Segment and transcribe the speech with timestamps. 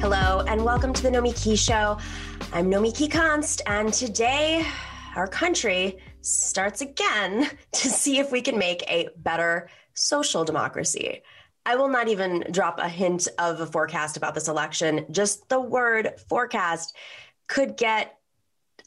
[0.00, 1.98] Hello, and welcome to the Nomiki Show.
[2.54, 4.66] I'm Nomiki Konst, and today
[5.14, 11.20] our country starts again to see if we can make a better social democracy.
[11.66, 15.04] I will not even drop a hint of a forecast about this election.
[15.10, 16.96] Just the word forecast
[17.46, 18.19] could get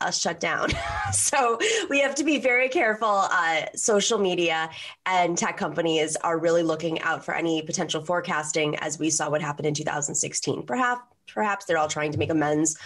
[0.01, 0.69] us shut down.
[1.11, 3.07] so we have to be very careful.
[3.07, 4.69] Uh, social media
[5.05, 9.41] and tech companies are really looking out for any potential forecasting, as we saw what
[9.41, 10.63] happened in 2016.
[10.63, 11.01] Perhaps.
[11.33, 12.77] Perhaps they're all trying to make amends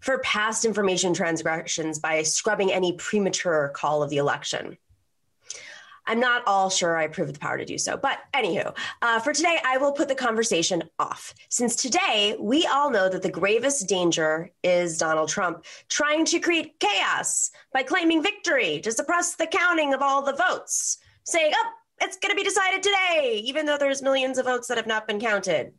[0.00, 4.76] for past information transgressions by scrubbing any premature call of the election.
[6.06, 7.96] I'm not all sure I approve of the power to do so.
[7.96, 11.34] But anywho, uh, for today, I will put the conversation off.
[11.48, 16.78] Since today, we all know that the gravest danger is Donald Trump trying to create
[16.78, 21.70] chaos by claiming victory to suppress the counting of all the votes, saying, oh,
[22.00, 25.08] it's going to be decided today, even though there's millions of votes that have not
[25.08, 25.72] been counted.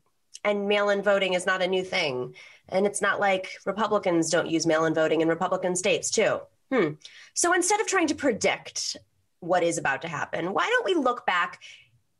[0.43, 2.35] And mail in voting is not a new thing.
[2.69, 6.39] And it's not like Republicans don't use mail in voting in Republican states, too.
[6.71, 6.93] Hmm.
[7.33, 8.97] So instead of trying to predict
[9.39, 10.53] what is about to happen.
[10.53, 11.61] Why don't we look back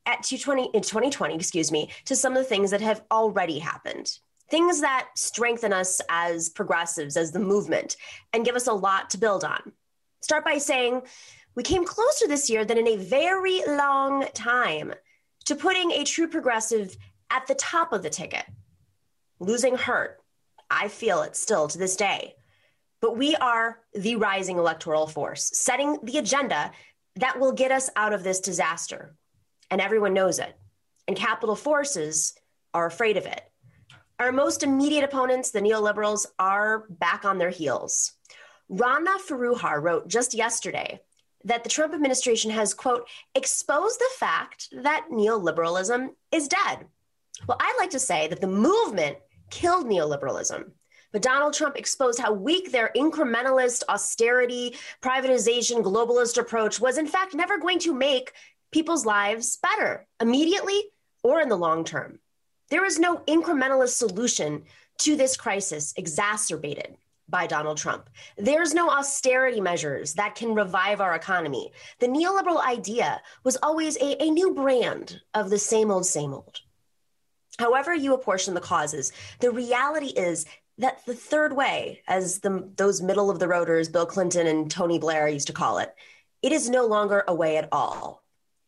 [0.06, 4.18] at 2020, in 2020, excuse me, to some of the things that have already happened?
[4.50, 7.98] Things that strengthen us as progressives, as the movement,
[8.32, 9.73] and give us a lot to build on.
[10.22, 11.02] Start by saying
[11.56, 14.94] we came closer this year than in a very long time
[15.45, 16.95] to putting a true progressive
[17.30, 18.45] at the top of the ticket.
[19.40, 20.20] Losing hurt.
[20.70, 22.36] I feel it still to this day.
[23.00, 26.72] But we are the rising electoral force, setting the agenda
[27.18, 29.16] that will get us out of this disaster.
[29.70, 30.56] And everyone knows it.
[31.08, 32.34] And capital forces
[32.73, 33.42] are afraid of it.
[34.20, 38.14] Our most immediate opponents, the neoliberals, are back on their heels.
[38.70, 41.00] Rana Foroohar wrote just yesterday
[41.44, 46.86] that the Trump administration has, quote, exposed the fact that neoliberalism is dead.
[47.48, 49.18] Well, I'd like to say that the movement
[49.50, 50.72] killed neoliberalism.
[51.11, 57.33] But Donald Trump exposed how weak their incrementalist, austerity, privatization, globalist approach was, in fact,
[57.33, 58.33] never going to make
[58.71, 60.82] people's lives better immediately
[61.23, 62.20] or in the long term.
[62.70, 64.64] There is no incrementalist solution
[64.99, 66.98] to this crisis exacerbated
[67.30, 68.09] by Donald Trump.
[68.37, 71.71] There's no austerity measures that can revive our economy.
[71.99, 76.61] The neoliberal idea was always a, a new brand of the same old, same old.
[77.59, 80.45] However, you apportion the causes, the reality is
[80.77, 84.99] that the third way, as the, those middle of the roaders, Bill Clinton and Tony
[84.99, 85.93] Blair used to call it,
[86.42, 88.23] it is no longer a way at all,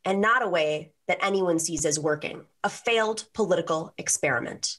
[0.05, 4.77] and not a way that anyone sees as working, a failed political experiment.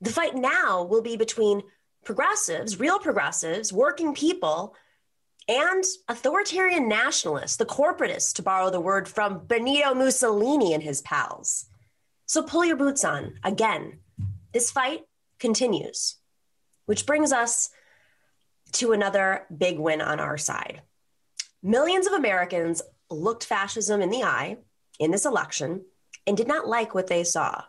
[0.00, 1.62] The fight now will be between
[2.04, 4.74] progressives, real progressives, working people,
[5.48, 11.66] and authoritarian nationalists, the corporatists, to borrow the word from Benito Mussolini and his pals.
[12.26, 13.34] So pull your boots on.
[13.44, 14.00] Again,
[14.52, 15.02] this fight
[15.38, 16.16] continues.
[16.86, 17.70] Which brings us
[18.72, 20.82] to another big win on our side.
[21.62, 24.58] Millions of Americans looked fascism in the eye
[24.98, 25.84] in this election
[26.26, 27.62] and did not like what they saw.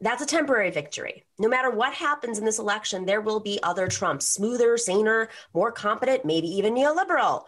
[0.00, 1.24] That's a temporary victory.
[1.38, 5.72] No matter what happens in this election, there will be other Trumps, smoother, saner, more
[5.72, 7.44] competent, maybe even neoliberal.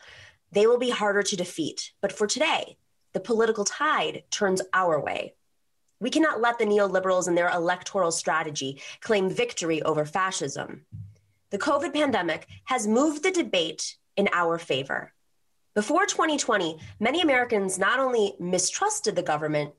[0.50, 1.92] They will be harder to defeat.
[2.00, 2.76] But for today,
[3.12, 5.34] the political tide turns our way.
[6.00, 10.86] We cannot let the neoliberals and their electoral strategy claim victory over fascism.
[11.50, 15.12] The COVID pandemic has moved the debate in our favor.
[15.74, 19.72] Before 2020, many Americans not only mistrusted the government,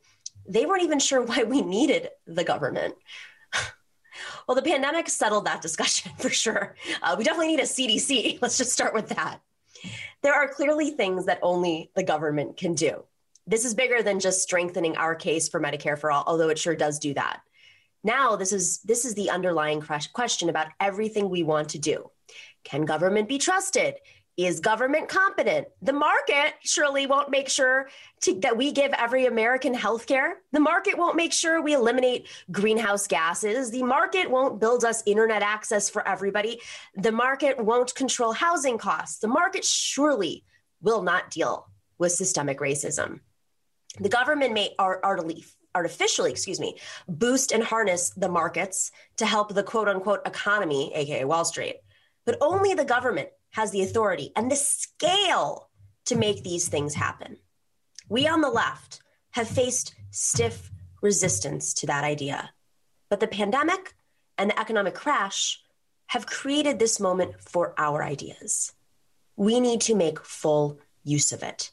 [0.48, 2.94] they weren't even sure why we needed the government.
[4.48, 6.76] well, the pandemic settled that discussion for sure.
[7.02, 8.40] Uh, we definitely need a CDC.
[8.42, 9.40] Let's just start with that.
[10.22, 13.04] There are clearly things that only the government can do
[13.48, 16.76] this is bigger than just strengthening our case for Medicare for all, although it sure
[16.76, 17.42] does do that.
[18.04, 22.10] Now, this is this is the underlying question about everything we want to do.
[22.64, 23.96] Can government be trusted?
[24.38, 25.68] Is government competent?
[25.82, 27.90] The market surely won't make sure
[28.22, 30.38] to, that we give every American health care.
[30.52, 33.72] The market won't make sure we eliminate greenhouse gases.
[33.72, 36.62] The market won't build us internet access for everybody.
[36.96, 39.20] The market won't control housing costs.
[39.20, 40.46] The market surely
[40.82, 41.68] will not deal
[42.00, 43.20] with systemic racism.
[44.00, 46.78] The government may artificially, excuse me,
[47.08, 51.78] boost and harness the markets to help the quote unquote economy, aka Wall Street.
[52.26, 55.70] But only the government has the authority and the scale
[56.06, 57.38] to make these things happen.
[58.10, 59.02] We on the left
[59.32, 60.72] have faced stiff
[61.02, 62.52] resistance to that idea.
[63.10, 63.96] But the pandemic
[64.38, 65.62] and the economic crash
[66.08, 68.74] have created this moment for our ideas.
[69.36, 71.72] We need to make full use of it.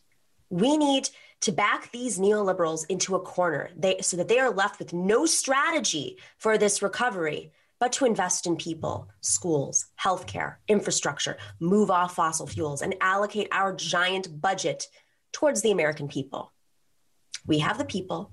[0.48, 4.78] We need to back these neoliberals into a corner they, so that they are left
[4.78, 11.90] with no strategy for this recovery but to invest in people, schools, healthcare, infrastructure, move
[11.90, 14.86] off fossil fuels, and allocate our giant budget
[15.32, 16.52] towards the American people.
[17.46, 18.32] We have the people,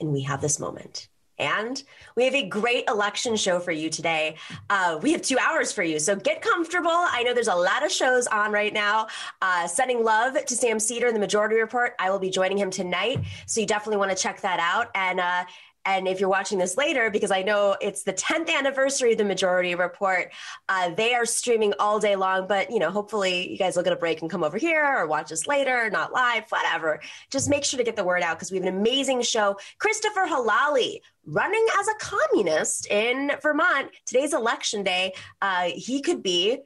[0.00, 1.08] and we have this moment.
[1.38, 1.82] And
[2.16, 4.36] we have a great election show for you today.
[4.70, 6.90] Uh, we have two hours for you, so get comfortable.
[6.90, 9.08] I know there's a lot of shows on right now.
[9.42, 11.94] Uh, sending love to Sam Seder in the Majority Report.
[11.98, 14.90] I will be joining him tonight, so you definitely want to check that out.
[14.94, 15.44] And uh,
[15.86, 19.24] and if you're watching this later, because I know it's the 10th anniversary of the
[19.24, 20.32] Majority Report,
[20.68, 22.46] uh, they are streaming all day long.
[22.48, 25.06] But you know, hopefully, you guys will get a break and come over here or
[25.06, 27.00] watch us later, not live, whatever.
[27.30, 29.56] Just make sure to get the word out because we have an amazing show.
[29.78, 33.90] Christopher Helali running as a communist in Vermont.
[34.06, 35.12] Today's election day.
[35.40, 36.58] Uh, he could be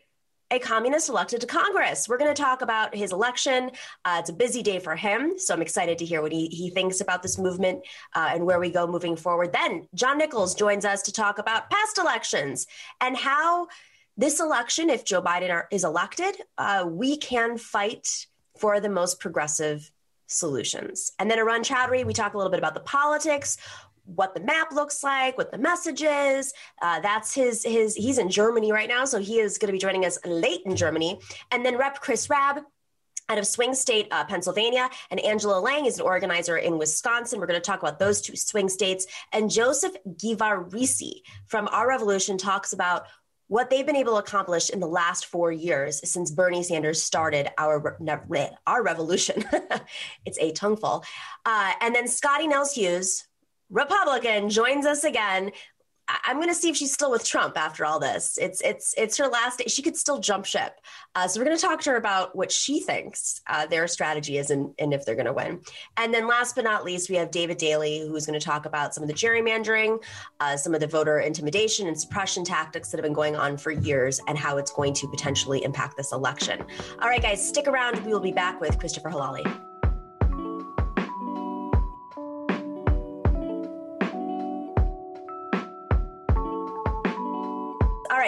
[0.50, 2.08] a communist elected to Congress.
[2.08, 3.70] We're going to talk about his election.
[4.04, 6.70] Uh, it's a busy day for him, so I'm excited to hear what he, he
[6.70, 9.52] thinks about this movement uh, and where we go moving forward.
[9.52, 12.66] Then John Nichols joins us to talk about past elections
[13.00, 13.68] and how
[14.16, 18.26] this election, if Joe Biden are, is elected, uh, we can fight
[18.58, 19.90] for the most progressive
[20.26, 21.12] solutions.
[21.18, 23.56] And then Arun Chaudhary, we talk a little bit about the politics,
[24.14, 26.52] what the map looks like, what the message is.
[26.82, 27.94] Uh, that's his his.
[27.94, 30.76] He's in Germany right now, so he is going to be joining us late in
[30.76, 31.20] Germany.
[31.50, 32.00] And then Rep.
[32.00, 32.60] Chris Rabb.
[33.28, 37.38] Out of swing state, uh, Pennsylvania, and Angela Lang is an organizer in Wisconsin.
[37.38, 39.06] We're going to talk about those two swing states.
[39.32, 43.06] And Joseph Geevarghese from Our Revolution talks about
[43.50, 47.50] what they've been able to accomplish in the last four years since Bernie Sanders started
[47.58, 47.98] our
[48.66, 49.44] our revolution.
[50.24, 51.04] it's a tongueful.
[51.44, 53.24] Uh, and then Scottie Nell Hughes
[53.70, 55.52] Republican joins us again.
[56.24, 58.38] I'm going to see if she's still with Trump after all this.
[58.40, 59.66] It's it's it's her last day.
[59.68, 60.80] She could still jump ship.
[61.14, 64.38] Uh, so we're going to talk to her about what she thinks uh, their strategy
[64.38, 65.60] is and, and if they're going to win.
[65.96, 68.94] And then last but not least, we have David Daley, who's going to talk about
[68.94, 70.02] some of the gerrymandering,
[70.40, 73.70] uh, some of the voter intimidation and suppression tactics that have been going on for
[73.70, 76.60] years, and how it's going to potentially impact this election.
[77.00, 78.04] All right, guys, stick around.
[78.04, 79.69] We will be back with Christopher Helali.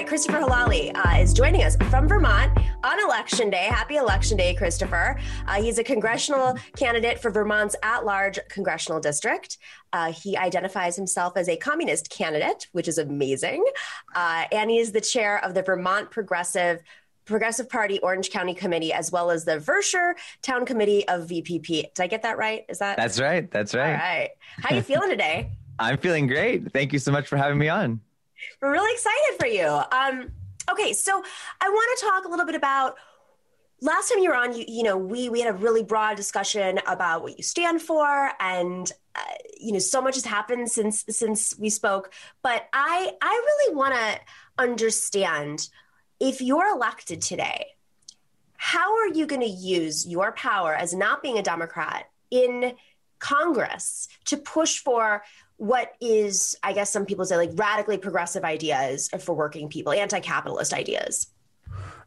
[0.02, 3.66] Right, Christopher Helali uh, is joining us from Vermont on Election Day.
[3.66, 5.16] Happy Election Day, Christopher.
[5.46, 9.58] Uh, he's a congressional candidate for Vermont's at large congressional district.
[9.92, 13.64] Uh, he identifies himself as a communist candidate, which is amazing.
[14.12, 16.82] Uh, and he is the chair of the Vermont Progressive.
[17.24, 21.94] Progressive Party Orange County Committee, as well as the Vershire Town Committee of VPP.
[21.94, 22.64] Did I get that right?
[22.68, 22.96] Is that?
[22.96, 23.48] That's right.
[23.52, 23.92] That's right.
[23.92, 24.30] All right.
[24.64, 25.52] How are you feeling today?
[25.78, 26.72] I'm feeling great.
[26.72, 28.00] Thank you so much for having me on.
[28.60, 29.66] We're really excited for you.
[29.66, 30.32] Um,
[30.70, 31.22] okay, so
[31.60, 32.96] I want to talk a little bit about
[33.80, 34.56] last time you were on.
[34.56, 38.30] You, you know, we we had a really broad discussion about what you stand for,
[38.40, 39.20] and uh,
[39.60, 42.12] you know, so much has happened since since we spoke.
[42.42, 44.20] But I I really want to
[44.58, 45.68] understand
[46.20, 47.66] if you're elected today,
[48.56, 52.74] how are you going to use your power as not being a Democrat in
[53.18, 55.22] Congress to push for
[55.62, 60.18] what is, I guess some people say, like radically progressive ideas for working people, anti
[60.18, 61.28] capitalist ideas?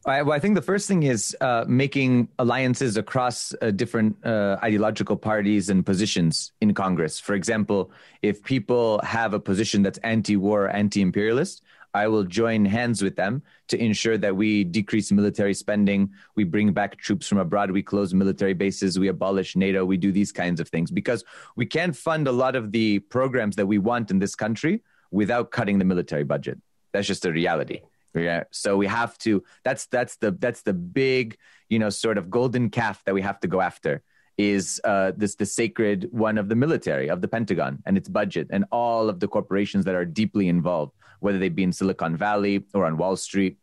[0.05, 4.57] I, well, I think the first thing is uh, making alliances across uh, different uh,
[4.61, 7.17] ideological parties and positions in Congress.
[7.17, 7.91] For example,
[8.21, 11.63] if people have a position that's anti war, anti imperialist,
[11.95, 16.73] I will join hands with them to ensure that we decrease military spending, we bring
[16.73, 20.59] back troops from abroad, we close military bases, we abolish NATO, we do these kinds
[20.59, 21.23] of things because
[21.55, 25.51] we can't fund a lot of the programs that we want in this country without
[25.51, 26.59] cutting the military budget.
[26.91, 27.79] That's just a reality.
[28.13, 28.43] Yeah.
[28.51, 31.37] So we have to that's that's the that's the big,
[31.69, 34.03] you know, sort of golden calf that we have to go after
[34.37, 38.47] is uh, this the sacred one of the military of the Pentagon and its budget
[38.49, 42.65] and all of the corporations that are deeply involved whether they be in Silicon Valley
[42.73, 43.57] or on Wall Street.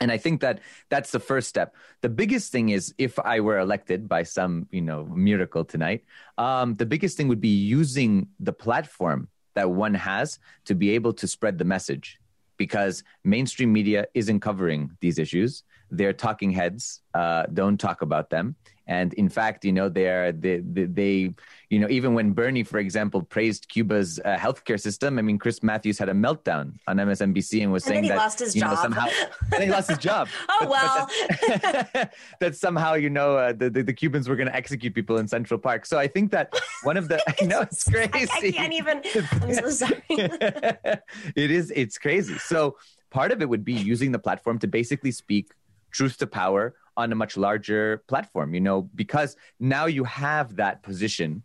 [0.00, 1.74] And I think that that's the first step.
[2.00, 6.04] The biggest thing is if I were elected by some, you know, miracle tonight,
[6.38, 11.12] um, the biggest thing would be using the platform that one has to be able
[11.14, 12.18] to spread the message
[12.56, 15.64] because mainstream media isn't covering these issues.
[15.90, 18.54] They're talking heads, uh, don't talk about them.
[18.90, 21.34] And in fact, you know, they're, they, they, they,
[21.68, 25.62] you know, even when Bernie, for example, praised Cuba's uh, healthcare system, I mean, Chris
[25.62, 28.70] Matthews had a meltdown on MSNBC and was and saying that lost his you job.
[28.70, 29.06] know somehow
[29.54, 30.26] and he lost his job.
[30.48, 34.34] oh but, well, but that, that, somehow you know uh, the, the, the Cubans were
[34.34, 35.86] going to execute people in Central Park.
[35.86, 38.10] So I think that one of the I know it's crazy.
[38.12, 39.02] I, I can't even.
[39.40, 40.02] I'm so sorry.
[40.08, 41.72] it is.
[41.76, 42.38] It's crazy.
[42.38, 42.76] So
[43.10, 45.52] part of it would be using the platform to basically speak
[45.92, 50.82] truth to power on a much larger platform, you know, because now you have that
[50.82, 51.42] position.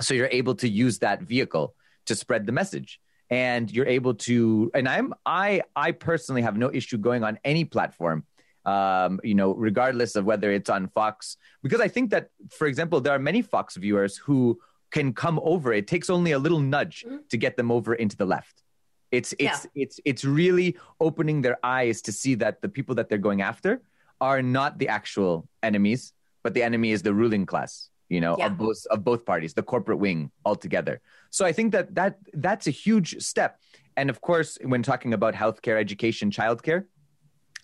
[0.00, 1.74] So you're able to use that vehicle
[2.06, 3.00] to spread the message.
[3.30, 7.64] and you're able to and i'm i i personally have no issue going on any
[7.64, 8.24] platform
[8.64, 13.00] um, you know regardless of whether it's on fox because i think that for example
[13.00, 14.58] there are many fox viewers who
[14.90, 17.16] can come over it takes only a little nudge mm-hmm.
[17.28, 18.62] to get them over into the left
[19.10, 19.82] it's it's yeah.
[19.82, 23.82] it's it's really opening their eyes to see that the people that they're going after
[24.20, 28.46] are not the actual enemies but the enemy is the ruling class you know yeah.
[28.46, 31.00] of both of both parties the corporate wing altogether.
[31.30, 33.58] So i think that that that's a huge step.
[33.98, 36.84] And of course when talking about healthcare education childcare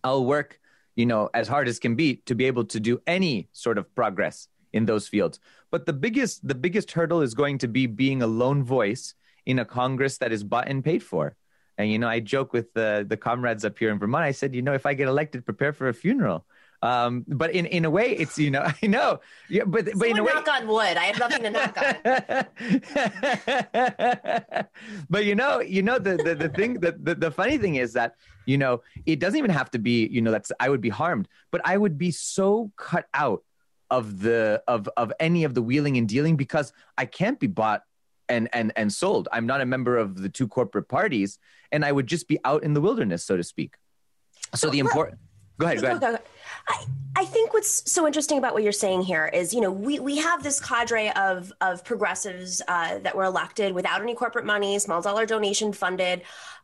[0.03, 0.59] i'll work
[0.97, 3.85] you know as hard as can be to be able to do any sort of
[3.95, 5.39] progress in those fields.
[5.71, 9.15] But the biggest the biggest hurdle is going to be being a lone voice
[9.47, 11.37] in a congress that is bought and paid for
[11.83, 14.55] and you know i joke with the the comrades up here in vermont i said
[14.55, 16.47] you know if i get elected prepare for a funeral
[16.83, 20.19] um, but in, in a way, it's you know I know, yeah, but but in
[20.19, 20.97] a way, knock on wood.
[20.97, 21.77] I have nothing to knock
[24.53, 24.67] on.
[25.11, 27.93] but you know, you know the the, the thing the, the the funny thing is
[27.93, 30.89] that you know it doesn't even have to be you know that's I would be
[30.89, 33.45] harmed, but I would be so cut out
[33.89, 37.85] of the of of any of the wheeling and dealing because I can't be bought
[38.29, 39.29] and and and sold.
[39.33, 41.39] I'm not a member of the two corporate parties,
[41.71, 43.75] and I would just be out in the wilderness, so to speak.
[44.55, 45.19] So oh, the important.
[45.59, 45.81] Go ahead.
[45.81, 46.01] Go ahead.
[46.01, 46.23] Go ahead.
[46.69, 46.85] I,
[47.17, 50.19] I think what's so interesting about what you're saying here is, you know, we, we
[50.19, 55.03] have this cadre of of progressives uh, that were elected without any corporate money, small
[55.03, 56.23] dollar donation funded,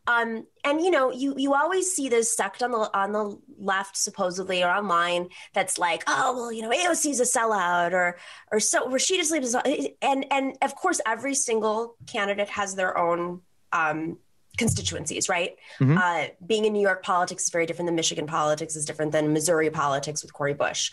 [0.09, 3.95] um, and you know, you you always see this sect on the on the left,
[3.97, 8.19] supposedly or online, that's like, oh well, you know, AOC's a sellout, or
[8.51, 9.55] or so Rashida is,
[10.01, 13.43] and and of course, every single candidate has their own
[13.73, 14.17] um,
[14.59, 15.57] constituencies, right?
[15.81, 15.97] Mm-hmm.
[15.97, 19.33] Uh, being in New York politics is very different than Michigan politics is different than
[19.33, 20.93] Missouri politics with Cori Bush.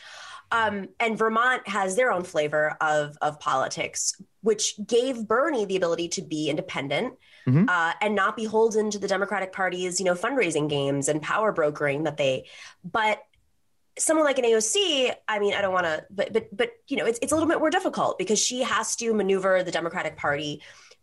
[0.51, 6.07] Um, and Vermont has their own flavor of, of politics, which gave Bernie the ability
[6.09, 7.15] to be independent
[7.47, 7.67] mm-hmm.
[7.67, 12.03] uh, and not beholden to the Democratic Party's, you know, fundraising games and power brokering
[12.03, 12.45] that they.
[12.83, 13.23] But
[13.97, 17.05] someone like an AOC, I mean, I don't want to, but but but you know,
[17.05, 20.61] it's it's a little bit more difficult because she has to maneuver the Democratic Party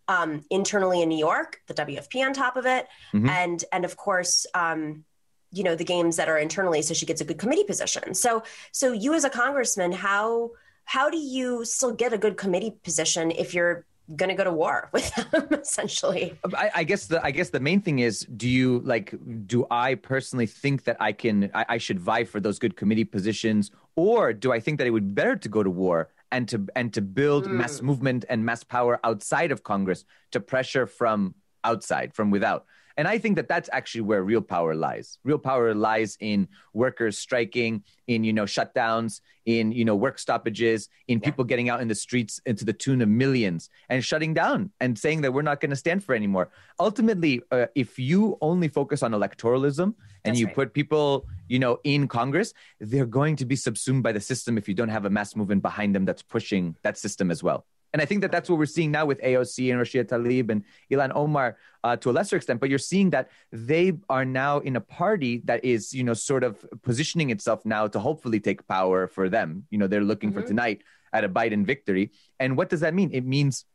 [0.08, 3.28] um, internally in New York, the WFP on top of it, mm-hmm.
[3.28, 5.04] and and of course, um,
[5.50, 8.14] you know, the games that are internally, so she gets a good committee position.
[8.14, 8.42] So
[8.72, 10.50] so you as a congressman, how
[10.84, 14.52] how do you still get a good committee position if you're going to go to
[14.52, 18.48] war with them essentially I, I, guess the i guess the main thing is do
[18.48, 19.14] you like
[19.46, 23.04] do i personally think that i can I, I, should vie for those good committee
[23.04, 26.48] positions or do i think that it would be better to go to war and
[26.48, 27.52] to and to build mm.
[27.52, 32.64] mass movement and mass power outside of Congress to pressure from outside, from without.
[32.96, 35.18] And I think that that's actually where real power lies.
[35.24, 40.88] Real power lies in workers striking, in you know shutdowns, in you know work stoppages,
[41.08, 41.24] in yeah.
[41.24, 44.98] people getting out in the streets into the tune of millions and shutting down and
[44.98, 46.50] saying that we're not going to stand for anymore.
[46.78, 49.94] Ultimately, uh, if you only focus on electoralism
[50.24, 50.54] and that's you right.
[50.54, 54.68] put people you know in Congress, they're going to be subsumed by the system if
[54.68, 57.64] you don't have a mass movement behind them that's pushing that system as well.
[57.92, 60.64] And I think that that's what we're seeing now with AOC and Rashida Tlaib and
[60.90, 62.60] Ilhan Omar uh, to a lesser extent.
[62.60, 66.42] But you're seeing that they are now in a party that is, you know, sort
[66.42, 69.66] of positioning itself now to hopefully take power for them.
[69.70, 70.40] You know, they're looking mm-hmm.
[70.40, 70.82] for tonight
[71.12, 72.12] at a Biden victory.
[72.40, 73.10] And what does that mean?
[73.12, 73.66] It means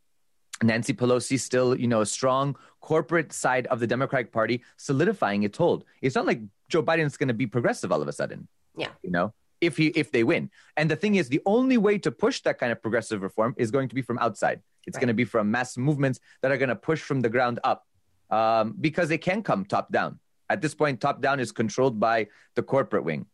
[0.63, 5.57] Nancy Pelosi still, you know, a strong corporate side of the Democratic Party solidifying its
[5.57, 5.85] hold.
[6.01, 8.47] It's not like Joe Biden's going to be progressive all of a sudden.
[8.75, 8.89] Yeah.
[9.03, 10.49] You know, if he if they win.
[10.75, 13.71] And the thing is, the only way to push that kind of progressive reform is
[13.71, 14.61] going to be from outside.
[14.85, 15.01] It's right.
[15.01, 17.85] going to be from mass movements that are going to push from the ground up,
[18.29, 20.19] um, because they can come top down.
[20.49, 23.25] At this point, top down is controlled by the corporate wing.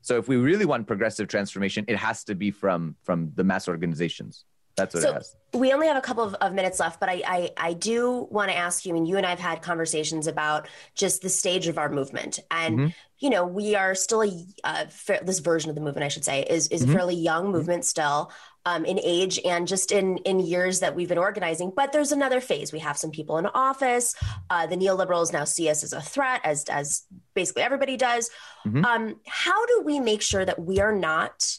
[0.00, 3.68] So if we really want progressive transformation, it has to be from from the mass
[3.68, 4.44] organizations.
[4.76, 5.36] That's what so it has.
[5.54, 8.50] We only have a couple of, of minutes left, but I, I, I do want
[8.50, 11.76] to ask you, and you and I have had conversations about just the stage of
[11.76, 12.40] our movement.
[12.50, 12.88] And, mm-hmm.
[13.18, 14.86] you know, we are still a, uh,
[15.22, 16.90] this version of the movement, I should say, is, is mm-hmm.
[16.90, 18.32] a fairly young movement still.
[18.64, 21.72] Um, in age and just in in years that we've been organizing.
[21.74, 22.72] But there's another phase.
[22.72, 24.14] We have some people in office.
[24.50, 27.02] Uh, the neoliberals now see us as a threat, as as
[27.34, 28.30] basically everybody does.
[28.64, 28.84] Mm-hmm.
[28.84, 31.58] Um, how do we make sure that we are not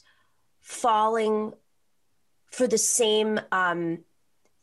[0.61, 1.51] falling
[2.53, 4.03] for the same um,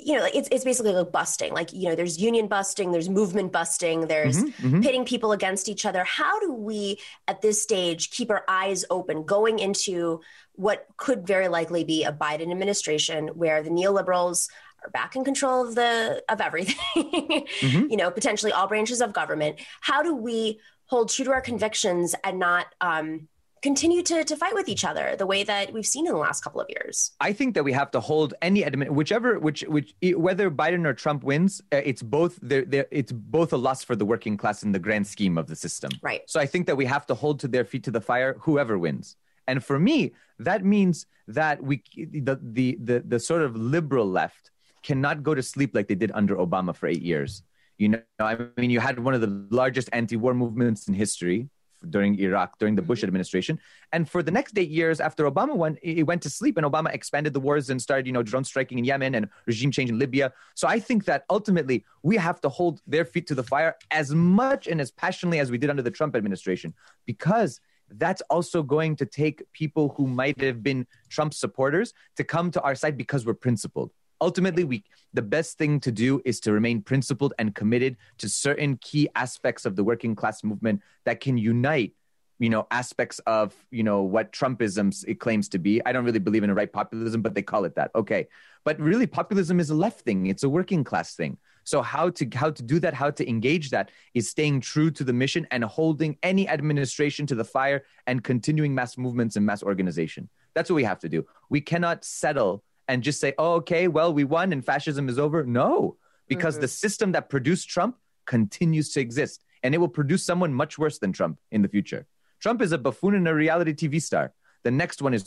[0.04, 1.52] you know, it's it's basically like busting.
[1.52, 4.80] Like you know, there's union busting, there's movement busting, there's mm-hmm, mm-hmm.
[4.80, 6.04] pitting people against each other.
[6.04, 10.20] How do we, at this stage, keep our eyes open going into
[10.54, 14.48] what could very likely be a Biden administration where the neoliberals
[14.84, 16.76] are back in control of the of everything?
[16.96, 17.86] mm-hmm.
[17.90, 19.58] You know, potentially all branches of government.
[19.80, 23.28] How do we hold true to our convictions and not um,
[23.62, 26.42] continue to, to fight with each other the way that we've seen in the last
[26.42, 27.12] couple of years?
[27.20, 30.94] I think that we have to hold any admin, whichever, which, which, whether Biden or
[30.94, 32.38] Trump wins, uh, it's both.
[32.42, 35.46] They're, they're, it's both a loss for the working class in the grand scheme of
[35.46, 35.90] the system.
[36.02, 36.22] Right.
[36.26, 38.78] So I think that we have to hold to their feet to the fire, whoever
[38.78, 39.16] wins.
[39.46, 44.50] And for me, that means that we, the, the, the, the sort of liberal left,
[44.82, 47.42] cannot go to sleep like they did under Obama for eight years.
[47.76, 51.48] You know, I mean, you had one of the largest anti-war movements in history
[51.88, 53.06] during Iraq, during the Bush mm-hmm.
[53.06, 53.58] administration.
[53.92, 56.92] And for the next eight years after Obama went, he went to sleep and Obama
[56.92, 59.98] expanded the wars and started, you know, drone striking in Yemen and regime change in
[59.98, 60.32] Libya.
[60.54, 64.14] So I think that ultimately we have to hold their feet to the fire as
[64.14, 66.74] much and as passionately as we did under the Trump administration,
[67.06, 67.60] because
[67.94, 72.60] that's also going to take people who might have been Trump supporters to come to
[72.62, 76.82] our side because we're principled ultimately we the best thing to do is to remain
[76.82, 81.94] principled and committed to certain key aspects of the working class movement that can unite
[82.40, 85.80] you know aspects of you know what trumpism it claims to be.
[85.84, 87.92] I don't really believe in a right populism but they call it that.
[87.94, 88.26] Okay.
[88.64, 90.26] But really populism is a left thing.
[90.26, 91.38] It's a working class thing.
[91.64, 95.04] So how to how to do that how to engage that is staying true to
[95.04, 99.62] the mission and holding any administration to the fire and continuing mass movements and mass
[99.62, 100.28] organization.
[100.54, 101.26] That's what we have to do.
[101.48, 105.44] We cannot settle and just say, oh, okay, well, we won and fascism is over.
[105.44, 106.62] No, because mm-hmm.
[106.62, 110.98] the system that produced Trump continues to exist and it will produce someone much worse
[110.98, 112.06] than Trump in the future.
[112.40, 114.32] Trump is a buffoon and a reality TV star.
[114.64, 115.24] The next one is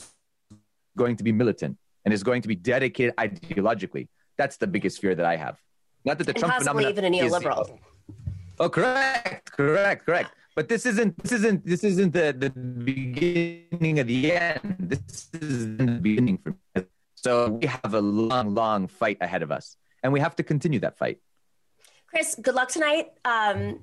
[0.98, 4.10] going to be militant and is going to be dedicated ideologically.
[4.38, 5.58] That's the biggest fear that I have.
[6.04, 7.62] Not that the and Trump phenomenon even a neoliberal.
[7.62, 7.80] Is,
[8.60, 10.32] oh, correct, correct, correct.
[10.56, 14.76] But this isn't this isn't this isn't the, the beginning of the end.
[14.80, 16.84] This is the beginning for me.
[17.24, 20.80] So we have a long, long fight ahead of us, and we have to continue
[20.82, 21.20] that fight.
[22.08, 23.12] Chris, good luck tonight.
[23.24, 23.80] Um,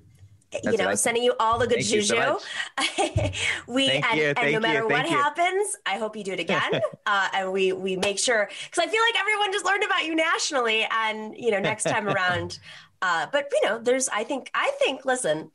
[0.64, 2.06] you know, sending you all the good Thank juju.
[2.06, 2.40] So
[3.68, 5.16] we Thank and, and no matter what you.
[5.16, 6.80] happens, I hope you do it again.
[7.06, 10.14] uh, and we we make sure because I feel like everyone just learned about you
[10.14, 12.58] nationally, and you know, next time around.
[13.02, 15.50] Uh, but you know, there's I think I think listen,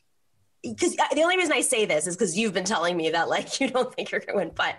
[0.64, 3.30] because uh, the only reason I say this is because you've been telling me that
[3.30, 4.76] like you don't think you're going to win, but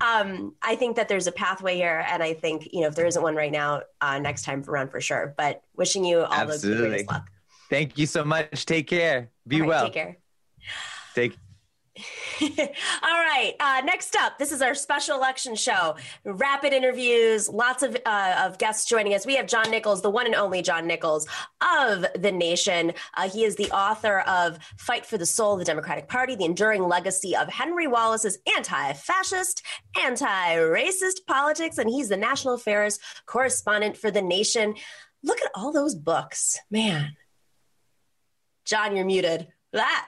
[0.00, 3.06] um, I think that there's a pathway here, and I think you know if there
[3.06, 5.34] isn't one right now, uh, next time around for sure.
[5.36, 6.82] But wishing you all Absolutely.
[6.82, 7.30] the greatest luck.
[7.68, 8.66] Thank you so much.
[8.66, 9.30] Take care.
[9.46, 9.84] Be right, well.
[9.84, 10.16] Take care.
[11.14, 11.36] Take.
[12.42, 12.48] All
[13.02, 13.54] right.
[13.60, 15.96] Uh, next up, this is our special election show.
[16.24, 19.26] Rapid interviews, lots of uh, of guests joining us.
[19.26, 21.26] We have John Nichols, the one and only John Nichols
[21.78, 22.92] of the Nation.
[23.16, 26.44] Uh, he is the author of "Fight for the Soul of the Democratic Party: The
[26.44, 29.62] Enduring Legacy of Henry Wallace's Anti-Fascist,
[30.02, 34.74] Anti-Racist Politics," and he's the national affairs correspondent for the Nation.
[35.22, 37.16] Look at all those books, man.
[38.64, 39.48] John, you're muted.
[39.72, 40.06] That.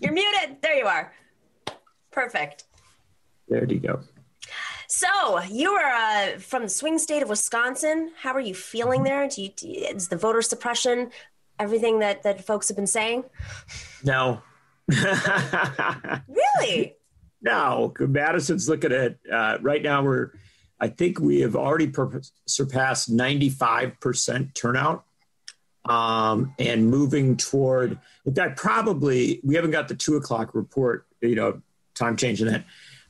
[0.00, 0.62] You're muted.
[0.62, 1.12] There you are.
[2.10, 2.64] Perfect.
[3.48, 4.00] There you go.
[4.88, 8.12] So you are uh, from the swing state of Wisconsin.
[8.16, 9.28] How are you feeling there?
[9.28, 11.10] Do you, do you, is the voter suppression
[11.58, 13.24] everything that that folks have been saying?
[14.04, 14.40] No.
[14.88, 16.96] really?
[17.42, 17.92] No.
[17.98, 20.02] Madison's looking at uh, right now.
[20.02, 20.32] We're,
[20.80, 25.04] I think we have already per- surpassed ninety five percent turnout
[25.84, 27.98] um, and moving toward
[28.34, 31.60] that probably we haven't got the two o'clock report you know
[31.94, 32.64] time changing that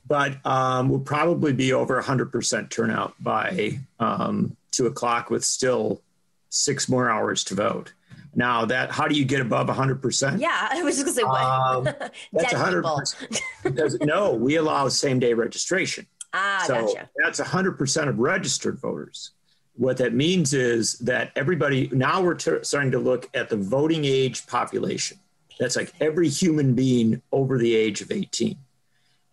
[0.08, 6.02] but um, we'll probably be over 100% turnout by um, two o'clock with still
[6.48, 7.92] six more hours to vote.
[8.34, 11.24] Now that how do you get above 100% yeah i was just going to say
[11.24, 11.42] what?
[11.42, 11.84] Um,
[12.32, 16.06] that's 100% because no we allow same day registration.
[16.32, 17.08] Ah so gotcha.
[17.16, 19.32] that's 100% of registered voters
[19.78, 24.44] what that means is that everybody now we're starting to look at the voting age
[24.46, 25.18] population.
[25.60, 28.56] That's like every human being over the age of 18.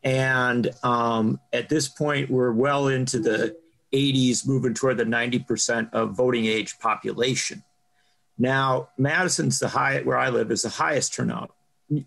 [0.04, 3.58] And um, at this point, we're well into the
[3.92, 7.64] 80s, moving toward the 90% of voting age population.
[8.38, 11.56] Now, Madison's the high where I live is the highest turnout,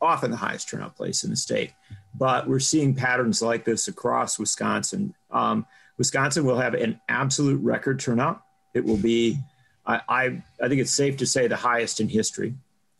[0.00, 1.72] often the highest turnout place in the state.
[2.14, 5.14] But we're seeing patterns like this across Wisconsin.
[5.32, 5.66] Um,
[5.98, 8.40] Wisconsin will have an absolute record turnout.
[8.72, 9.38] It will be,
[9.84, 12.54] I, I, I think it's safe to say, the highest in history.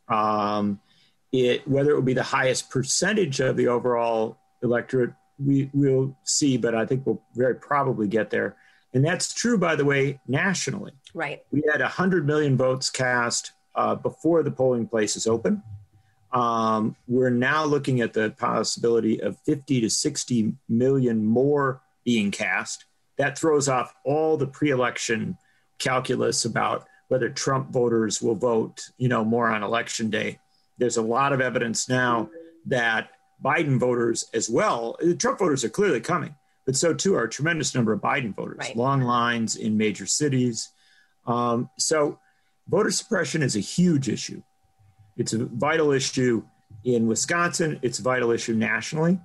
[0.09, 0.81] Um,
[1.33, 6.57] it, whether it will be the highest percentage of the overall electorate, we will see,
[6.57, 8.57] but I think we'll very probably get there.
[8.93, 10.93] And that's true, by the way, nationally.
[11.15, 11.45] Right.
[11.53, 15.63] We had 100 million votes cast uh, before the polling places open.
[16.33, 22.87] Um, we're now looking at the possibility of 50 to 60 million more being cast
[23.19, 25.37] that throws off all the pre-election
[25.79, 30.39] calculus about whether Trump voters will vote, you know, more on election day.
[30.79, 32.31] There's a lot of evidence now
[32.67, 33.11] that
[33.45, 34.97] Biden voters as well.
[35.01, 36.35] The Trump voters are clearly coming,
[36.67, 38.59] but so too are a tremendous number of Biden voters.
[38.59, 38.77] Right.
[38.77, 40.71] Long lines in major cities.
[41.27, 42.19] Um, so
[42.69, 44.43] voter suppression is a huge issue.
[45.17, 46.45] It's a vital issue
[46.85, 47.81] in Wisconsin.
[47.83, 49.19] It's a vital issue nationally.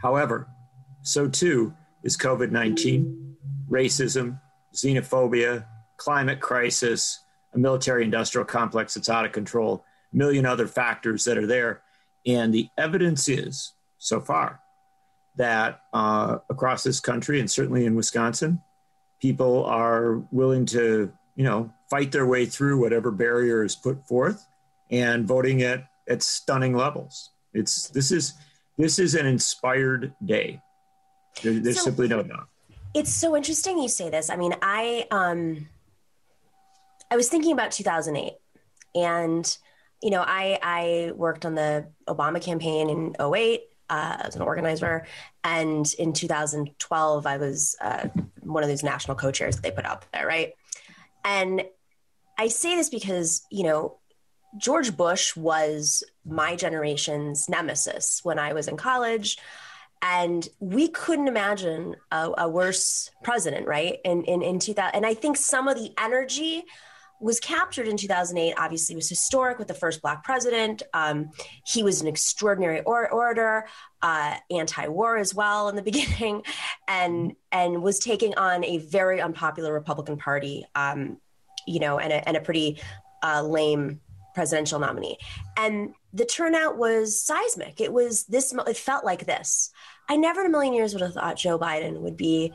[0.00, 0.48] However,
[1.02, 1.74] so too
[2.06, 3.36] is COVID 19,
[3.68, 4.40] racism,
[4.72, 5.66] xenophobia,
[5.96, 11.36] climate crisis, a military industrial complex that's out of control, a million other factors that
[11.36, 11.82] are there.
[12.24, 14.60] And the evidence is so far
[15.34, 18.60] that uh, across this country and certainly in Wisconsin,
[19.20, 24.46] people are willing to, you know, fight their way through whatever barrier is put forth
[24.92, 27.30] and voting at, at stunning levels.
[27.52, 28.34] It's this is
[28.78, 30.60] this is an inspired day.
[31.42, 32.48] There, there's So- simply no doubt.
[32.94, 34.30] It's so interesting you say this.
[34.30, 35.68] I mean, I um
[37.10, 38.34] I was thinking about 2008
[38.94, 39.58] and
[40.02, 45.06] you know, I I worked on the Obama campaign in 08 uh, as an organizer
[45.44, 48.08] and in 2012 I was uh,
[48.40, 50.54] one of those national co-chairs that they put out there, right?
[51.24, 51.64] And
[52.38, 53.98] I say this because, you know,
[54.58, 59.38] George Bush was my generation's nemesis when I was in college
[60.02, 63.98] and we couldn't imagine a, a worse president right?
[64.04, 66.64] In in, in 2000 and i think some of the energy
[67.20, 70.82] was captured in 2008 obviously was historic with the first black president.
[70.92, 71.30] Um,
[71.64, 73.66] he was an extraordinary or- orator
[74.02, 76.42] uh, anti-war as well in the beginning
[76.86, 81.18] and and was taking on a very unpopular republican party um,
[81.66, 82.78] you know and a, and a pretty
[83.22, 84.00] uh, lame
[84.36, 85.16] presidential nominee.
[85.56, 87.80] And the turnout was seismic.
[87.80, 89.70] It was this it felt like this.
[90.08, 92.52] I never in a million years would have thought joe biden would be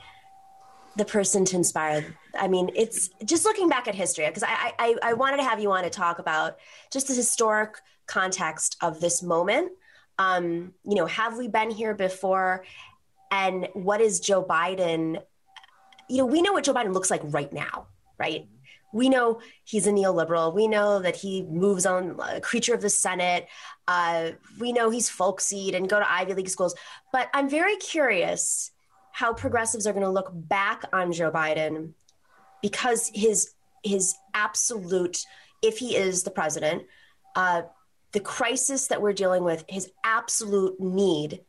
[0.96, 2.18] the person to inspire.
[2.38, 5.60] I mean it's just looking back at history because I, I i wanted to have
[5.60, 6.58] you on to talk about
[6.92, 7.76] just the historic
[8.08, 9.72] context of this moment.
[10.18, 12.66] Um you know have we been here before?
[13.30, 15.22] And what is joe biden
[16.10, 18.48] you know we know what joe biden looks like right now right
[18.94, 20.54] we know he's a neoliberal.
[20.54, 23.48] We know that he moves on, a creature of the Senate.
[23.88, 26.76] Uh, we know he's folksied and go to Ivy League schools.
[27.12, 28.72] But I'm very curious
[29.12, 31.92] how progressives are going to look back on Joe Biden
[32.62, 35.26] because his his absolute,
[35.62, 36.84] if he is the president,
[37.36, 37.64] uh,
[38.12, 41.42] the crisis that we're dealing with, his absolute need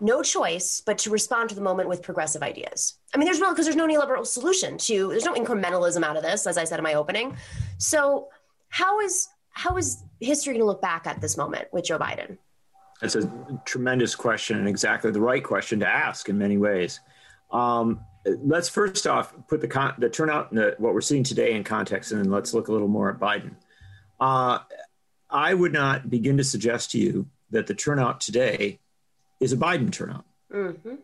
[0.00, 2.98] no choice but to respond to the moment with progressive ideas.
[3.14, 6.22] I mean, there's no because there's no neoliberal solution to there's no incrementalism out of
[6.22, 7.36] this, as I said in my opening.
[7.78, 8.28] So
[8.68, 12.38] how is how is history going to look back at this moment with Joe Biden?
[13.00, 13.30] That's a
[13.64, 17.00] tremendous question and exactly the right question to ask in many ways.
[17.50, 21.52] Um, let's first off put the con- the turnout and the, what we're seeing today
[21.52, 23.54] in context, and then let's look a little more at Biden.
[24.18, 24.60] Uh,
[25.28, 28.80] I would not begin to suggest to you that the turnout today
[29.40, 30.24] is a Biden turnout.
[30.52, 30.96] Mm-hmm.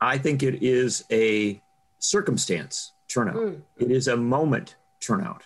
[0.00, 1.60] I think it is a
[1.98, 3.36] circumstance turnout.
[3.36, 3.62] Mm.
[3.78, 5.42] It is a moment turnout.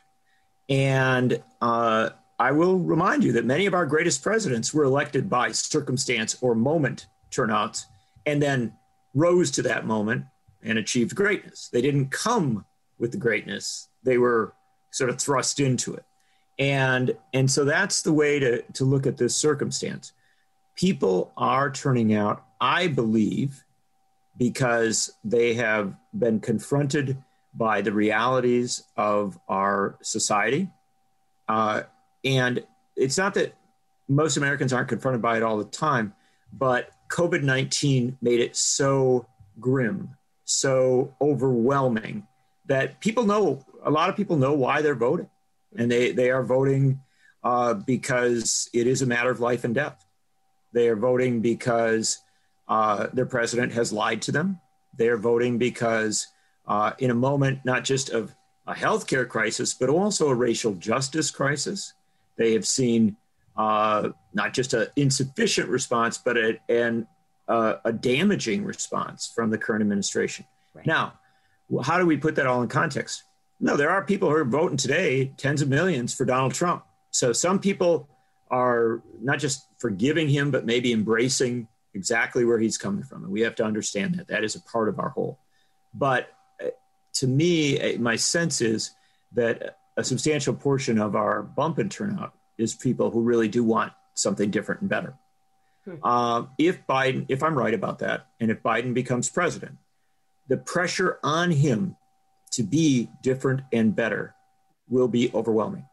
[0.69, 5.53] And uh, I will remind you that many of our greatest presidents were elected by
[5.53, 7.87] circumstance or moment turnouts
[8.27, 8.73] and then
[9.15, 10.25] rose to that moment
[10.63, 11.69] and achieved greatness.
[11.73, 12.65] They didn't come
[12.99, 14.55] with the greatness, they were
[14.93, 16.05] sort of thrust into it.
[16.59, 20.13] And, and so that's the way to, to look at this circumstance.
[20.77, 23.65] People are turning out, I believe,
[24.37, 27.23] because they have been confronted
[27.55, 30.69] by the realities of our society.
[31.49, 31.83] Uh,
[32.25, 32.65] and
[32.97, 33.55] it's not that
[34.09, 36.15] most Americans aren't confronted by it all the time,
[36.53, 39.27] but COVID 19 made it so
[39.61, 42.27] grim, so overwhelming
[42.67, 45.29] that people know, a lot of people know why they're voting.
[45.77, 47.01] And they, they are voting
[47.43, 50.04] uh, because it is a matter of life and death.
[50.75, 52.19] They are voting because
[52.69, 54.61] uh, their president has lied to them.
[54.99, 56.27] They are voting because,
[56.67, 58.35] uh, in a moment not just of
[58.67, 61.95] a healthcare crisis, but also a racial justice crisis,
[62.37, 63.17] they have seen
[63.57, 67.07] uh, not just an insufficient response, but a, an,
[67.47, 70.45] uh, a damaging response from the current administration.
[70.75, 70.87] Right.
[70.87, 71.15] Now,
[71.83, 73.23] how do we put that all in context?
[73.61, 76.85] No, there are people who are voting today, tens of millions, for Donald Trump.
[77.13, 78.09] So some people
[78.55, 83.25] are not just forgiving him, but maybe embracing exactly where he's coming from.
[83.25, 84.29] And we have to understand that.
[84.29, 85.41] That is a part of our whole.
[85.93, 86.29] But
[86.63, 86.69] uh,
[87.15, 88.93] to me, uh, my sense is
[89.33, 93.93] that a substantial portion of our bump and turnout is people who really do want
[94.15, 95.15] something different and better.
[95.85, 96.05] Hmm.
[96.05, 99.79] Um, if Biden, if I'm right about that, and if Biden becomes president,
[100.49, 101.97] the pressure on him
[102.53, 104.35] to be different and better
[104.89, 105.87] will be overwhelming.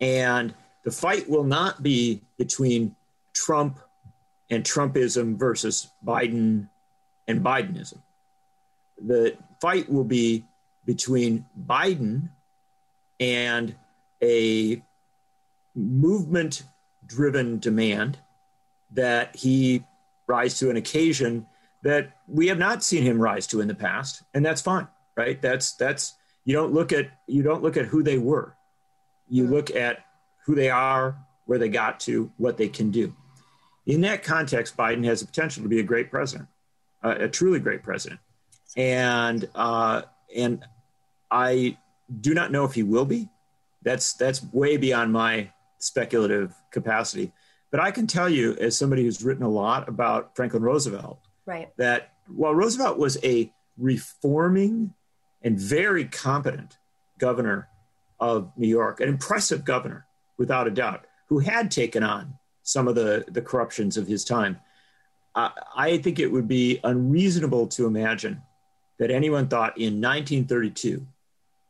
[0.00, 2.94] And the fight will not be between
[3.34, 3.78] Trump
[4.50, 6.68] and Trumpism versus Biden
[7.26, 7.98] and Bidenism.
[9.04, 10.44] The fight will be
[10.86, 12.30] between Biden
[13.20, 13.74] and
[14.22, 14.82] a
[15.74, 16.64] movement
[17.06, 18.18] driven demand
[18.92, 19.84] that he
[20.26, 21.46] rise to an occasion
[21.82, 25.40] that we have not seen him rise to in the past and that's fine right
[25.40, 26.14] that's that's
[26.44, 28.54] you don't look at you don't look at who they were
[29.28, 30.04] you look at
[30.48, 33.14] who they are where they got to what they can do.
[33.86, 36.48] In that context biden has the potential to be a great president
[37.04, 38.20] uh, a truly great president.
[38.76, 40.02] And uh,
[40.34, 40.64] and
[41.30, 41.76] i
[42.20, 43.28] do not know if he will be.
[43.82, 47.32] That's that's way beyond my speculative capacity.
[47.70, 51.70] But i can tell you as somebody who's written a lot about franklin roosevelt Right.
[51.78, 54.92] That while Roosevelt was a reforming
[55.40, 56.76] and very competent
[57.16, 57.68] governor
[58.20, 60.04] of New York, an impressive governor,
[60.38, 64.58] without a doubt, who had taken on some of the, the corruptions of his time,
[65.34, 68.42] uh, I think it would be unreasonable to imagine
[68.98, 71.06] that anyone thought in 1932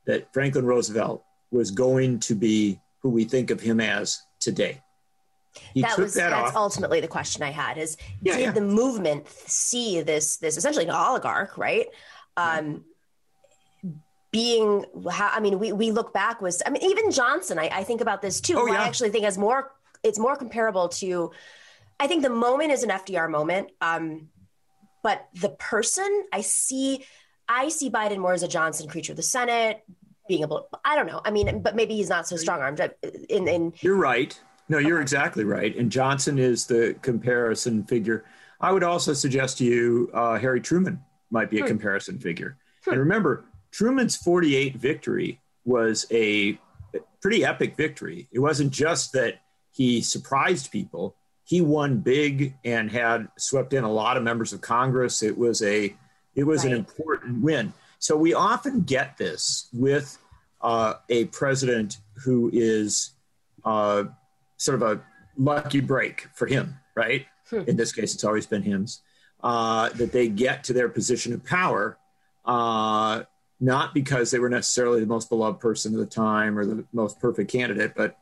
[0.07, 4.81] that Franklin Roosevelt was going to be who we think of him as today.
[5.75, 6.57] He that was that that's off.
[6.57, 8.51] ultimately the question I had is yeah, did yeah.
[8.53, 11.87] the movement see this this essentially an oligarch, right?
[12.37, 12.85] Um,
[14.31, 17.85] being how I mean we we look back was I mean even Johnson I, I
[17.85, 18.59] think about this too.
[18.59, 18.75] Oh, yeah.
[18.75, 21.33] I actually think as more it's more comparable to
[22.01, 23.71] I think the moment is an FDR moment.
[23.81, 24.29] Um,
[25.03, 27.05] but the person I see
[27.49, 29.13] I see Biden more as a Johnson creature.
[29.13, 29.83] Of the Senate
[30.29, 31.23] being able I don't know.
[31.25, 32.81] I mean, but maybe he's not so strong armed.
[33.31, 34.39] In in You're right.
[34.69, 35.75] No, you're exactly right.
[35.77, 38.27] And Johnson is the comparison figure.
[38.61, 41.69] I would also suggest to you uh, Harry Truman might be a hmm.
[41.69, 42.59] comparison figure.
[42.85, 42.91] Hmm.
[42.91, 46.59] And remember, Truman's 48 victory was a
[47.21, 48.29] pretty epic victory.
[48.33, 53.91] It wasn't just that he surprised people, he won big and had swept in a
[53.91, 55.23] lot of members of Congress.
[55.23, 55.95] It was a
[56.35, 56.73] it was right.
[56.73, 57.73] an important win.
[57.99, 60.19] So we often get this with
[60.61, 63.13] uh, a president who is
[63.65, 64.05] uh,
[64.57, 65.03] sort of a
[65.37, 67.27] lucky break for him, right?
[67.49, 67.63] Hmm.
[67.67, 69.01] In this case, it's always been hymns.
[69.43, 71.97] Uh, that they get to their position of power,
[72.45, 73.23] uh,
[73.61, 77.19] not because they were necessarily the most beloved person of the time or the most
[77.21, 78.17] perfect candidate, but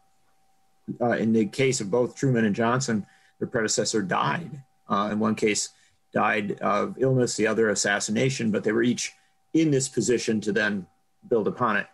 [1.00, 3.06] uh, in the case of both Truman and Johnson,
[3.38, 4.62] their predecessor died.
[4.88, 5.70] Uh, in one case,
[6.12, 9.12] died of illness, the other assassination, but they were each
[9.52, 10.86] in this position to then
[11.28, 11.86] build upon it.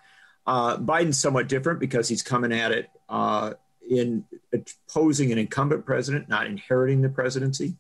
[0.47, 3.55] Uh, Biden's somewhat different because he's coming at it uh,
[3.89, 7.75] in opposing an incumbent president, not inheriting the presidency.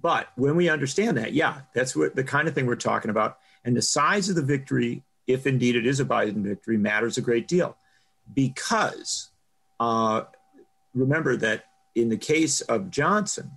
[0.00, 3.38] But when we understand that, yeah, that's what the kind of thing we're talking about.
[3.64, 7.22] And the size of the victory, if indeed it is a Biden victory, matters a
[7.22, 7.76] great deal.
[8.34, 9.30] Because
[9.80, 10.22] uh,
[10.94, 13.52] remember that in the case of Johnson,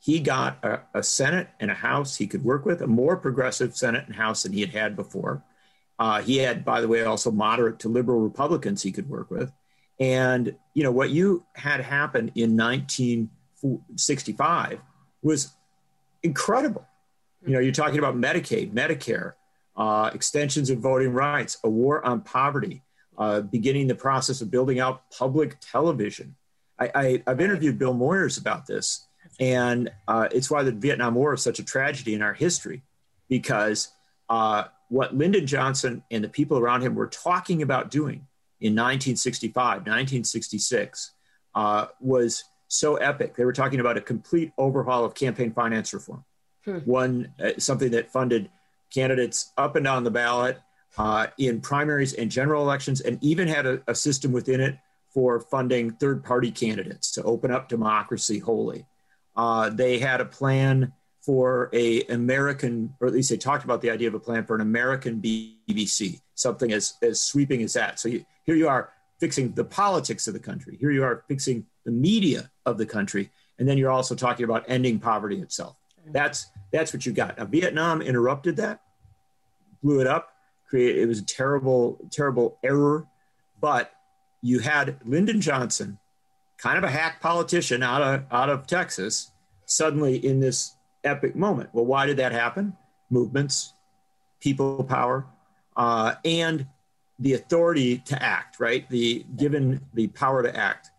[0.00, 3.76] he got a, a, Senate and a House he could work with, a more progressive
[3.76, 5.42] Senate and House than he had had before.
[5.98, 9.52] Uh, he had, by the way, also moderate to liberal Republicans he could work with.
[10.00, 14.80] And you know what you had happen in 1965
[15.22, 15.56] was
[16.22, 16.86] incredible.
[17.46, 19.34] You know, you're talking about Medicaid, Medicare,
[19.76, 22.82] uh, extensions of voting rights, a war on poverty,
[23.16, 26.36] uh, beginning the process of building out public television.
[26.80, 29.04] I, have interviewed Bill Moyers about this,
[29.40, 32.82] and uh, it's why the Vietnam War is such a tragedy in our history,
[33.28, 33.88] because
[34.28, 38.26] uh, what Lyndon Johnson and the people around him were talking about doing
[38.60, 41.12] in 1965, 1966
[41.54, 43.36] uh, was so epic.
[43.36, 46.24] They were talking about a complete overhaul of campaign finance reform,
[46.68, 46.78] hmm.
[46.90, 48.50] one uh, something that funded
[48.92, 50.58] candidates up and down the ballot
[50.96, 54.78] uh, in primaries and general elections, and even had a, a system within it
[55.12, 58.84] for funding third-party candidates to open up democracy wholly.
[59.36, 63.90] Uh, they had a plan for a American, or at least they talked about the
[63.90, 68.00] idea of a plan for an American BBC, something as as sweeping as that.
[68.00, 70.76] So you, here you are fixing the politics of the country.
[70.80, 74.64] Here you are fixing the media of the country, and then you're also talking about
[74.68, 75.76] ending poverty itself.
[76.12, 77.38] That's that's what you got.
[77.38, 78.80] Now, Vietnam interrupted that,
[79.82, 80.32] blew it up.
[80.68, 83.06] Create it was a terrible terrible error,
[83.60, 83.92] but
[84.42, 85.98] you had Lyndon Johnson,
[86.58, 89.30] kind of a hack politician out of out of Texas,
[89.64, 91.70] suddenly in this epic moment.
[91.72, 92.76] Well, why did that happen?
[93.10, 93.72] Movements,
[94.40, 95.26] people power,
[95.76, 96.66] uh, and
[97.18, 98.88] the authority to act, right?
[98.90, 100.90] The given the power to act.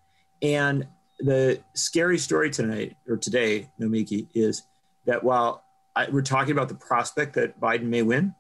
[0.41, 0.87] And
[1.19, 4.63] the scary story tonight or today, Nomiki, is
[5.09, 5.63] that while
[5.95, 8.35] I, we're talking about the prospect that Biden may win,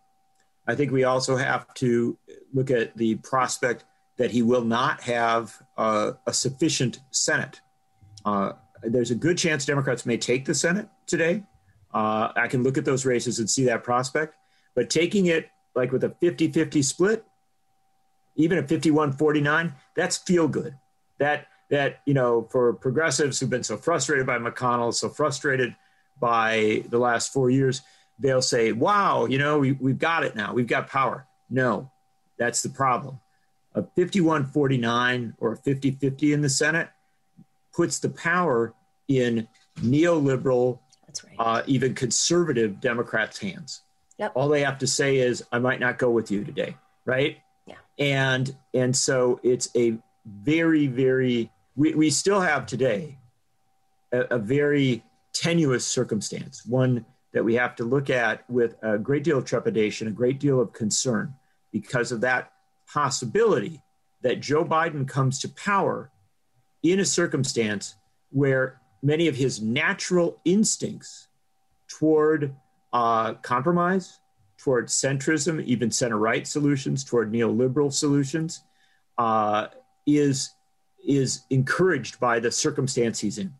[0.67, 2.15] I think we also have to
[2.53, 3.85] look at the prospect
[4.17, 7.59] that he will not have uh, a sufficient Senate.
[8.23, 8.51] Uh,
[8.83, 11.43] there's a good chance Democrats may take the Senate today.
[11.91, 14.35] Uh, I can look at those races and see that prospect.
[14.75, 17.25] But taking it like with a 50 50 split,
[18.35, 20.75] even a 51 49, that's feel good.
[21.17, 25.75] That, that, you know, for progressives who've been so frustrated by McConnell, so frustrated
[26.19, 27.81] by the last four years,
[28.19, 30.53] they'll say, wow, you know, we, we've got it now.
[30.53, 31.25] We've got power.
[31.49, 31.91] No,
[32.37, 33.19] that's the problem.
[33.75, 36.89] A 51 49 or a 50 50 in the Senate
[37.73, 38.73] puts the power
[39.07, 39.47] in
[39.79, 40.79] neoliberal,
[41.23, 41.35] right.
[41.39, 43.81] uh, even conservative Democrats' hands.
[44.17, 44.33] Yep.
[44.35, 47.37] All they have to say is, "I might not go with you today," right?
[47.65, 47.75] Yeah.
[47.97, 53.17] And and so it's a very very we, we still have today
[54.11, 59.23] a, a very tenuous circumstance, one that we have to look at with a great
[59.23, 61.33] deal of trepidation, a great deal of concern,
[61.71, 62.51] because of that
[62.91, 63.81] possibility
[64.21, 66.11] that Joe Biden comes to power
[66.83, 67.95] in a circumstance
[68.31, 71.27] where many of his natural instincts
[71.87, 72.55] toward
[72.93, 74.19] uh, compromise,
[74.57, 78.63] toward centrism, even center right solutions, toward neoliberal solutions,
[79.17, 79.67] uh,
[80.05, 80.51] is
[81.07, 83.53] is encouraged by the circumstance he's in,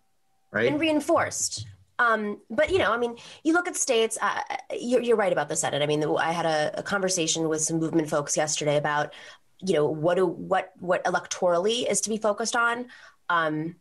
[0.52, 0.68] right?
[0.68, 1.66] And reinforced.
[2.00, 4.18] Um, but you know, I mean, you look at states.
[4.22, 4.42] Uh,
[4.80, 5.82] you're, you're, right about the Senate.
[5.82, 9.14] I mean, I had a, a, conversation with some movement folks yesterday about,
[9.60, 12.88] you know, what do what what electorally is to be focused on.
[13.28, 13.76] Um,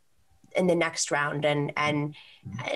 [0.57, 2.15] in the next round and and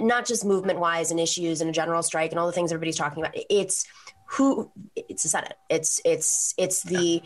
[0.01, 2.97] not just movement wise and issues and a general strike and all the things everybody's
[2.97, 3.87] talking about it's
[4.27, 7.23] who it's the senate it's it's it's the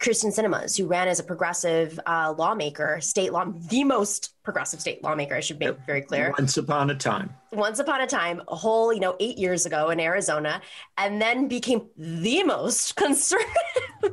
[0.00, 5.02] Kyrsten Sinemas, who ran as a progressive uh, lawmaker, state law, the most progressive state
[5.02, 6.34] lawmaker, I should make very clear.
[6.38, 7.34] Once upon a time.
[7.52, 10.60] Once upon a time, a whole, you know, eight years ago in Arizona,
[10.98, 13.46] and then became the most conservative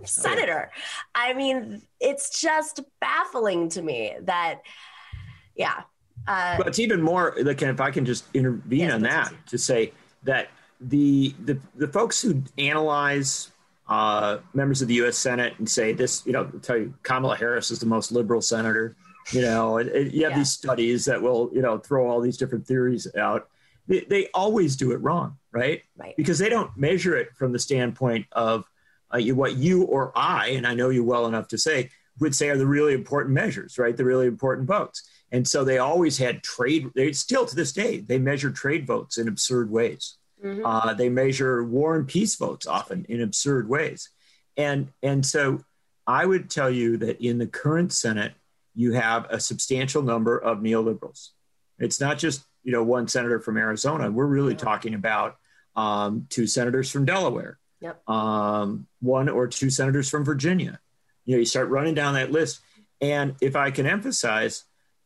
[0.06, 0.72] senator.
[1.14, 4.62] I mean, it's just baffling to me that
[5.56, 5.84] yeah.
[6.28, 9.92] Uh, but it's even more like if I can just intervene on that to say
[10.24, 13.52] that the the the folks who analyze
[13.88, 15.18] uh, members of the U.S.
[15.18, 18.96] Senate and say this, you know, tell you Kamala Harris is the most liberal senator.
[19.32, 20.38] You know, it, it, you have yeah.
[20.38, 23.48] these studies that will, you know, throw all these different theories out.
[23.88, 25.82] They, they, always do it wrong, right?
[25.98, 26.16] Right.
[26.16, 28.66] Because they don't measure it from the standpoint of
[29.14, 32.36] uh, you, what you or I, and I know you well enough to say, would
[32.36, 33.96] say are the really important measures, right?
[33.96, 35.04] The really important votes.
[35.32, 39.18] And so they always had trade, they still to this day, they measure trade votes
[39.18, 40.18] in absurd ways.
[40.44, 40.66] Mm-hmm.
[40.66, 44.10] Uh, they measure war and peace votes often in absurd ways.
[44.58, 45.64] And, and so
[46.06, 48.34] I would tell you that in the current Senate,
[48.76, 51.30] you have a substantial number of neoliberals.
[51.80, 54.10] It's not just you know one senator from Arizona.
[54.10, 55.38] We're really talking about
[55.76, 58.08] um, two senators from Delaware, yep.
[58.10, 60.80] um, one or two senators from Virginia.
[61.26, 62.62] You know, you start running down that list,
[63.02, 64.64] and if I can emphasize,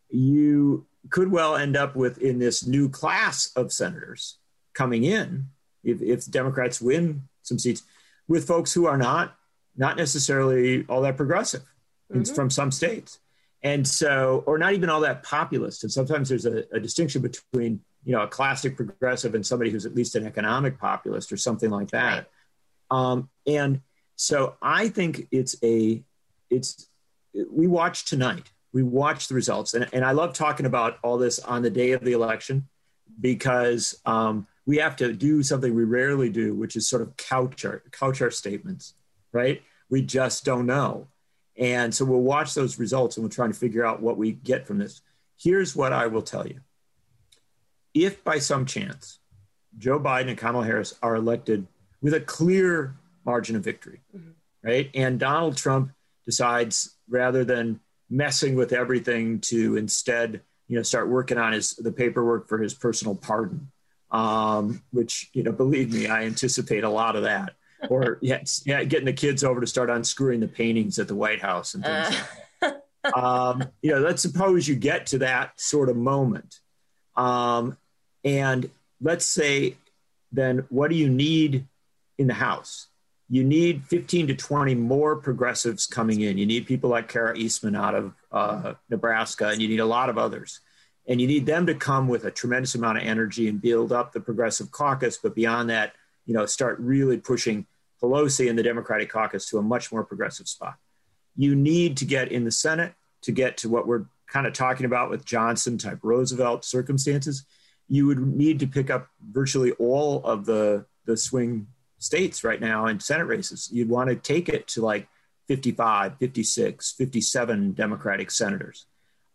[0.10, 4.38] you could well end up with in this new class of senators
[4.78, 5.48] coming in
[5.84, 7.84] if, if Democrats win some seats
[8.28, 9.36] with folks who are not
[9.76, 11.64] not necessarily all that progressive
[12.12, 12.34] mm-hmm.
[12.34, 13.20] from some states
[13.64, 17.80] and so or not even all that populist and sometimes there's a, a, distinction between
[18.04, 21.72] you know a classic progressive and somebody who's at least an economic populist or something
[21.72, 22.30] like that
[22.92, 23.12] right.
[23.12, 23.82] um, and
[24.16, 26.04] so i think it's a
[26.50, 26.88] it's
[27.52, 29.74] we watch tonight we watch the results.
[29.74, 32.68] And, and I love talking about all this on the day of the election
[33.20, 37.64] because um, we have to do something we rarely do, which is sort of couch
[37.64, 38.94] our, couch our statements,
[39.32, 39.64] right?
[39.90, 41.08] We just don't know.
[41.58, 44.68] And so we'll watch those results and we'll try to figure out what we get
[44.68, 45.02] from this.
[45.40, 46.60] Here's what I will tell you.
[47.94, 49.20] If by some chance
[49.78, 51.66] Joe Biden and Kamala Harris are elected
[52.02, 52.94] with a clear
[53.26, 54.32] margin of victory, mm-hmm.
[54.64, 54.92] right?
[54.94, 55.92] And Donald Trump
[56.26, 61.92] decides rather than messing with everything to instead, you know, start working on his the
[61.92, 63.72] paperwork for his personal pardon.
[64.10, 67.56] Um, which you know, believe me, I anticipate a lot of that.
[67.90, 71.42] Or yeah, yeah, getting the kids over to start unscrewing the paintings at the White
[71.42, 72.22] House and things.
[72.62, 72.72] Uh.
[73.04, 76.60] Like um, you know, let's suppose you get to that sort of moment,
[77.16, 77.78] um,
[78.24, 78.70] and
[79.02, 79.76] let's say,
[80.32, 81.66] then what do you need
[82.18, 82.88] in the House?
[83.30, 86.38] you need 15 to 20 more progressives coming in.
[86.38, 90.10] You need people like Kara Eastman out of uh, Nebraska, and you need a lot
[90.10, 90.62] of others.
[91.08, 94.12] And you need them to come with a tremendous amount of energy and build up
[94.12, 95.18] the progressive caucus.
[95.18, 95.94] But beyond that,
[96.26, 97.66] you know, start really pushing
[98.02, 100.76] Pelosi and the Democratic caucus to a much more progressive spot.
[101.36, 104.86] You need to get in the Senate to get to what we're kind of talking
[104.86, 107.46] about with Johnson type Roosevelt circumstances.
[107.88, 111.68] You would need to pick up virtually all of the the swing
[112.00, 113.70] states right now in Senate races.
[113.72, 115.08] You'd want to take it to like
[115.48, 118.86] 55, 56, 57 Democratic senators.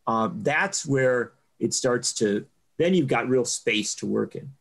[0.06, 1.32] Um, that's where
[1.62, 2.44] it starts to
[2.78, 4.52] then you've got real space to work in.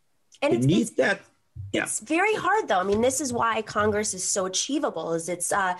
[0.41, 1.21] And it's, it's, that,
[1.73, 1.83] yeah.
[1.83, 2.79] it's very hard though.
[2.79, 5.13] I mean, this is why Congress is so achievable.
[5.13, 5.75] Is it's uh,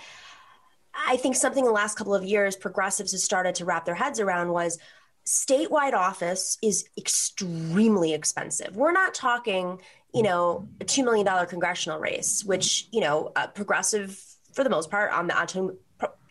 [1.08, 3.96] I think something in the last couple of years progressives have started to wrap their
[3.96, 4.80] heads around was
[5.26, 8.76] statewide office is extremely expensive.
[8.76, 9.80] We're not talking,
[10.14, 14.20] you know, a $2 million congressional race, which, you know, uh, progressive
[14.54, 15.78] for the most part on the,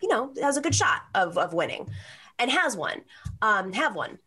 [0.02, 1.88] you know, has a good shot of, of winning
[2.38, 3.02] and has won,
[3.42, 4.18] um, have won.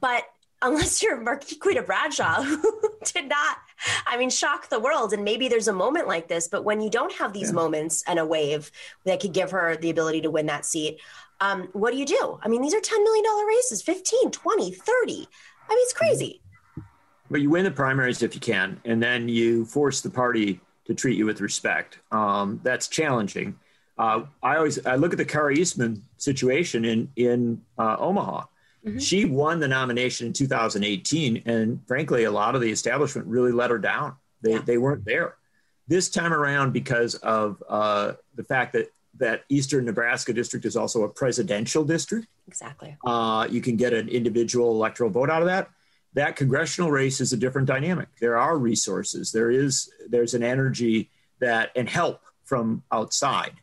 [0.00, 0.24] But
[0.62, 3.58] unless you're Marquita Bradshaw, who did not,
[4.06, 5.12] I mean, shock the world.
[5.12, 7.54] And maybe there's a moment like this, but when you don't have these yeah.
[7.54, 8.70] moments and a wave
[9.04, 11.00] that could give her the ability to win that seat,
[11.40, 12.38] um, what do you do?
[12.42, 15.12] I mean, these are $10 million races, 15, 20, 30.
[15.12, 15.28] I mean,
[15.70, 16.42] it's crazy.
[17.30, 20.94] But you win the primaries if you can, and then you force the party to
[20.94, 22.00] treat you with respect.
[22.10, 23.58] Um, that's challenging.
[23.96, 28.46] Uh, I always I look at the Kara Eastman situation in in uh, Omaha
[28.84, 28.98] Mm-hmm.
[28.98, 33.70] She won the nomination in 2018, and frankly, a lot of the establishment really let
[33.70, 34.16] her down.
[34.42, 34.62] They, yeah.
[34.64, 35.36] they weren't there.
[35.86, 41.02] This time around, because of uh, the fact that that Eastern Nebraska district is also
[41.02, 42.26] a presidential district.
[42.48, 42.96] Exactly.
[43.04, 45.68] Uh, you can get an individual electoral vote out of that.
[46.14, 48.08] That congressional race is a different dynamic.
[48.18, 49.30] There are resources.
[49.30, 51.10] There is there's an energy
[51.40, 53.54] that and help from outside,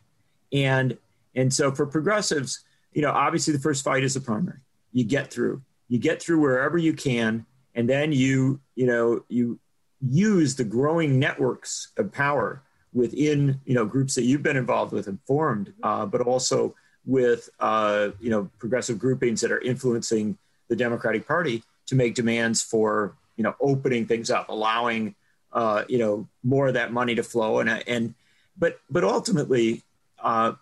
[0.52, 0.96] and
[1.34, 4.60] and so for progressives, you know, obviously the first fight is the primary
[4.92, 5.62] you get through.
[5.88, 9.58] You get through wherever you can, and then you you know you
[10.00, 12.62] use the growing networks of power
[12.92, 16.74] within you know groups that you've been involved with and formed, uh, but also
[17.04, 20.36] with uh, you know progressive groupings that are influencing
[20.68, 25.14] the Democratic Party to make demands for you know opening things up, allowing
[25.52, 28.14] uh, you know more of that money to flow, and and
[28.56, 29.82] but but ultimately,
[30.22, 30.52] uh,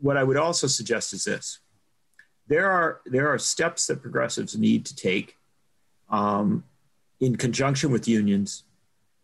[0.00, 1.60] what I would also suggest is this:
[2.48, 5.36] there are there are steps that progressives need to take
[6.10, 6.64] um,
[7.20, 8.64] in conjunction with unions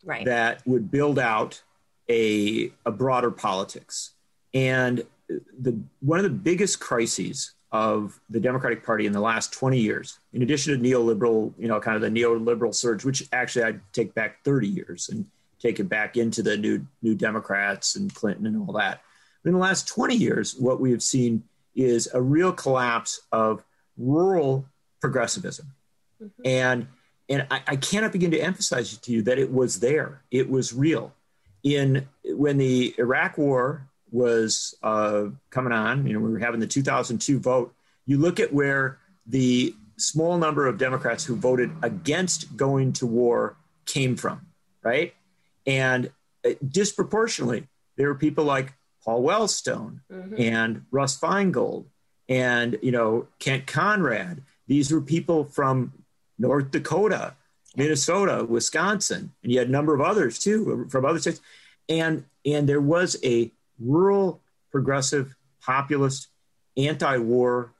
[0.04, 0.24] right.
[0.24, 1.62] that would build out
[2.08, 4.12] a, a broader politics.
[4.54, 9.78] And the one of the biggest crises of the Democratic Party in the last 20
[9.78, 13.80] years, in addition to neoliberal, you know, kind of the neoliberal surge, which actually I'd
[13.92, 15.26] take back 30 years and
[15.60, 19.02] take it back into the new new Democrats and Clinton and all that.
[19.42, 21.42] But in the last 20 years, what we have seen
[21.78, 23.64] is a real collapse of
[23.96, 24.66] rural
[25.00, 25.72] progressivism.
[26.22, 26.42] Mm-hmm.
[26.44, 26.86] And
[27.30, 30.22] and I, I, cannot begin to emphasize to you that it was there.
[30.30, 31.12] It was real.
[31.62, 36.66] In when the Iraq War was uh, coming on, you know, we were having the
[36.66, 37.74] 2002 vote.
[38.06, 43.56] You look at where the small number of Democrats who voted against going to war
[43.84, 44.46] came from,
[44.82, 45.14] right?
[45.66, 46.10] And
[46.46, 48.72] uh, disproportionately, there were people like
[49.08, 50.34] Paul Wellstone mm-hmm.
[50.38, 51.86] and Russ Feingold
[52.28, 54.42] and you know Kent Conrad.
[54.66, 55.94] These were people from
[56.38, 57.34] North Dakota,
[57.74, 61.40] Minnesota, Wisconsin, and you had a number of others too from other states.
[61.88, 66.28] And and there was a rural, progressive, populist,
[66.76, 67.72] anti-war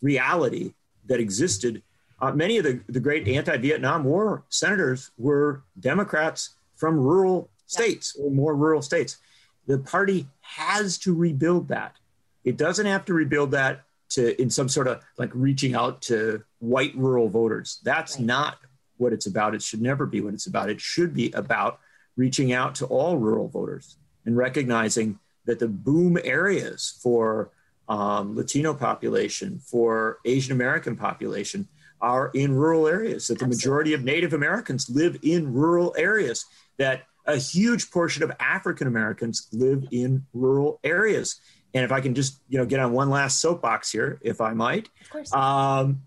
[0.00, 0.74] reality
[1.06, 1.82] that existed.
[2.20, 8.30] Uh, many of the, the great anti-Vietnam War senators were Democrats from rural states or
[8.30, 9.18] more rural states.
[9.66, 11.96] The party has to rebuild that.
[12.44, 16.42] It doesn't have to rebuild that to in some sort of like reaching out to
[16.58, 17.78] white rural voters.
[17.82, 18.26] That's right.
[18.26, 18.58] not
[18.96, 19.54] what it's about.
[19.54, 20.70] It should never be what it's about.
[20.70, 21.80] It should be about
[22.16, 23.96] reaching out to all rural voters
[24.26, 27.50] and recognizing that the boom areas for
[27.88, 31.68] um, Latino population, for Asian American population,
[32.00, 33.26] are in rural areas.
[33.28, 33.56] That the Absolutely.
[33.56, 36.44] majority of Native Americans live in rural areas.
[36.78, 41.40] That a huge portion of African Americans live in rural areas.
[41.74, 44.52] And if I can just, you know, get on one last soapbox here, if I
[44.52, 45.32] might, of course.
[45.32, 46.02] Um,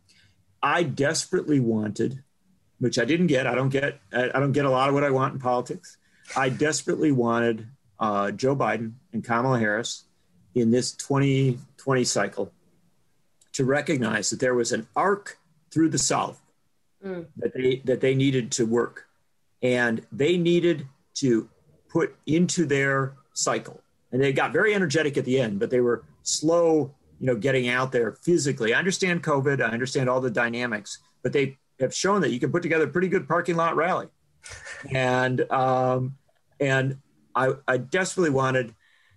[0.61, 2.23] I desperately wanted,
[2.79, 3.47] which I didn't get.
[3.47, 3.99] I don't get.
[4.11, 5.97] I don't get a lot of what I want in politics.
[6.35, 7.67] I desperately wanted
[7.99, 10.05] uh, Joe Biden and Kamala Harris
[10.55, 12.51] in this 2020 cycle
[13.53, 15.37] to recognize that there was an arc
[15.71, 16.41] through the South
[17.03, 17.25] mm.
[17.37, 19.07] that they that they needed to work,
[19.61, 21.49] and they needed to
[21.89, 23.81] put into their cycle.
[24.11, 27.69] And they got very energetic at the end, but they were slow, you know, getting
[27.69, 28.73] out there physically.
[28.73, 32.51] I understand COVID, I understand all the dynamics, but they have shown that you can
[32.51, 34.07] put together a pretty good parking lot rally.
[34.91, 36.15] and um,
[36.59, 36.97] and
[37.35, 38.73] I, I desperately wanted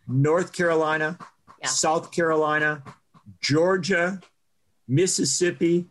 [0.08, 1.18] North Carolina,
[1.60, 1.68] yeah.
[1.68, 2.82] South Carolina,
[3.40, 4.20] Georgia,
[4.88, 5.86] Mississippi,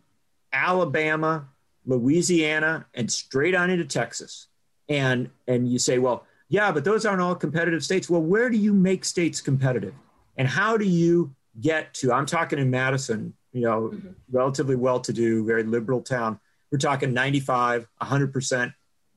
[0.52, 1.48] Alabama,
[1.86, 4.48] Louisiana, and straight on into Texas
[4.88, 8.56] and and you say well yeah but those aren't all competitive states well where do
[8.56, 9.94] you make states competitive
[10.36, 14.08] and how do you get to i'm talking in madison you know, mm-hmm.
[14.30, 16.38] relatively well-to-do, very liberal town.
[16.70, 18.72] We're talking 95, 100 percent,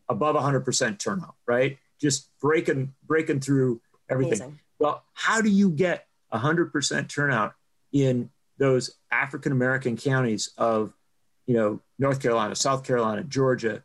[0.10, 1.78] above 100 percent turnout, right?
[2.00, 4.42] Just breaking breaking through everything.
[4.42, 4.60] Amazing.
[4.80, 7.54] Well, how do you get 100 percent turnout
[7.92, 10.94] in those African American counties of,
[11.46, 13.84] you know, North Carolina, South Carolina, Georgia,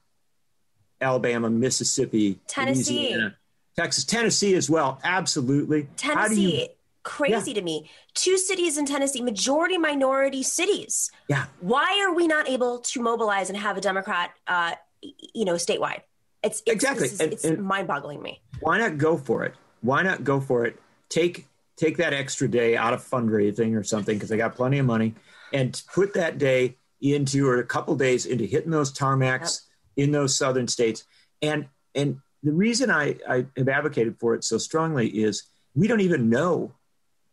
[1.01, 3.37] Alabama, Mississippi, Tennessee, Louisiana,
[3.77, 4.99] Texas, Tennessee as well.
[5.05, 5.89] Absolutely.
[5.97, 6.69] Tennessee, you,
[7.03, 7.55] crazy yeah.
[7.55, 7.91] to me.
[8.15, 11.11] Two cities in Tennessee, majority minority cities.
[11.29, 11.47] Yeah.
[11.61, 14.73] Why are we not able to mobilize and have a Democrat, uh,
[15.03, 16.01] you know, statewide?
[16.43, 17.07] It's, it's exactly.
[17.07, 18.41] Is, it's mind-boggling me.
[18.61, 19.55] Why not go for it?
[19.81, 20.79] Why not go for it?
[21.09, 24.87] Take take that extra day out of fundraising or something because they got plenty of
[24.87, 25.15] money,
[25.53, 29.51] and put that day into or a couple days into hitting those tarmacs yep.
[29.97, 31.05] In those southern states.
[31.43, 35.45] And and the reason I, I have advocated for it so strongly is
[35.75, 36.73] we don't even know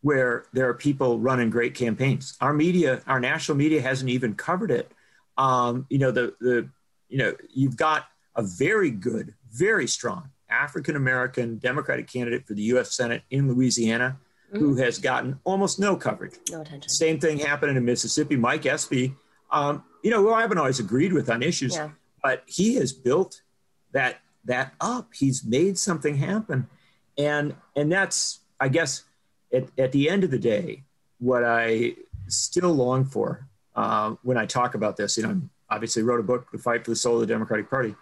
[0.02, 2.36] where there are people running great campaigns.
[2.42, 4.92] Our media, our national media, hasn't even covered it.
[5.38, 6.70] Um, you know, the the
[7.10, 8.06] you know, you've got
[8.36, 12.96] a very good, very strong African American Democratic candidate for the U.S.
[12.96, 14.18] Senate in Louisiana,
[14.50, 14.60] mm-hmm.
[14.60, 16.36] who has gotten almost no coverage.
[16.50, 16.90] No attention.
[16.90, 18.36] Same thing happening in Mississippi.
[18.36, 19.16] Mike Espy,
[19.52, 21.90] um, you know, who I haven't always agreed with on issues, yeah.
[22.24, 23.42] But he has built
[23.92, 25.14] that that up.
[25.14, 26.68] He's made something happen.
[27.18, 29.04] And and that's I guess
[29.54, 30.84] at, at the end of the day,
[31.20, 31.96] what I
[32.28, 36.24] still long for uh, when I talk about this, you know, I obviously wrote a
[36.24, 37.96] book, The Fight for the Soul of the Democratic Party,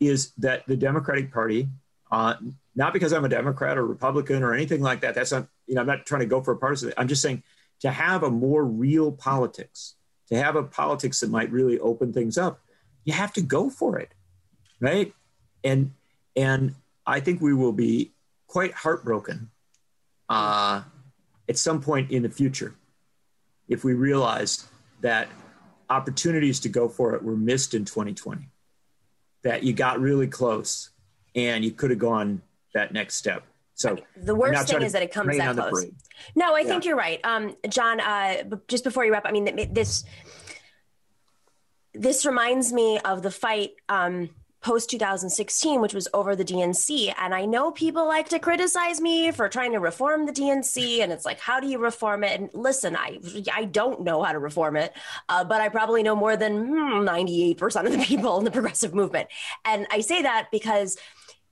[0.00, 1.68] is that the Democratic Party,
[2.10, 2.34] uh,
[2.74, 5.14] not because I'm a Democrat or Republican or anything like that.
[5.14, 6.92] That's not, you know, I'm not trying to go for a partisan.
[6.96, 7.42] I'm just saying
[7.80, 9.94] to have a more real politics,
[10.28, 12.60] to have a politics that might really open things up,
[13.06, 14.12] you have to go for it,
[14.78, 15.14] right?
[15.66, 15.92] and
[16.36, 16.74] and
[17.06, 18.12] I think we will be
[18.46, 19.50] quite heartbroken
[20.28, 20.82] uh,
[21.48, 22.74] at some point in the future
[23.68, 24.66] if we realize
[25.00, 25.28] that
[25.90, 28.48] opportunities to go for it were missed in 2020
[29.42, 30.90] that you got really close
[31.34, 32.42] and you could have gone
[32.74, 33.44] that next step
[33.76, 35.84] so the worst thing is that it comes that close.
[36.34, 36.66] No, I yeah.
[36.66, 38.00] think you're right, um, Jon.
[38.00, 40.04] Uh, just before you wrap, I mean this.
[41.98, 44.30] This reminds me of the fight um,
[44.66, 47.14] post 2016, which was over the DNC.
[47.20, 51.02] And I know people like to criticize me for trying to reform the DNC.
[51.02, 52.40] And it's like, how do you reform it?
[52.40, 53.20] And listen, I,
[53.54, 54.92] I don't know how to reform it,
[55.28, 58.92] uh, but I probably know more than 98% hmm, of the people in the progressive
[58.92, 59.28] movement.
[59.64, 60.98] And I say that because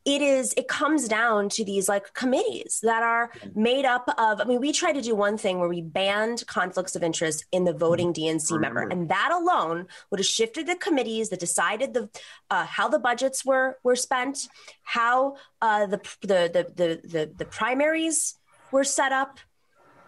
[0.05, 4.45] it is it comes down to these like committees that are made up of i
[4.45, 7.73] mean we tried to do one thing where we banned conflicts of interest in the
[7.73, 8.37] voting mm-hmm.
[8.37, 12.09] dnc member and that alone would have shifted the committees that decided the
[12.51, 14.49] uh, how the budgets were were spent
[14.83, 18.37] how uh, the, the, the the the the primaries
[18.71, 19.39] were set up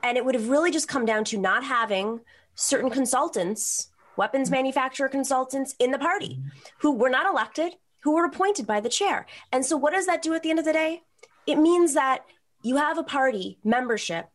[0.03, 2.21] and it would have really just come down to not having
[2.55, 4.57] certain consultants weapons mm-hmm.
[4.57, 6.49] manufacturer consultants in the party mm-hmm.
[6.79, 7.75] who were not elected
[8.07, 9.27] who were appointed by the chair.
[9.51, 11.03] And so, what does that do at the end of the day?
[11.45, 12.25] It means that
[12.63, 14.29] you have a party membership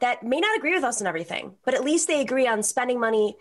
[0.00, 3.00] that may not agree with us on everything, but at least they agree on spending
[3.00, 3.34] money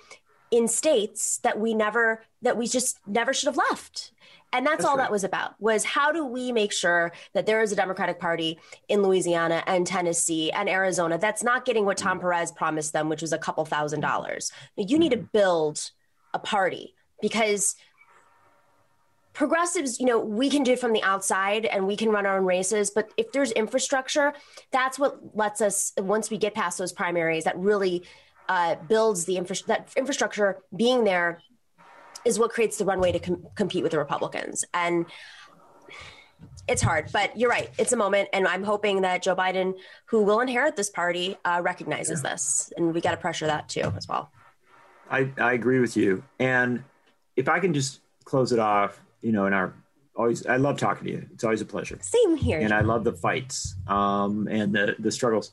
[0.51, 4.13] in states that we never, that we just never should have left.
[4.53, 5.03] And that's, that's all right.
[5.03, 8.59] that was about was how do we make sure that there is a Democratic Party
[8.87, 13.21] in Louisiana and Tennessee and Arizona that's not getting what Tom Perez promised them, which
[13.21, 14.53] was a couple thousand dollars.
[14.77, 15.37] You need to mm-hmm.
[15.37, 15.91] build
[16.33, 17.75] a party because
[19.33, 22.37] progressives, you know, we can do it from the outside and we can run our
[22.37, 22.91] own races.
[22.91, 24.33] But if there's infrastructure,
[24.71, 28.03] that's what lets us, once we get past those primaries, that really
[28.47, 31.41] uh, builds the infra- that infrastructure being there
[32.25, 34.63] is what creates the runway to com- compete with the Republicans.
[34.73, 35.05] And
[36.67, 37.69] it's hard, but you're right.
[37.77, 38.29] It's a moment.
[38.31, 39.73] And I'm hoping that Joe Biden,
[40.05, 42.31] who will inherit this party, uh, recognizes yeah.
[42.31, 42.71] this.
[42.77, 44.31] And we got to pressure that too, as well.
[45.09, 46.23] I, I agree with you.
[46.39, 46.83] And
[47.35, 49.73] if I can just close it off you know, in our
[50.15, 51.25] always I love talking to you.
[51.33, 51.97] It's always a pleasure.
[52.01, 52.59] Same here.
[52.59, 55.51] And I love the fights um, and the the struggles.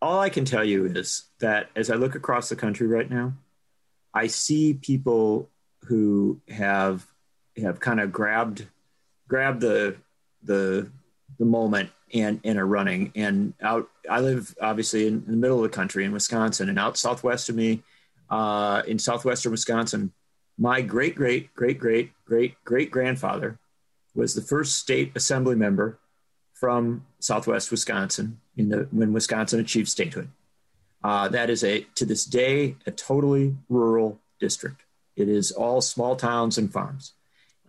[0.00, 3.32] All I can tell you is that as I look across the country right now,
[4.12, 5.48] I see people
[5.84, 7.06] who have
[7.56, 8.66] have kind of grabbed
[9.28, 9.96] grabbed the
[10.42, 10.90] the
[11.38, 15.56] the moment and and are running and out i live obviously in, in the middle
[15.56, 17.82] of the country in wisconsin and out southwest of me
[18.30, 20.12] uh, in southwestern wisconsin
[20.58, 23.58] my great great great great great great grandfather
[24.14, 25.98] was the first state assembly member
[26.52, 30.28] from Southwest Wisconsin in the when Wisconsin achieved statehood.
[31.02, 34.82] Uh, that is a to this day a totally rural district.
[35.16, 37.12] It is all small towns and farms,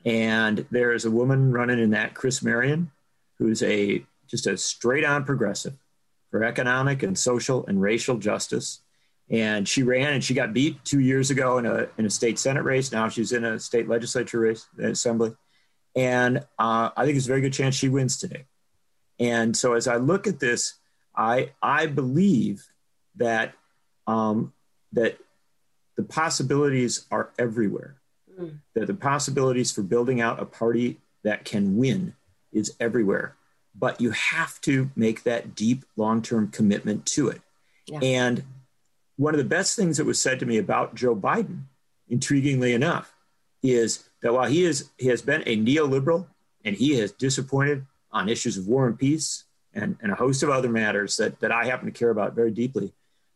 [0.05, 2.91] and there is a woman running in that, Kriss Marion,
[3.37, 5.73] who's a just a straight on progressive
[6.31, 8.81] for economic and social and racial justice.
[9.29, 12.37] And she ran and she got beat two years ago in a in a state
[12.37, 12.91] senate race.
[12.91, 15.33] Now she's in a state legislature race, the assembly,
[15.95, 18.45] and uh, I think it's a very good chance she wins today.
[19.19, 20.75] And so as I look at this,
[21.15, 22.65] I I believe
[23.15, 23.53] that
[24.07, 24.53] um,
[24.93, 25.17] that
[25.95, 27.95] the possibilities are everywhere.
[28.39, 28.59] Mm.
[28.73, 32.15] That the possibilities for building out a party that can win
[32.51, 33.35] is everywhere.
[33.73, 37.41] But you have to make that deep long term commitment to it.
[37.87, 37.99] Yeah.
[38.01, 38.43] And
[39.17, 41.63] one of the best things that was said to me about Joe Biden,
[42.11, 43.13] intriguingly enough,
[43.63, 46.27] is that while he is he has been a neoliberal
[46.63, 50.49] and he has disappointed on issues of war and peace and, and a host of
[50.49, 52.93] other matters that, that I happen to care about very deeply,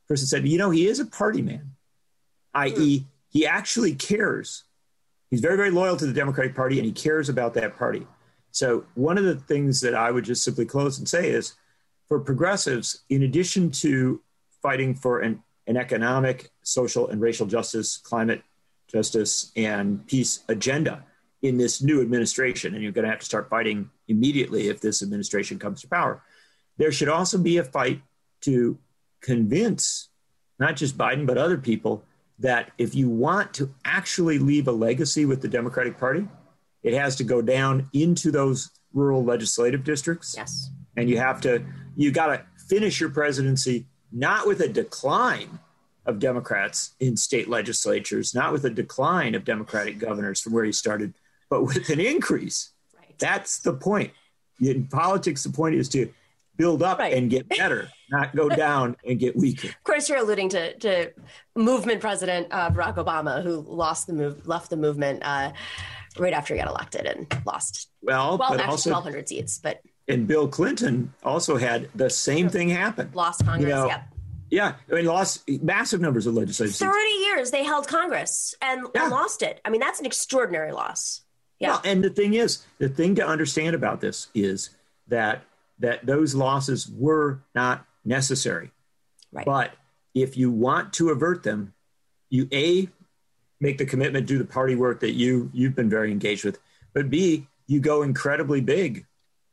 [0.09, 1.75] person said, you know, he is a party man,
[2.55, 3.05] i.e., hmm.
[3.29, 4.63] he actually cares.
[5.29, 8.07] He's very, very loyal to the Democratic Party and he cares about that party.
[8.51, 11.53] So, one of the things that I would just simply close and say is
[12.07, 14.21] for progressives, in addition to
[14.63, 18.41] fighting for an an economic, social, and racial justice, climate
[18.87, 21.05] justice, and peace agenda
[21.43, 22.73] in this new administration.
[22.73, 26.23] And you're going to have to start fighting immediately if this administration comes to power.
[26.77, 28.01] There should also be a fight
[28.41, 28.79] to
[29.21, 30.09] convince
[30.59, 32.03] not just Biden, but other people
[32.39, 36.27] that if you want to actually leave a legacy with the Democratic Party,
[36.81, 40.33] it has to go down into those rural legislative districts.
[40.35, 40.71] Yes.
[40.97, 41.63] And you have to,
[41.95, 45.59] you got to finish your presidency not with a decline
[46.05, 50.71] of Democrats in state legislatures, not with a decline of Democratic governors from where he
[50.71, 51.13] started,
[51.49, 52.71] but with an increase.
[52.97, 53.17] Right.
[53.19, 54.11] That's the point.
[54.59, 56.11] In politics, the point is to
[56.57, 57.13] build up right.
[57.13, 59.69] and get better, not go down and get weaker.
[59.69, 61.11] Of course, you're alluding to, to
[61.55, 65.53] movement president uh, Barack Obama, who lost the move, left the movement uh,
[66.17, 67.89] right after he got elected and lost.
[68.01, 69.79] Well, well, actually also 1,200 seats, but
[70.09, 73.11] and Bill Clinton also had the same thing happen.
[73.13, 73.61] Lost Congress.
[73.61, 74.03] You know, yep.
[74.51, 76.87] Yeah, I mean, lost massive numbers of legislation.
[76.87, 79.03] Thirty years they held Congress and, yeah.
[79.03, 79.61] and, lost it.
[79.63, 81.21] I mean, that's an extraordinary loss.
[81.59, 81.69] Yeah.
[81.69, 84.71] Well, and the thing is, the thing to understand about this is
[85.07, 85.43] that
[85.77, 88.71] that those losses were not necessary.
[89.31, 89.45] Right.
[89.45, 89.73] But
[90.15, 91.73] if you want to avert them,
[92.31, 92.89] you a
[93.59, 96.57] make the commitment, do the party work that you you've been very engaged with,
[96.93, 99.05] but b you go incredibly big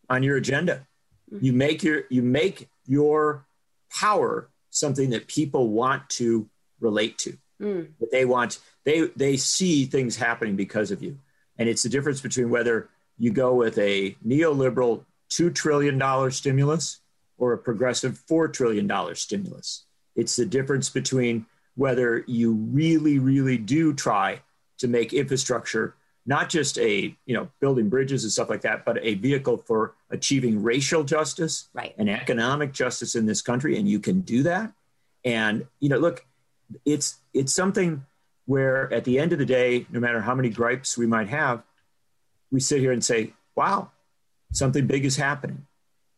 [0.08, 0.86] on your agenda.
[1.32, 1.44] Mm-hmm.
[1.44, 3.46] You make your you make your
[3.90, 6.48] power something that people want to
[6.80, 7.36] relate to.
[7.60, 7.88] Mm.
[8.00, 11.18] That they want they they see things happening because of you.
[11.58, 12.88] And it's the difference between whether
[13.18, 17.00] you go with a neoliberal $2 trillion stimulus
[17.38, 19.84] or a progressive $4 trillion stimulus.
[20.14, 24.40] It's the difference between whether you really, really do try
[24.78, 25.94] to make infrastructure
[26.26, 29.94] not just a you know building bridges and stuff like that but a vehicle for
[30.10, 31.94] achieving racial justice right.
[31.98, 34.72] and economic justice in this country and you can do that
[35.24, 36.26] and you know look
[36.84, 38.04] it's it's something
[38.46, 41.62] where at the end of the day no matter how many gripes we might have
[42.50, 43.90] we sit here and say wow
[44.52, 45.66] something big is happening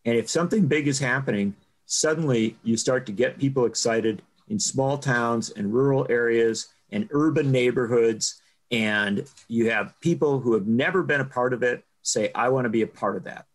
[0.04, 1.54] and if something big is happening
[1.86, 7.50] suddenly you start to get people excited in small towns and rural areas and urban
[7.50, 8.40] neighborhoods
[8.70, 12.64] and you have people who have never been a part of it say i want
[12.64, 13.46] to be a part of that.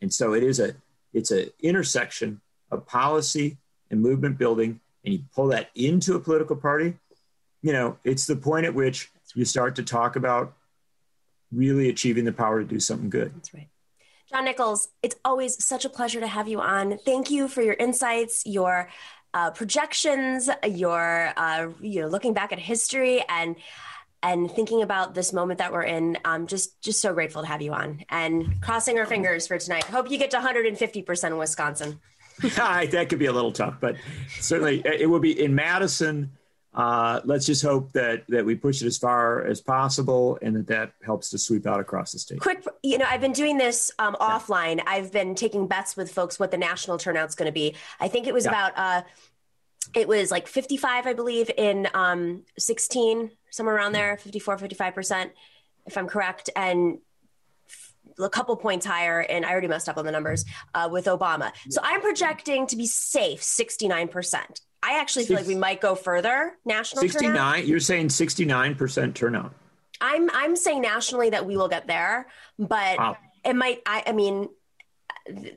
[0.00, 0.74] And so it is a
[1.12, 2.40] it's an intersection
[2.70, 3.56] of policy
[3.90, 6.94] and movement building and you pull that into a political party
[7.62, 10.54] you know it's the point at which you start to talk about
[11.52, 13.34] really achieving the power to do something good.
[13.34, 13.68] That's right.
[14.30, 16.98] Jon nichols it's always such a pleasure to have you on.
[16.98, 18.90] Thank you for your insights your
[19.34, 23.56] uh, projections your uh, you know looking back at history and
[24.22, 27.62] and thinking about this moment that we're in i'm just just so grateful to have
[27.62, 28.02] you on.
[28.08, 29.84] And crossing our fingers for tonight.
[29.84, 32.00] Hope you get to 150% in wisconsin.
[32.40, 33.96] That could be a little tough but
[34.40, 36.32] certainly it will be in madison.
[36.74, 40.66] Uh, let's just hope that that we push it as far as possible and that
[40.68, 42.40] that helps to sweep out across the state.
[42.40, 44.80] Quick you know i've been doing this um, offline.
[44.86, 47.74] I've been taking bets with folks what the national turnout's going to be.
[47.98, 48.50] I think it was yeah.
[48.50, 49.02] about uh,
[49.94, 55.30] it was like 55 i believe in um, 16 somewhere around there 54 55%
[55.86, 56.98] if i'm correct and
[58.18, 61.52] a couple points higher and i already messed up on the numbers uh, with obama
[61.70, 66.56] so i'm projecting to be safe 69% i actually feel like we might go further
[66.64, 67.08] nationally.
[67.08, 67.66] 69 turnout.
[67.66, 69.54] you're saying 69% turnout
[70.00, 72.26] i'm i'm saying nationally that we will get there
[72.58, 73.16] but wow.
[73.44, 74.48] it might I, I mean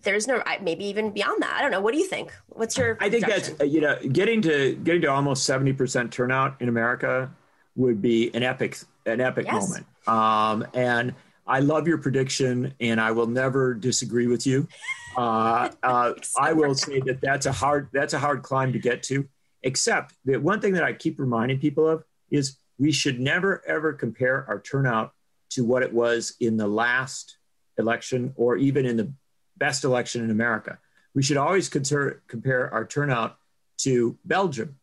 [0.04, 1.56] there's no maybe even beyond that.
[1.58, 1.82] I don't know.
[1.82, 2.34] What do you think?
[2.48, 2.98] What's your?
[3.00, 6.70] I think that's uh, you know getting to getting to almost seventy percent turnout in
[6.70, 7.32] America
[7.76, 9.70] would be an epic an epic yes.
[9.70, 9.86] moment.
[10.08, 11.14] Um, and
[11.48, 14.68] I love your prediction, and I will never disagree with you.
[15.18, 19.04] Uh, uh, I will say that that's a hard that's a hard climb to get
[19.04, 19.28] to,
[19.64, 23.94] Except that one thing that I keep reminding people of is we should never ever
[23.94, 25.14] compare our turnout
[25.52, 27.38] to what it was in the last
[27.78, 29.14] election or even in the
[29.62, 30.80] best election in America.
[31.14, 33.38] We should always consider, compare our turnout
[33.82, 34.80] to Belgium,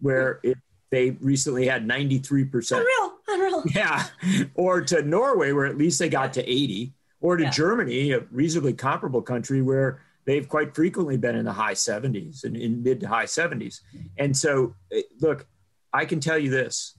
[0.00, 0.58] where it,
[0.92, 2.70] they recently had 93%.
[2.70, 3.64] Unreal, unreal.
[3.74, 4.06] Yeah.
[4.54, 7.50] Or to Norway, where at least they got to 80, or to yeah.
[7.50, 12.56] Germany, a reasonably comparable country where they've quite frequently been in the high 70s and
[12.56, 13.80] in mid to high 70s.
[14.18, 15.48] And so, eh, look,
[15.92, 16.96] I can tell you this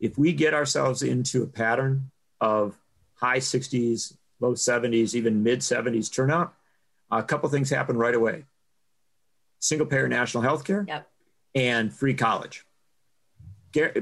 [0.00, 2.10] if we get ourselves into a pattern
[2.42, 2.78] of
[3.14, 6.54] high 60s, low 70s, even mid 70s turnout,
[7.10, 8.44] a couple things happen right away
[9.58, 11.08] single payer national health care yep.
[11.54, 12.64] and free college.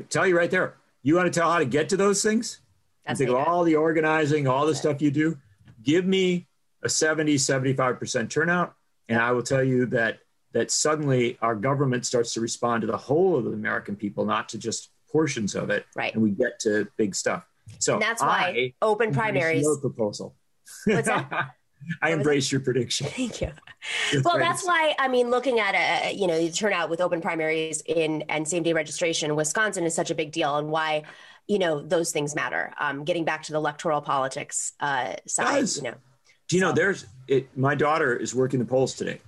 [0.08, 2.60] Tell you right there, you want to tell how to get to those things?
[3.06, 5.38] That's think of all the organizing, all the stuff you do.
[5.82, 6.46] Give me
[6.82, 8.74] a 70, 75% turnout,
[9.08, 10.20] and I will tell you that
[10.52, 14.48] that suddenly our government starts to respond to the whole of the American people, not
[14.50, 15.84] to just portions of it.
[15.96, 16.14] Right.
[16.14, 17.44] And we get to big stuff.
[17.78, 19.62] So and that's why I open primaries.
[19.62, 20.34] Your proposal.
[20.86, 21.54] What's that?
[22.02, 23.06] I embrace your prediction.
[23.10, 23.52] Thank you.
[24.24, 27.20] well, that's why I mean, looking at a, uh, you know the turnout with open
[27.20, 31.02] primaries in and same day registration in Wisconsin is such a big deal, and why
[31.46, 32.72] you know those things matter.
[32.78, 35.76] Um, getting back to the electoral politics uh, side, Does.
[35.76, 35.94] you know.
[36.48, 37.56] Do you know there's it?
[37.56, 39.20] My daughter is working the polls today,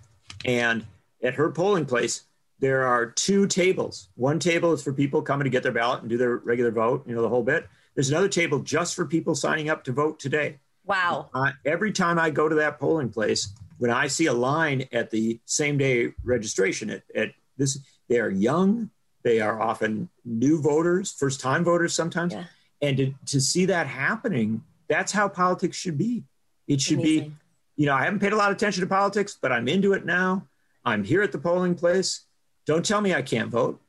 [0.44, 0.84] and
[1.22, 2.22] at her polling place
[2.58, 4.08] there are two tables.
[4.14, 7.06] One table is for people coming to get their ballot and do their regular vote,
[7.06, 7.68] you know, the whole bit.
[7.96, 10.58] There's another table just for people signing up to vote today.
[10.84, 11.30] Wow.
[11.34, 15.10] Uh, every time I go to that polling place, when I see a line at
[15.10, 17.78] the same day registration at, at this,
[18.08, 18.90] they are young,
[19.22, 22.34] they are often new voters, first time voters sometimes.
[22.34, 22.44] Yeah.
[22.82, 26.22] And to, to see that happening, that's how politics should be.
[26.68, 27.30] It should Amazing.
[27.30, 27.36] be,
[27.76, 30.04] you know, I haven't paid a lot of attention to politics, but I'm into it
[30.04, 30.46] now.
[30.84, 32.26] I'm here at the polling place.
[32.66, 33.80] Don't tell me I can't vote.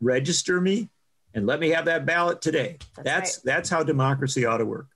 [0.00, 0.90] Register me
[1.34, 2.78] and let me have that ballot today.
[2.96, 3.54] That's that's, right.
[3.54, 4.88] that's how democracy ought to work.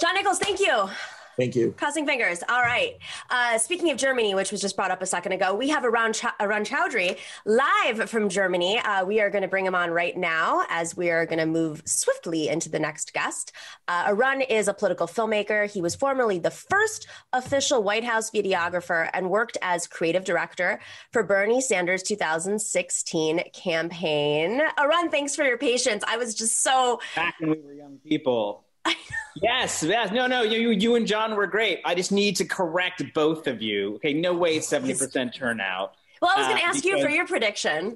[0.00, 0.88] Jon Nichols, thank you.
[1.36, 1.74] Thank you.
[1.76, 2.42] Crossing fingers.
[2.48, 2.96] All right.
[3.28, 6.12] Uh, speaking of Germany, which was just brought up a second ago, we have Arun,
[6.12, 8.78] Ch- Arun Chaudhary live from Germany.
[8.78, 11.46] Uh, we are going to bring him on right now as we are going to
[11.46, 13.52] move swiftly into the next guest.
[13.88, 15.70] Uh, Arun is a political filmmaker.
[15.70, 20.78] He was formerly the first official White House videographer and worked as creative director
[21.12, 24.60] for Bernie Sanders' 2016 campaign.
[24.78, 26.04] Arun, thanks for your patience.
[26.06, 27.00] I was just so.
[27.16, 28.64] Back when we were young people
[29.42, 30.10] yes, yes.
[30.12, 30.42] No, no.
[30.42, 31.80] You, you and Jon were great.
[31.84, 33.96] I just need to correct both of you.
[33.96, 35.94] Okay, no way seventy percent turnout.
[36.20, 37.94] Well, I was going to uh, ask because, you for your prediction.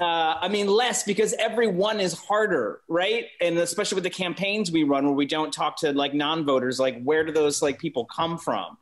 [0.00, 3.26] Uh, I mean, less because every one is harder, right?
[3.40, 7.02] And especially with the campaigns we run, where we don't talk to like non-voters, like
[7.02, 8.76] where do those like people come from?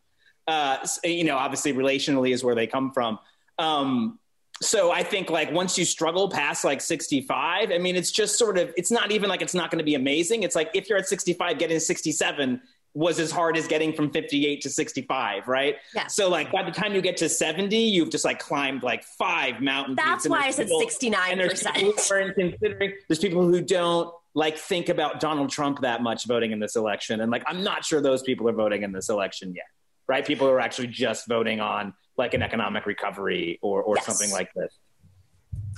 [0.47, 3.19] Uh, you know, obviously, relationally is where they come from.
[3.59, 4.19] Um,
[4.63, 8.59] so I think like once you struggle past like 65, I mean, it's just sort
[8.59, 10.43] of, it's not even like it's not going to be amazing.
[10.43, 12.61] It's like if you're at 65, getting 67
[12.95, 15.77] was as hard as getting from 58 to 65, right?
[15.95, 16.07] Yeah.
[16.09, 19.61] So like by the time you get to 70, you've just like climbed like five
[19.61, 21.37] mountain That's why I said 69%.
[21.37, 26.03] there's people who aren't considering, there's people who don't like think about Donald Trump that
[26.03, 27.21] much voting in this election.
[27.21, 29.65] And like, I'm not sure those people are voting in this election yet,
[30.07, 30.27] right?
[30.27, 34.07] People who are actually just voting on like an economic recovery or, or yes.
[34.07, 34.73] something like this?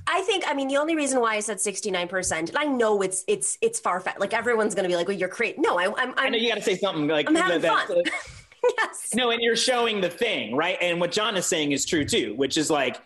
[0.06, 2.50] I think I mean the only reason why I said sixty nine percent.
[2.54, 4.20] I know it's it's it's far fetched.
[4.20, 6.36] Like everyone's going to be like, "Well, you're crazy." No, I, am I'm, i know
[6.36, 8.02] you got to say something like I'm having that, fun.
[8.78, 9.10] yes.
[9.14, 10.76] No, and you're showing the thing, right?
[10.80, 13.00] And what Jon is saying is true too, which is like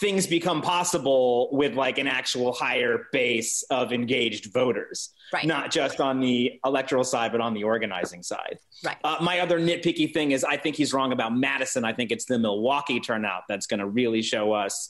[0.00, 5.44] things become possible with like an actual higher base of engaged voters right.
[5.44, 8.58] not just on the electoral side but on the organizing side.
[8.82, 8.96] Right.
[9.04, 11.84] Uh, my other nitpicky thing is i think he's wrong about madison.
[11.84, 14.88] I think it's the milwaukee turnout that's going to really show us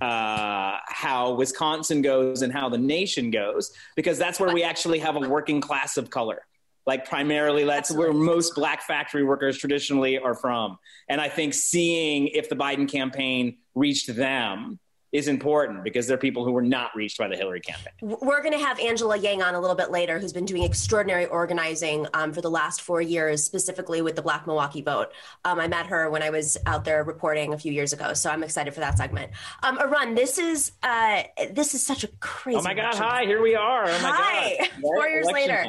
[0.00, 5.16] uh, how wisconsin goes and how the nation goes because that's where we actually have
[5.16, 6.42] a working class of color
[6.90, 10.76] like primarily that's where most black factory workers traditionally are from.
[11.08, 14.80] And i think seeing if the biden campaign reached them
[15.12, 17.92] is important because there are people who were not reached by the Hillary campaign.
[18.00, 21.26] We're going to have Angela Lang on a little bit later, who's been doing extraordinary
[21.26, 25.08] organizing um, for the last four years, specifically with the Black Milwaukee vote.
[25.44, 28.30] Um, I met her when I was out there reporting a few years ago, so
[28.30, 29.32] I'm excited for that segment.
[29.64, 32.58] Um, Arun, this is uh, this is such a crazy.
[32.58, 32.94] Oh my God!
[32.94, 33.88] Hi, here we are.
[33.88, 35.64] Oh hi, four years later.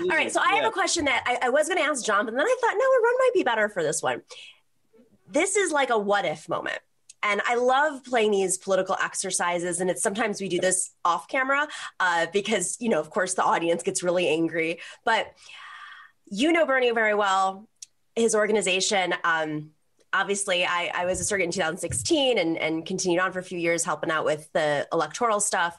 [0.00, 2.24] All right, so I have a question that I, I was going to ask John,
[2.24, 4.22] but then I thought, no, Arun might be better for this one.
[5.28, 6.78] This is like a what if moment
[7.22, 9.80] and I love playing these political exercises.
[9.80, 11.66] And it's sometimes we do this off camera
[11.98, 14.80] uh, because, you know, of course, the audience gets really angry.
[15.04, 15.32] But
[16.26, 17.68] you know Bernie very well,
[18.14, 19.14] his organization.
[19.24, 19.70] Um,
[20.12, 23.58] obviously I, I was a surrogate in 2016 and, and continued on for a few
[23.58, 25.78] years helping out with the electoral stuff.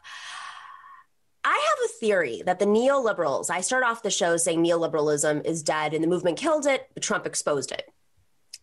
[1.43, 5.63] I have a theory that the neoliberals, I start off the show saying neoliberalism is
[5.63, 7.89] dead and the movement killed it, but Trump exposed it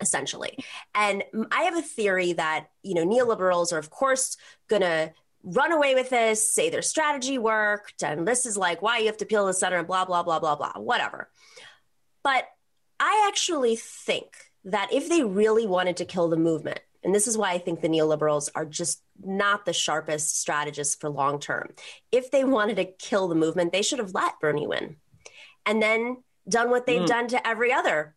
[0.00, 0.58] essentially.
[0.94, 4.36] And I have a theory that, you know, neoliberals are of course
[4.68, 8.98] going to run away with this, say their strategy worked, and this is like why
[8.98, 11.30] you have to peel the center and blah, blah, blah, blah, blah, whatever.
[12.22, 12.44] But
[12.98, 14.28] I actually think
[14.64, 17.82] that if they really wanted to kill the movement, and this is why I think
[17.82, 21.68] the neoliberals are just not the sharpest strategists for long term.
[22.10, 24.96] If they wanted to kill the movement, they should have let Bernie win
[25.66, 27.06] and then done what they've mm.
[27.06, 28.14] done to every other,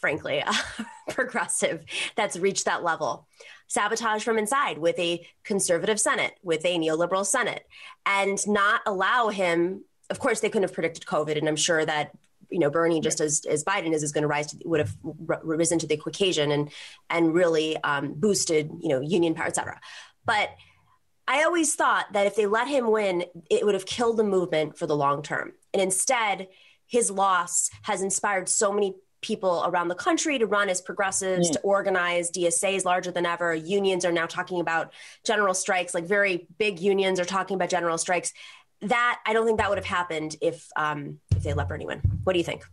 [0.00, 0.42] frankly,
[1.10, 1.84] progressive
[2.16, 3.26] that's reached that level.
[3.68, 7.64] Sabotage from inside with a conservative Senate, with a neoliberal Senate,
[8.04, 9.84] and not allow him.
[10.08, 12.10] Of course, they couldn't have predicted COVID, and I'm sure that
[12.50, 14.96] you know Bernie, just as as Biden is, is going to rise to would have
[15.42, 16.70] risen to the occasion and
[17.08, 19.80] and really um, boosted you know union power, et cetera.
[20.24, 20.50] But
[21.28, 24.76] I always thought that if they let him win, it would have killed the movement
[24.76, 25.52] for the long term.
[25.72, 26.48] And instead,
[26.88, 31.52] his loss has inspired so many people around the country to run as progressives, mm.
[31.52, 32.30] to organize.
[32.30, 33.54] DSA is larger than ever.
[33.54, 34.92] Unions are now talking about
[35.24, 38.32] general strikes, like very big unions are talking about general strikes
[38.82, 42.00] that I don't think that would have happened if um, if they let Bernie win.
[42.24, 42.64] What do you think?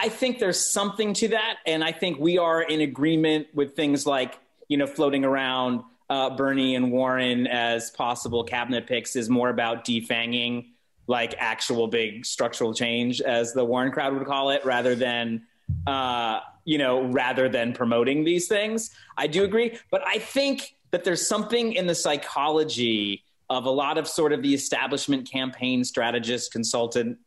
[0.00, 4.06] I think there's something to that, and I think we are in agreement with things
[4.06, 4.38] like
[4.68, 9.84] you know floating around uh, Bernie and Warren as possible cabinet picks is more about
[9.84, 10.66] defanging
[11.06, 15.42] like actual big structural change, as the Warren crowd would call it, rather than
[15.86, 18.90] uh, you know rather than promoting these things.
[19.16, 23.98] I do agree, but I think that there's something in the psychology of a lot
[23.98, 27.18] of sort of the establishment campaign strategist, consultant,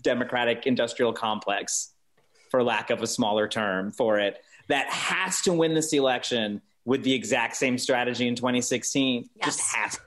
[0.00, 1.92] democratic industrial complex,
[2.50, 7.02] for lack of a smaller term for it, that has to win this election with
[7.02, 9.28] the exact same strategy in 2016.
[9.36, 9.44] Yes.
[9.44, 10.00] Just has.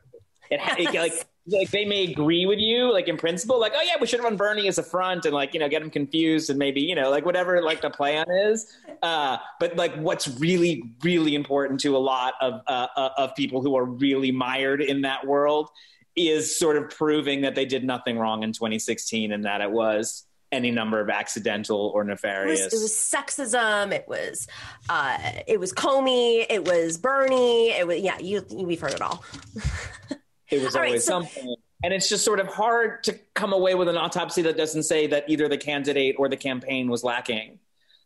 [0.49, 1.13] It, it like
[1.47, 4.35] like they may agree with you, like in principle, like, oh yeah, we should run
[4.35, 7.09] Bernie as a front and like, you know, get him confused and maybe, you know,
[7.09, 8.77] like whatever like the plan is.
[9.01, 13.61] Uh, but like what's really, really important to a lot of uh, uh, of people
[13.61, 15.69] who are really mired in that world
[16.15, 20.25] is sort of proving that they did nothing wrong in 2016 and that it was
[20.51, 22.59] any number of accidental or nefarious.
[22.59, 23.91] It was, it was sexism.
[23.93, 24.47] It was,
[24.89, 25.17] uh,
[25.47, 26.45] it was Comey.
[26.49, 27.71] It was Bernie.
[27.71, 28.17] It was yeah.
[28.19, 29.23] You we've heard it all.
[30.51, 31.55] It was always right, so- something.
[31.81, 35.07] And it's just sort of hard to come away with an autopsy that doesn't say
[35.07, 37.59] that either the candidate or the campaign was lacking.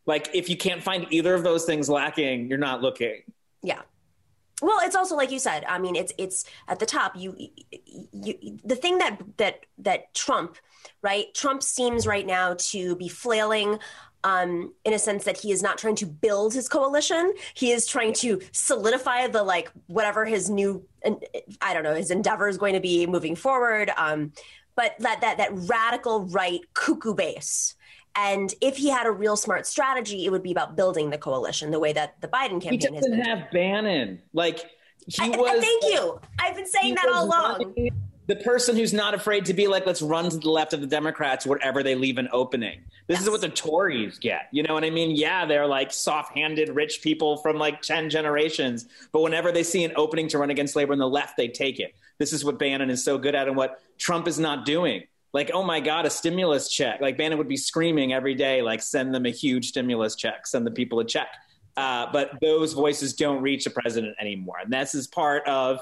[0.05, 3.23] Like, if you can't find either of those things lacking, you're not looking.
[3.63, 3.81] Yeah.
[4.61, 5.65] Well, it's also like you said.
[5.67, 7.15] I mean, it's it's at the top.
[7.15, 7.35] You,
[8.11, 10.57] you the thing that that that Trump,
[11.01, 11.33] right?
[11.33, 13.79] Trump seems right now to be flailing
[14.23, 17.33] um, in a sense that he is not trying to build his coalition.
[17.53, 20.85] He is trying to solidify the like whatever his new,
[21.61, 23.91] I don't know, his endeavor is going to be moving forward.
[23.97, 24.31] Um,
[24.75, 27.75] but that that that radical right cuckoo base.
[28.15, 31.71] And if he had a real smart strategy, it would be about building the coalition
[31.71, 34.21] the way that the Biden campaign he doesn't have Bannon.
[34.33, 34.59] Like
[35.07, 35.63] he I, was.
[35.63, 36.19] Thank you.
[36.39, 37.63] I've been saying that all along.
[37.75, 40.81] Running the person who's not afraid to be like, let's run to the left of
[40.81, 42.81] the Democrats wherever they leave an opening.
[43.07, 43.23] This yes.
[43.23, 44.47] is what the Tories get.
[44.51, 45.11] You know what I mean?
[45.15, 48.87] Yeah, they're like soft handed rich people from like 10 generations.
[49.11, 51.79] But whenever they see an opening to run against labor on the left, they take
[51.79, 51.95] it.
[52.17, 55.03] This is what Bannon is so good at and what Trump is not doing.
[55.33, 57.01] Like, oh my God, a stimulus check.
[57.01, 60.65] Like Bannon would be screaming every day, like, send them a huge stimulus check, send
[60.65, 61.27] the people a check.
[61.75, 64.57] Uh, but those voices don't reach the president anymore.
[64.63, 65.81] And this is part of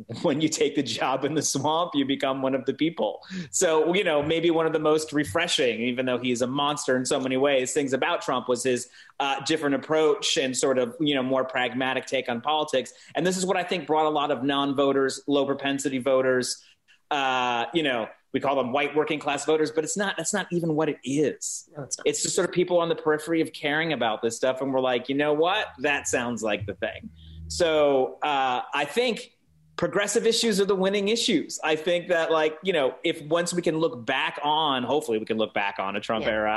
[0.22, 3.20] when you take the job in the swamp, you become one of the people.
[3.50, 7.04] So, you know, maybe one of the most refreshing, even though he's a monster in
[7.04, 8.88] so many ways, things about Trump was his
[9.20, 12.92] uh, different approach and sort of, you know, more pragmatic take on politics.
[13.14, 16.62] And this is what I think brought a lot of non voters, low propensity voters,
[17.10, 20.46] uh, you know, we call them white working class voters, but it's not, that's not
[20.50, 21.68] even what it is.
[21.76, 24.62] No, it's, it's just sort of people on the periphery of caring about this stuff.
[24.62, 25.66] And we're like, you know what?
[25.80, 27.10] That sounds like the thing.
[27.48, 29.31] So uh, I think
[29.76, 31.58] progressive issues are the winning issues.
[31.62, 35.24] I think that, like, you know, if once we can look back on, hopefully we
[35.24, 36.32] can look back on a Trump yeah.
[36.32, 36.52] era,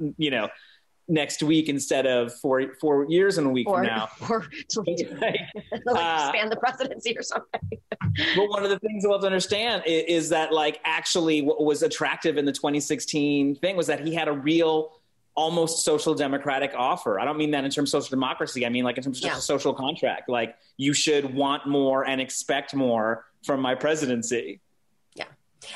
[0.00, 0.48] uh, you know,
[1.10, 4.08] next week instead of four four years and a week or, from now.
[4.28, 4.40] Or
[4.86, 5.40] like,
[5.86, 7.60] uh, expand the presidency or something.
[8.36, 11.64] but one of the things we'll have to understand is, is, that, like, actually what
[11.64, 14.97] was attractive in the 2016 thing was that he had a real
[15.38, 17.20] almost social democratic offer.
[17.20, 18.66] I don't mean that in terms of social democracy.
[18.66, 19.38] I mean like in terms of just yeah.
[19.38, 20.28] a social contract.
[20.28, 24.60] Like you should want more and expect more from my presidency.
[25.14, 25.26] Yeah.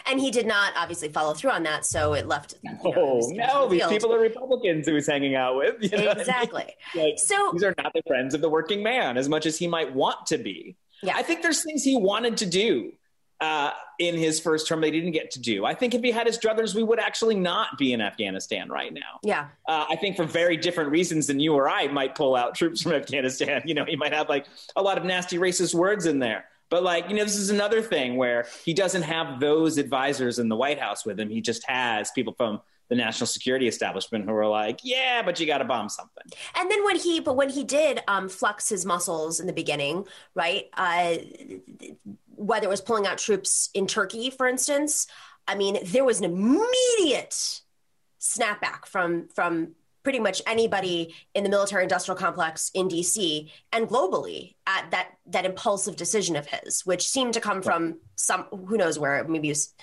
[0.07, 2.55] And he did not obviously follow through on that, so it left.
[2.65, 5.77] You know, oh no, these people are Republicans who he's hanging out with.
[5.81, 6.65] You know exactly.
[6.95, 7.07] I mean?
[7.11, 9.69] like, so these are not the friends of the working man as much as he
[9.69, 10.77] might want to be.
[11.05, 11.15] Yeah.
[11.17, 12.93] I think there's things he wanted to do
[13.43, 15.64] uh, in his first term they didn't get to do.
[15.64, 18.95] I think if he had his druthers, we would actually not be in Afghanistan right
[18.95, 19.18] now.
[19.24, 19.49] Yeah.
[19.66, 22.82] Uh, I think for very different reasons than you or I might pull out troops
[22.82, 23.62] from Afghanistan.
[23.64, 26.45] You know, he might have like a lot of nasty racist words in there.
[26.70, 30.49] But like, you know, this is another thing where he doesn't have those advisors in
[30.49, 31.28] the White House with him.
[31.28, 35.47] He just has people from the national security establishment who are like, yeah, but you
[35.47, 36.24] got to bomb something.
[36.55, 40.07] And then when he, but when he did um, flux his muscles in the beginning,
[40.34, 40.66] right?
[40.74, 41.16] Uh,
[42.43, 45.07] whether it was pulling out troops in Turkey, for instance,
[45.47, 47.61] I mean, there was an immediate
[48.20, 54.55] snapback from from pretty much anybody in the military industrial complex in DC and globally
[54.66, 58.99] at that that impulsive decision of his, which seemed to come from some who knows
[58.99, 59.74] where maybe it was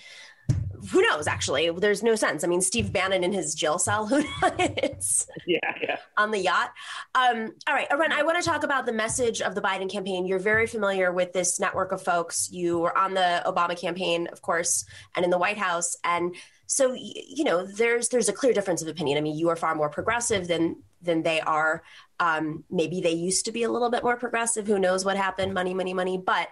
[0.91, 1.69] who knows actually?
[1.69, 2.43] There's no sense.
[2.43, 5.27] I mean steve bannon in his jail cell who knows?
[5.45, 5.97] Yeah yeah.
[6.17, 6.71] On the yacht.
[7.15, 10.25] Um, all right Arun, i want to talk about the message of the biden campaign.
[10.25, 12.49] You're very familiar with this network of folks.
[12.51, 15.95] You were on the obama campaign of course and in the white house.
[16.03, 16.35] And
[16.67, 19.17] so you know there's there's a clear difference of opinion.
[19.17, 21.83] I mean you are far more progressive than than they are.
[22.19, 24.67] Um, maybe they used to be a little bit more progressive.
[24.67, 25.53] Who knows what happened?
[25.53, 26.17] Money money money.
[26.17, 26.49] But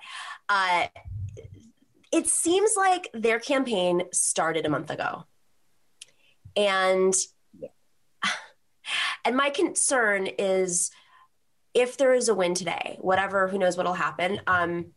[0.50, 0.88] uh,
[2.12, 5.26] it seems like their campaign started a month ago.
[6.56, 7.14] And
[9.26, 10.92] and my concern is
[11.74, 14.88] if there is a win today, whatever, who knows what'll happen, um,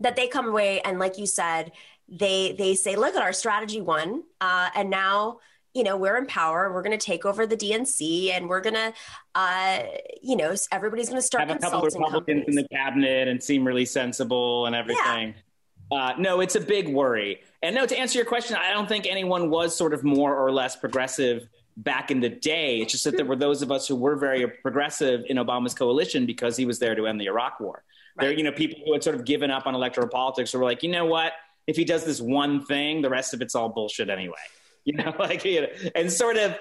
[0.00, 1.72] that they come away and like you said,
[2.08, 5.38] they they say, look at our strategy won, uh, and now
[5.72, 6.72] you know we're in power.
[6.72, 8.92] We're going to take over the DNC, and we're going to,
[9.34, 9.78] uh,
[10.22, 12.46] you know, everybody's going to start have a couple of Republicans companies.
[12.48, 15.34] in the cabinet and seem really sensible and everything.
[15.90, 17.40] Uh, no, it's a big worry.
[17.62, 20.50] And no, to answer your question, I don't think anyone was sort of more or
[20.50, 22.80] less progressive back in the day.
[22.80, 26.26] It's just that there were those of us who were very progressive in Obama's coalition
[26.26, 27.82] because he was there to end the Iraq War.
[28.16, 28.26] Right.
[28.26, 30.64] There, you know, people who had sort of given up on electoral politics who were
[30.64, 31.32] like, you know what?
[31.66, 34.34] If he does this one thing, the rest of it's all bullshit anyway.
[34.86, 36.58] You know, like, you know, and sort of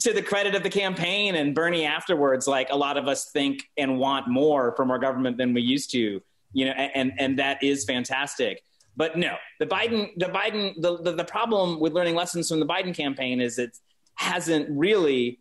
[0.00, 3.62] to the credit of the campaign and Bernie afterwards, like a lot of us think
[3.78, 6.20] and want more from our government than we used to
[6.52, 8.62] you know, and and that is fantastic.
[8.96, 12.66] But no, the Biden, the Biden, the, the, the problem with learning lessons from the
[12.66, 13.76] Biden campaign is it
[14.16, 15.40] hasn't really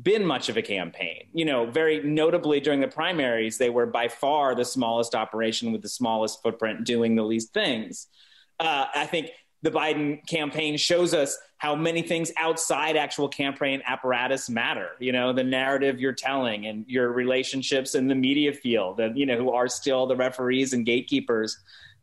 [0.00, 1.24] been much of a campaign.
[1.32, 5.82] You know, very notably during the primaries, they were by far the smallest operation with
[5.82, 8.06] the smallest footprint, doing the least things.
[8.58, 9.30] Uh, I think
[9.62, 14.90] the Biden campaign shows us how many things outside actual campaign apparatus matter.
[14.98, 19.26] You know, the narrative you're telling and your relationships in the media field, and you
[19.26, 21.58] know, who are still the referees and gatekeepers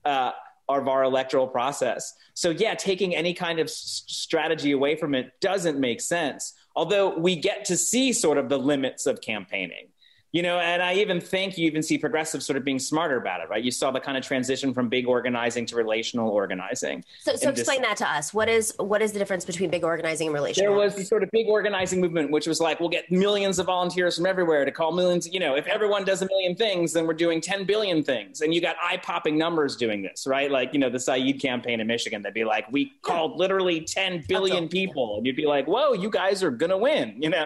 [0.06, 0.32] uh,
[0.70, 2.14] of our electoral process.
[2.34, 6.54] So, yeah, taking any kind of s- strategy away from it doesn't make sense.
[6.76, 9.88] Although we get to see sort of the limits of campaigning
[10.32, 13.42] you know and i even think you even see progressives sort of being smarter about
[13.42, 13.64] it right?
[13.64, 17.82] You saw the kind of transition from big organizing to relational organizing so, so explain
[17.82, 18.34] that to us.
[18.34, 20.74] What is what is the difference between big organizing and relational?
[20.74, 23.66] There was the sort of big organizing movement which was like we'll get millions of
[23.68, 27.08] volunteers from everywhere to call millions you know if everyone does a million things then
[27.08, 28.42] we're doing 10 billion things.
[28.42, 30.52] And you got eye-popping numbers doing this right?
[30.52, 34.26] Like you know the saeed campaign in michigan they'd be like we called literally 10
[34.28, 35.18] billion people.
[35.18, 37.46] And you'd be like whoa you guys are gonna win you know?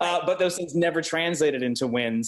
[0.00, 2.19] Uh, but those things never translated into wins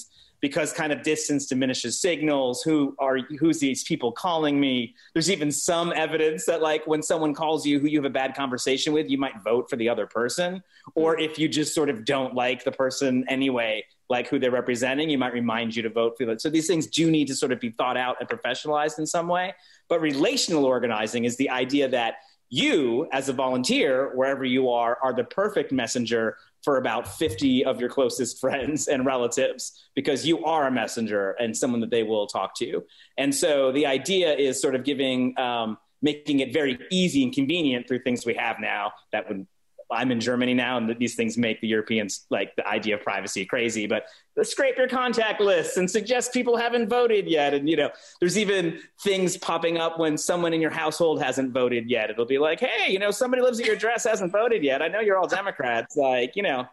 [0.43, 2.63] because kind of distance diminishes signals.
[2.63, 4.95] Who are who's these people calling me?
[5.15, 8.35] There's even some evidence that like when someone calls you who you have a bad
[8.35, 10.63] conversation with you might vote for the other person.
[10.95, 11.31] Or mm-hmm.
[11.31, 15.17] if you just sort of don't like the person anyway like who they're representing you
[15.17, 17.59] might remind you to vote for them so these things do need to sort of
[17.59, 19.55] be thought out and professionalized in some way.
[19.89, 22.17] But relational organizing is the idea that
[22.51, 27.81] you as a volunteer wherever you are are the perfect messenger for about 50 of
[27.81, 32.27] your closest friends and relatives because you are a messenger and someone that they will
[32.27, 32.85] talk to.
[33.19, 37.87] And so the idea is sort of giving um, making it very easy and convenient
[37.87, 39.47] through things we have now that would
[39.93, 43.45] I'm in Germany now, and these things make the Europeans like the idea of privacy
[43.45, 43.87] crazy.
[43.87, 44.07] But
[44.43, 47.55] scrape your contact lists and suggest people haven't voted yet.
[47.55, 47.91] And you know,
[48.21, 52.11] there's even things popping up when someone in your household hasn't voted yet.
[52.11, 54.83] It'll be like, hey, you know, somebody lives at your address hasn't voted yet.
[54.83, 55.97] I know you're all Democrats.
[55.97, 56.67] Like, you know,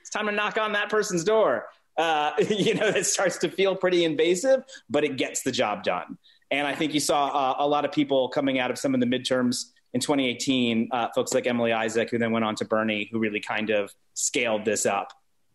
[0.00, 1.66] it's time to knock on that person's door.
[1.96, 6.18] Uh, you know, it starts to feel pretty invasive, but it gets the job done.
[6.50, 9.00] And I think you saw uh, a lot of people coming out of some of
[9.00, 13.08] the midterms in 2018, uh, folks like Emily Isaac, who then went on to Bernie,
[13.10, 15.12] who really kind of scaled this up.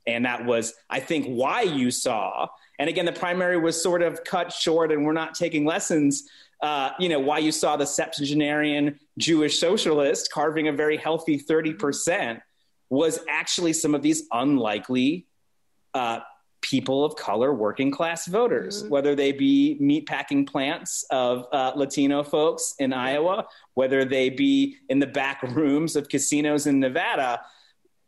[0.07, 2.47] And that was, I think, why you saw.
[2.77, 6.29] And again, the primary was sort of cut short, and we're not taking lessons
[6.61, 12.41] uh, you know, why you saw the septuagenarian Jewish socialist carving a very healthy 30%
[12.89, 15.25] was actually some of these unlikely
[15.93, 16.19] uh,
[16.65, 18.89] people of color, working class voters, mm-hmm.
[18.89, 23.45] whether they be meatpacking plants of uh, Latino folks in Iowa,
[23.75, 27.41] whether they be in the back rooms of casinos in Nevada.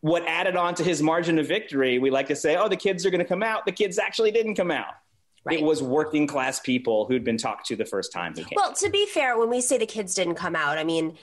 [0.01, 3.05] What added on to his margin of victory, we like to say, oh, the kids
[3.05, 3.65] are going to come out.
[3.65, 4.93] The kids actually didn't come out.
[5.45, 5.59] Right.
[5.59, 8.33] It was working class people who'd been talked to the first time.
[8.33, 8.47] Came.
[8.55, 11.17] Well, to be fair, when we say the kids didn't come out, I mean,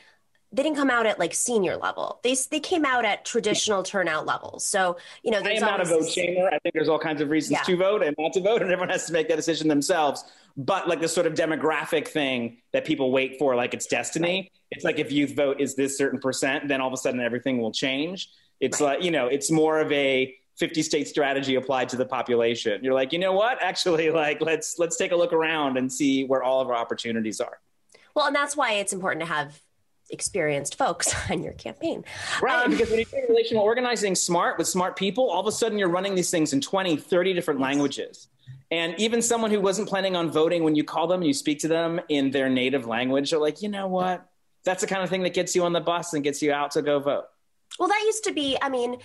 [0.55, 2.21] they didn't come out at like senior level.
[2.23, 4.65] They they came out at traditional turnout levels.
[4.65, 6.47] So you know, I am not a vote shamer.
[6.47, 7.63] I think there's all kinds of reasons yeah.
[7.63, 10.25] to vote and not to vote, and everyone has to make that decision themselves.
[10.57, 14.43] But like the sort of demographic thing that people wait for, like it's destiny.
[14.43, 14.53] Right.
[14.71, 17.61] It's like if youth vote is this certain percent, then all of a sudden everything
[17.61, 18.31] will change.
[18.61, 18.99] It's right.
[18.99, 22.85] like you know, it's more of a 50 state strategy applied to the population.
[22.85, 23.61] You're like, you know what?
[23.61, 27.41] Actually, like let's let's take a look around and see where all of our opportunities
[27.41, 27.59] are.
[28.15, 29.61] Well, and that's why it's important to have
[30.15, 32.05] experienced folks on your campaign.
[32.41, 32.65] Right.
[32.65, 35.79] Um, because when you do relational organizing smart with smart people, all of a sudden
[35.79, 38.29] you're running these things in 20, 30 different languages.
[38.71, 41.59] And even someone who wasn't planning on voting, when you call them and you speak
[41.61, 44.27] to them in their native language, they're like, you know what?
[44.65, 46.71] That's the kind of thing that gets you on the bus and gets you out
[46.73, 47.27] to go vote.
[47.79, 48.97] Well, that used to be, I mean,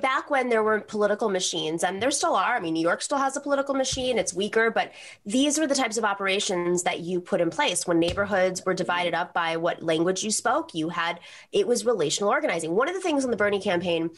[0.00, 2.56] back when there were political machines, and there still are.
[2.56, 4.18] I mean, New York still has a political machine.
[4.18, 4.92] It's weaker, but
[5.24, 9.14] these were the types of operations that you put in place when neighborhoods were divided
[9.14, 10.74] up by what language you spoke.
[10.74, 11.20] You had
[11.52, 12.74] it was relational organizing.
[12.74, 14.10] One of the things in the Bernie campaign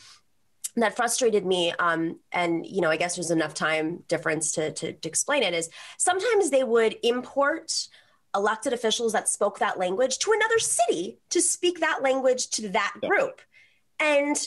[0.77, 4.93] that frustrated me um, and you know i guess there's enough time difference to, to,
[4.93, 7.89] to explain it is sometimes they would import
[8.37, 12.93] elected officials that spoke that language to another city to speak that language to that
[13.03, 13.41] group
[13.99, 14.47] and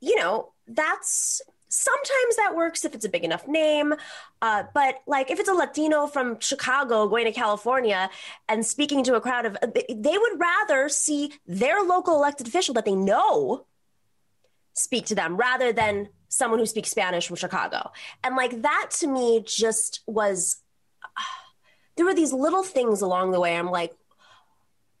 [0.00, 3.94] you know, that's sometimes that works if it's a big enough name.
[4.42, 8.10] Uh, but like if it's a Latino from Chicago going to California
[8.48, 12.84] and speaking to a crowd of, they would rather see their local elected official that
[12.84, 13.66] they know
[14.74, 17.92] speak to them rather than someone who speaks Spanish from Chicago.
[18.24, 20.60] And like that to me just was,
[21.04, 21.08] uh,
[21.96, 23.56] there were these little things along the way.
[23.56, 23.94] I'm like,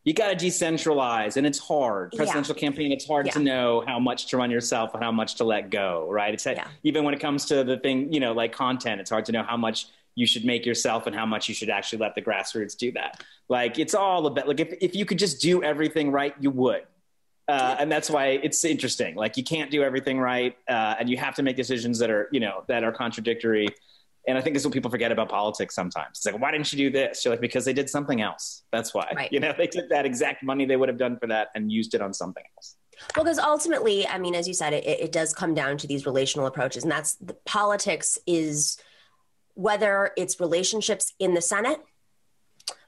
[0.04, 2.12] you got to decentralize and it's hard.
[2.12, 2.60] Presidential yeah.
[2.60, 3.32] campaign it's hard yeah.
[3.32, 6.32] to know how much to run yourself and how much to let go right?
[6.32, 6.68] It's yeah.
[6.82, 9.42] even when it comes to the thing you know like content it's hard to know
[9.42, 12.76] how much you should make yourself and how much you should actually let the grassroots
[12.76, 13.22] do that.
[13.48, 16.82] Like it's all about like if, if you could just do everything right you would.
[17.48, 19.16] Uh, and that's why it's interesting.
[19.16, 22.28] Like you can't do everything right uh, and you have to make decisions that are
[22.32, 23.68] you know that are contradictory
[24.28, 26.18] and I think this is what people forget about politics sometimes.
[26.18, 27.24] It's like, why didn't you do this?
[27.24, 28.62] You're like, because they did something else.
[28.72, 29.10] That's why.
[29.14, 29.30] Right.
[29.40, 31.94] You know, they took that exact money they would have done for that and used
[31.94, 32.76] it on something else.
[33.16, 36.04] Well, because ultimately, I mean, as you said, it, it does come down to these
[36.04, 36.82] relational approaches.
[36.82, 38.76] And that's the politics is
[39.54, 41.80] whether it's relationships in the Senate,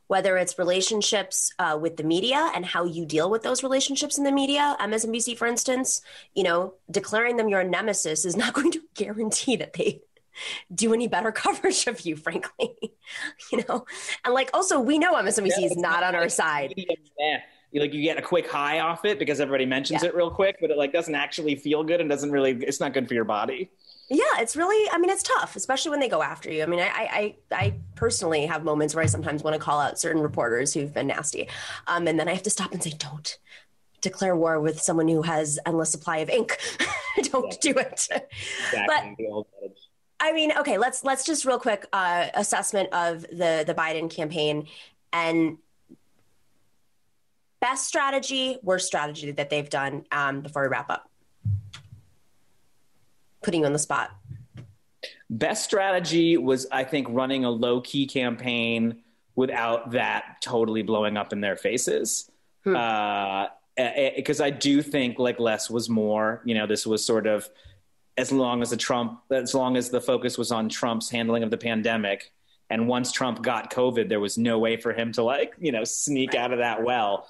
[0.09, 4.25] whether it's relationships uh, with the media and how you deal with those relationships in
[4.25, 4.77] the media.
[4.81, 6.03] MSNBC, for instance,
[6.35, 10.03] you know, declaring them your nemesis is not going to guarantee that they
[10.75, 12.75] do any better coverage of you, frankly.
[13.53, 13.85] you know,
[14.25, 16.75] and like also we know MSNBC yeah, is not on our side.
[16.77, 17.39] Yeah.
[17.73, 20.11] You, like you get a quick high off it because everybody mentions yeah.
[20.11, 22.53] it real quick, but it like doesn't actually feel good and doesn't really.
[22.63, 23.71] It's not good for your body.
[24.13, 24.91] Yeah, it's really.
[24.91, 26.63] I mean, it's tough, especially when they go after you.
[26.63, 29.99] I mean, I, I, I personally have moments where I sometimes want to call out
[29.99, 31.49] certain reporters who've been nasty,
[31.87, 33.39] um, and then I have to stop and say, "Don't
[34.03, 36.59] declare war with someone who has endless supply of ink.
[37.23, 39.17] Don't do it." Exactly.
[39.17, 39.73] But
[40.23, 44.69] I mean, okay, let's let's just real quick uh, assessment of the the Biden campaign
[45.13, 45.59] and
[47.61, 51.11] best strategy, worst strategy that they've done um, before we wrap up.
[53.43, 54.13] Putting you on the spot.
[55.29, 59.03] Best strategy was, I think, running a low key campaign
[59.35, 62.31] without that totally blowing up in their faces.
[62.63, 62.77] Hmm.
[62.77, 63.47] Uh,
[64.15, 66.43] because I do think like less was more.
[66.45, 67.49] You know, this was sort of
[68.17, 71.51] as long as the Trump, as long as the focus was on Trump's handling of
[71.51, 72.33] the pandemic.
[72.71, 75.85] And once Trump got COVID, there was no way for him to like, you know,
[75.85, 77.29] sneak out of that well.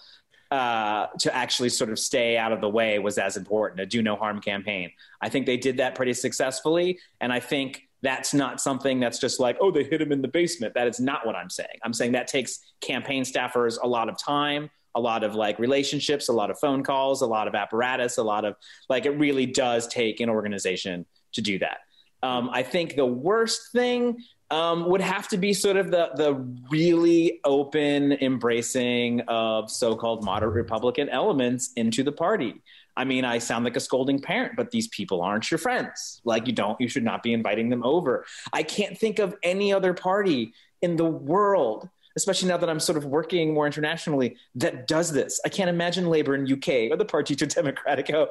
[0.50, 3.80] Uh, to actually sort of stay out of the way was as important.
[3.80, 4.90] A do no harm campaign.
[5.18, 9.40] I think they did that pretty successfully, and I think that's not something that's just
[9.40, 10.74] like, oh, they hit him in the basement.
[10.74, 11.78] That is not what I'm saying.
[11.82, 16.28] I'm saying that takes campaign staffers a lot of time, a lot of like relationships,
[16.28, 18.56] a lot of phone calls, a lot of apparatus, a lot of
[18.88, 21.78] like it really does take an organization to do that.
[22.22, 24.18] Um, I think the worst thing
[24.50, 26.34] um, would have to be sort of the the
[26.70, 32.62] really open embracing of so-called moderate Republican elements into the party.
[32.94, 36.20] I mean, I sound like a scolding parent, but these people aren't your friends.
[36.24, 38.26] Like you don't, you should not be inviting them over.
[38.52, 40.52] I can't think of any other party
[40.82, 45.40] in the world especially now that I'm sort of working more internationally, that does this.
[45.44, 48.30] I can't imagine Labour in UK or the Partito Democratico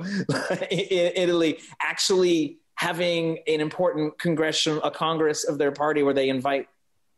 [0.71, 6.67] in Italy actually having an important congressional a congress of their party where they invite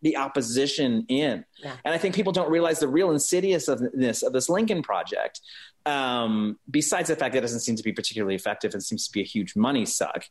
[0.02, 1.46] the opposition in.
[1.64, 1.76] Yeah.
[1.86, 5.40] And I think people don't realize the real insidiousness of this Lincoln project.
[5.86, 9.12] Um, besides the fact that it doesn't seem to be particularly effective and seems to
[9.12, 10.26] be a huge money suck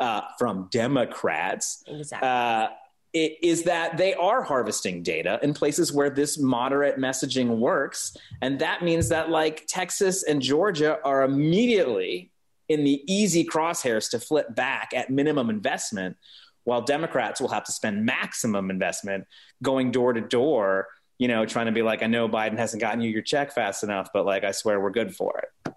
[0.00, 1.84] uh, from Democrats.
[1.86, 2.28] Exactly.
[2.28, 2.68] Uh,
[3.16, 8.16] is that they are harvesting data in places where this moderate messaging works.
[8.42, 12.30] And that means that, like, Texas and Georgia are immediately
[12.68, 16.16] in the easy crosshairs to flip back at minimum investment,
[16.64, 19.24] while Democrats will have to spend maximum investment
[19.62, 23.00] going door to door, you know, trying to be like, I know Biden hasn't gotten
[23.00, 25.72] you your check fast enough, but like, I swear we're good for it.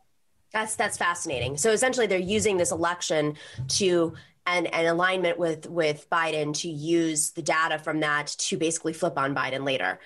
[0.52, 1.57] That's that's fascinating.
[1.57, 3.36] So essentially, they're using this election
[3.68, 4.16] to
[4.49, 9.17] and, and alignment with with Biden to use the data from that to basically flip
[9.17, 9.99] on Biden later.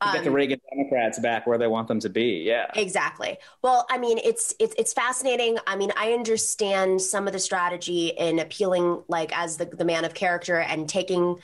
[0.00, 2.42] Um, get the um, Reagan Democrats back where they want them to be.
[2.46, 3.36] Yeah, exactly.
[3.62, 5.58] Well, I mean, it's it's it's fascinating.
[5.66, 10.04] I mean, I understand some of the strategy in appealing, like as the the man
[10.04, 11.36] of character and taking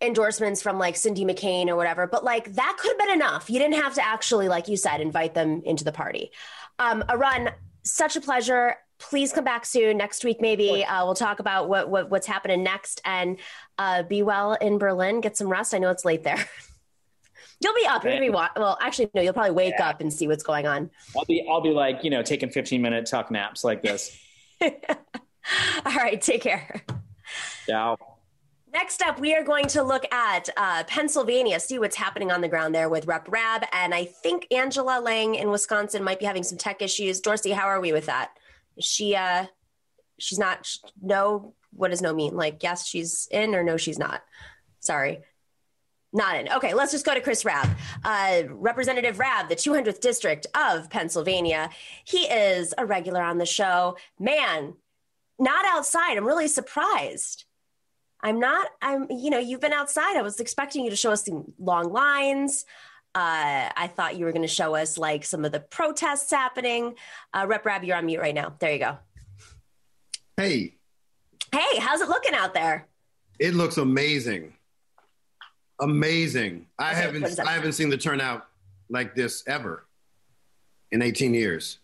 [0.00, 3.50] endorsements from like Cindy McCain or whatever, but like that could have been enough.
[3.50, 6.30] You didn't have to actually, like you said, invite them into the party.
[6.78, 7.50] Um, Arun,
[7.84, 9.96] such a pleasure please come back soon.
[9.96, 13.00] Next week maybe uh, we'll talk about what, what, what's happening next.
[13.04, 13.38] And
[13.78, 15.74] uh, be well in berlin get some rest.
[15.74, 16.38] I know it's late there.
[17.60, 18.04] You'll be up.
[18.04, 19.90] You'll be wa- well actually no you'll probably wake yeah.
[19.90, 20.90] up and see what's going on.
[21.16, 24.18] I'll be i'll be like you know taking 15 minute tuck naps like this.
[24.62, 24.70] All
[25.94, 26.82] right take care.
[27.68, 27.96] Ciao.
[28.72, 32.48] Next up, we are going to look at uh, Pennsylvania, see what's happening on the
[32.48, 33.64] ground there with Rep Rabb.
[33.70, 37.20] And I think Angela Lang in Wisconsin might be having some tech issues.
[37.20, 38.32] Dorsey, how are we with that?
[38.80, 39.46] She uh
[40.18, 40.68] she's not
[41.00, 42.36] no what does no mean?
[42.36, 44.22] Like yes she's in or no she's not.
[44.80, 45.20] Sorry.
[46.12, 46.52] Not in.
[46.52, 47.68] Okay let's just go to chris rabb
[48.04, 51.70] uh, representative rabb the 200th district of pennsylvania.
[52.04, 53.96] He is a regular on the show.
[54.18, 54.74] Man
[55.38, 56.16] not outside.
[56.16, 57.44] I'm really surprised.
[58.24, 60.16] I'm not i'm you know you've been outside.
[60.16, 62.64] I was expecting you to show us some long lines
[63.14, 66.94] uh, I thought you were going to show us like some of the protests happening.
[67.34, 68.54] Uh, Rep Rabb, you're on mute right now.
[68.58, 68.98] There you go.
[70.36, 70.76] Hey.
[71.52, 72.86] Hey, how's it looking out there?
[73.38, 74.54] It looks amazing.
[75.80, 76.66] Amazing.
[76.78, 78.46] I haven't I haven't seen the turnout
[78.88, 79.84] like this ever
[80.90, 81.78] in 18 years.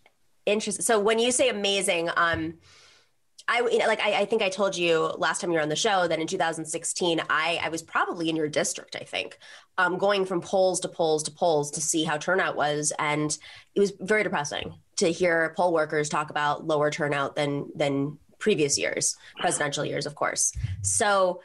[0.47, 0.85] Interesting.
[0.85, 2.55] So when you say amazing, um,
[3.49, 6.07] I like I, I, think I told you last time you were on the show
[6.07, 9.39] that in 2016 I I was probably in your district I think
[9.79, 12.93] um, going from polls to polls to polls to see how turnout was.
[12.99, 13.37] And
[13.75, 18.79] it was very depressing to hear poll workers talk about lower turnout than than previous
[18.79, 20.53] years presidential years of course.
[20.83, 21.41] So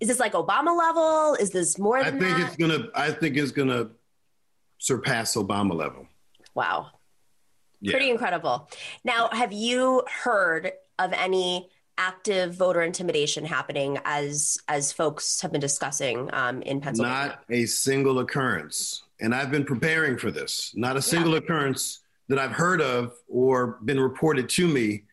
[0.00, 1.34] is this like Obama level?
[1.34, 2.40] Is this more I think that?
[2.40, 3.88] it's gonna I think it's gonna
[4.76, 6.06] surpass Obama level.
[6.54, 6.88] Wow.
[7.80, 7.92] Yeah.
[7.92, 8.68] pretty incredible.
[9.02, 15.60] Now have you heard of any active voter intimidation happening as as folks have been
[15.60, 17.26] discussing um, in Pennsylvania?
[17.26, 20.72] Not a single occurrence, and I've been preparing for this.
[20.74, 21.38] Not a single yeah.
[21.38, 25.04] occurrence that I've heard of or been reported to me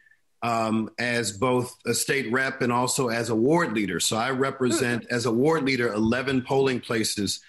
[0.44, 4.00] um, as both a state rep and also as a ward leader.
[4.00, 5.16] So I represent mm-hmm.
[5.16, 7.40] as a ward leader 11 polling places,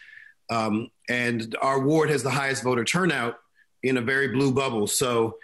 [0.50, 3.38] um, and our ward has the highest voter turnout
[3.82, 4.86] in a very blue bubble.
[4.86, 5.36] So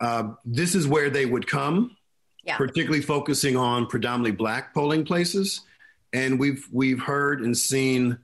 [0.00, 1.96] uh, this is where they would come
[2.48, 2.56] yeah.
[2.56, 5.60] particularly focusing on predominantly black polling places.
[6.12, 8.18] And we've we've heard and seen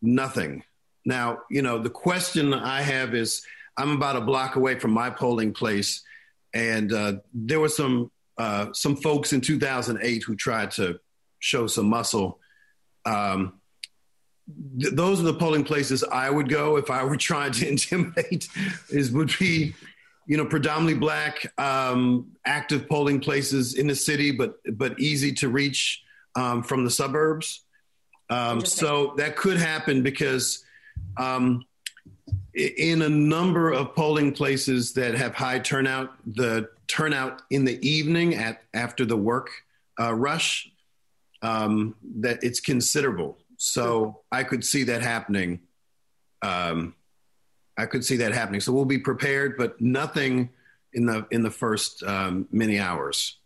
[0.00, 0.62] nothing.
[1.04, 3.44] Now, you know, the question I have is
[3.76, 6.02] I'm about a block away from my polling place,
[6.54, 11.00] and uh, there were some uh, some folks in 2008 who tried to
[11.40, 12.38] show some muscle.
[13.04, 13.60] Um,
[14.80, 18.48] th- those are the polling places I would go if I were trying to intimidate.
[18.88, 19.74] Is would be
[20.26, 25.48] you know, predominantly black, um, active polling places in the city, but but easy to
[25.48, 26.02] reach
[26.34, 27.64] um, from the suburbs.
[28.30, 30.64] Um, so that could happen because
[31.18, 31.64] um,
[32.54, 38.34] in a number of polling places that have high turnout, the turnout in the evening
[38.34, 39.50] at after the work
[40.00, 40.70] uh, rush,
[41.42, 43.38] um, that it's considerable.
[43.56, 45.60] So I could see that happening.
[46.42, 46.94] Um,
[47.76, 48.60] I could see that happening.
[48.60, 50.50] So we'll be prepared, but nothing
[50.92, 53.38] in the in the first um, many hours.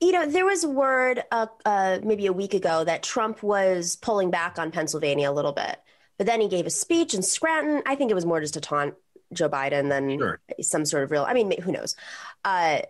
[0.00, 4.30] You know, there was word uh, uh, maybe a week ago that Trump was pulling
[4.30, 5.80] back on Pennsylvania a little bit,
[6.18, 7.82] but then he gave a speech in Scranton.
[7.86, 8.94] I think it was more just to taunt
[9.32, 10.40] Joe Biden than sure.
[10.60, 11.24] some sort of real.
[11.24, 11.96] I mean, who knows?
[12.44, 12.80] Uh,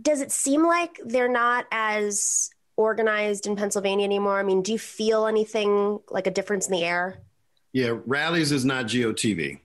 [0.00, 4.38] does it seem like they're not as organized in Pennsylvania anymore?
[4.38, 7.22] I mean, do you feel anything like a difference in the air?
[7.76, 9.58] Yeah, rallies is not GOTV.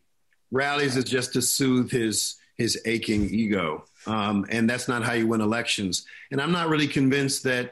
[0.52, 5.28] Rallies is just to soothe his his aching ego, um, and that's not how you
[5.28, 6.06] win elections.
[6.30, 7.72] And I'm not really convinced that.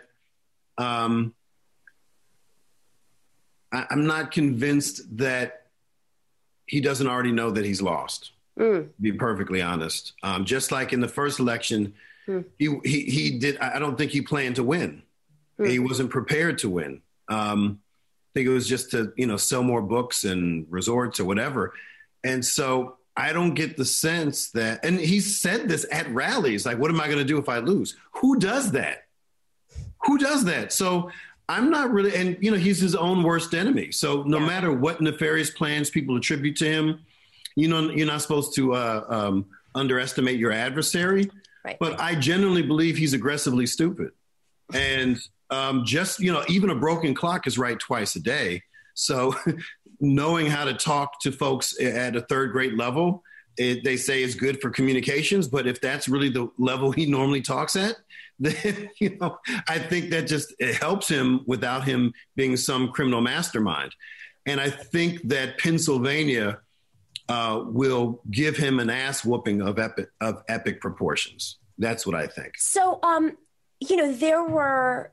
[0.78, 1.34] Um,
[3.74, 5.66] I, am not convinced that
[6.68, 8.32] he doesn't already know that he's lost.
[8.58, 8.84] Mm.
[8.84, 11.96] To be perfectly honest, um, just like in the first election,
[12.30, 12.46] mm.
[12.58, 13.58] he, he he did.
[13.58, 15.04] I don't think he planned to win.
[15.60, 15.70] Mm.
[15.70, 17.02] He wasn't prepared to win.
[17.28, 17.82] Um,
[18.34, 21.74] think it was just to you know sell more books and resorts or whatever.
[22.24, 26.78] And so I don't get the sense that, and he said this at rallies, like,
[26.78, 27.98] what am I going to do if I lose?
[28.14, 29.08] Who does that?
[30.06, 30.72] Who does that?
[30.72, 31.12] So
[31.50, 33.92] I'm not really, and you know, he's his own worst enemy.
[33.92, 34.46] So no yeah.
[34.46, 37.00] matter what nefarious plans people attribute to him,
[37.56, 39.46] you know, you're not supposed to uh, um,
[39.76, 41.30] underestimate your adversary.
[41.66, 41.78] Right.
[41.78, 44.12] But I genuinely believe he's aggressively stupid,
[44.74, 45.20] and
[45.50, 48.64] um, just you know, even a broken clock is right twice a day.
[48.94, 49.36] So
[50.00, 53.24] knowing how to talk to folks at a third grade level,
[53.58, 55.48] it, they say is good for communications.
[55.48, 57.96] But if that's really the level he normally talks at,
[58.40, 63.94] then you know I think that just helps him without him being some criminal mastermind.
[64.46, 66.60] And I think that Pennsylvania
[67.28, 71.58] uh, will give him an ass whooping of epic of epic proportions.
[71.78, 72.58] That's what I think.
[72.58, 73.38] So, um,
[73.80, 75.12] you know, there were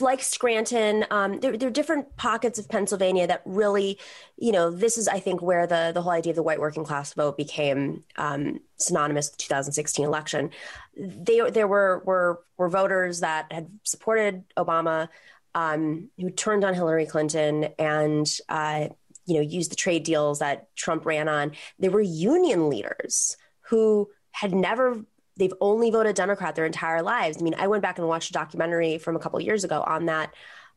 [0.00, 3.98] like Scranton, um, there, there, are different pockets of Pennsylvania that really,
[4.36, 6.84] you know, this is, I think, where the, the whole idea of the white working
[6.84, 10.50] class vote became um, synonymous with the 2016 election.
[10.96, 15.08] They, there were, were, were voters that had supported Obama,
[15.54, 18.88] um, who turned on Hillary Clinton and, uh,
[19.24, 21.52] you know, used the trade deals that Trump ran on.
[21.78, 25.02] There were union leaders who had never
[25.40, 27.38] they've only voted Democrat their entire lives.
[27.38, 30.06] I mean, I went back and watched a documentary from a couple years ago on
[30.06, 30.32] that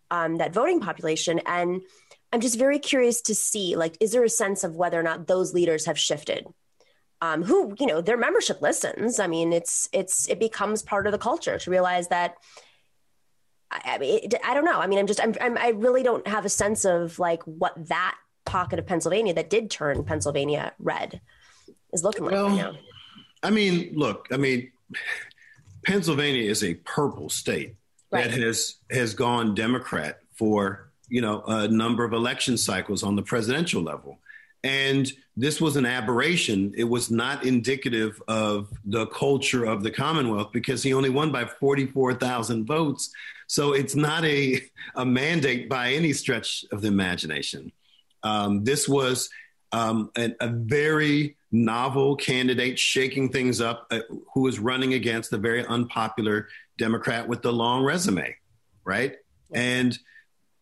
[0.09, 1.81] um, that voting population, and
[2.31, 5.27] I'm just very curious to see like, is there a sense of whether or not
[5.27, 6.47] those leaders have shifted?
[7.21, 9.19] Um, who you know their membership listens.
[9.19, 12.35] I mean, it's it's it becomes part of the culture to realize that.
[13.69, 14.79] I, I mean, it, I don't know.
[14.79, 17.73] I mean, I'm just I'm, I'm I really don't have a sense of like what
[17.89, 18.15] that
[18.45, 21.21] pocket of Pennsylvania that did turn Pennsylvania red
[21.91, 22.73] is looking like well, right now.
[23.43, 24.71] I mean, look, I mean,
[25.85, 27.75] Pennsylvania is a purple state
[28.11, 28.29] right.
[28.29, 33.23] that has has gone Democrat for you know a number of election cycles on the
[33.23, 34.19] presidential level.
[34.63, 36.73] And this was an aberration.
[36.77, 41.43] It was not indicative of the culture of the Commonwealth because he only won by
[41.43, 43.11] 44,000 votes.
[43.47, 44.61] So it's not a,
[44.95, 47.73] a mandate by any stretch of the imagination.
[48.23, 49.29] Um, this was
[49.73, 53.99] um, a, a very novel candidate shaking things up uh,
[54.33, 56.47] who is running against a very unpopular
[56.77, 58.35] Democrat with the long resume,
[58.85, 59.15] right?
[59.51, 59.97] And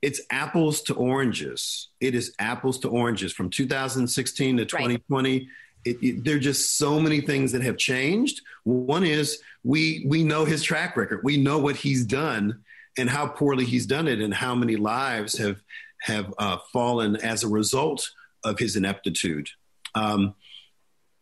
[0.01, 1.89] it's apples to oranges.
[1.99, 5.31] It is apples to oranges from 2016 to 2020.
[5.31, 5.47] Right.
[5.83, 8.41] It, it, there are just so many things that have changed.
[8.63, 11.21] One is we we know his track record.
[11.23, 12.63] We know what he's done
[12.97, 15.61] and how poorly he's done it, and how many lives have
[16.01, 18.09] have uh, fallen as a result
[18.43, 19.49] of his ineptitude.
[19.95, 20.35] Um,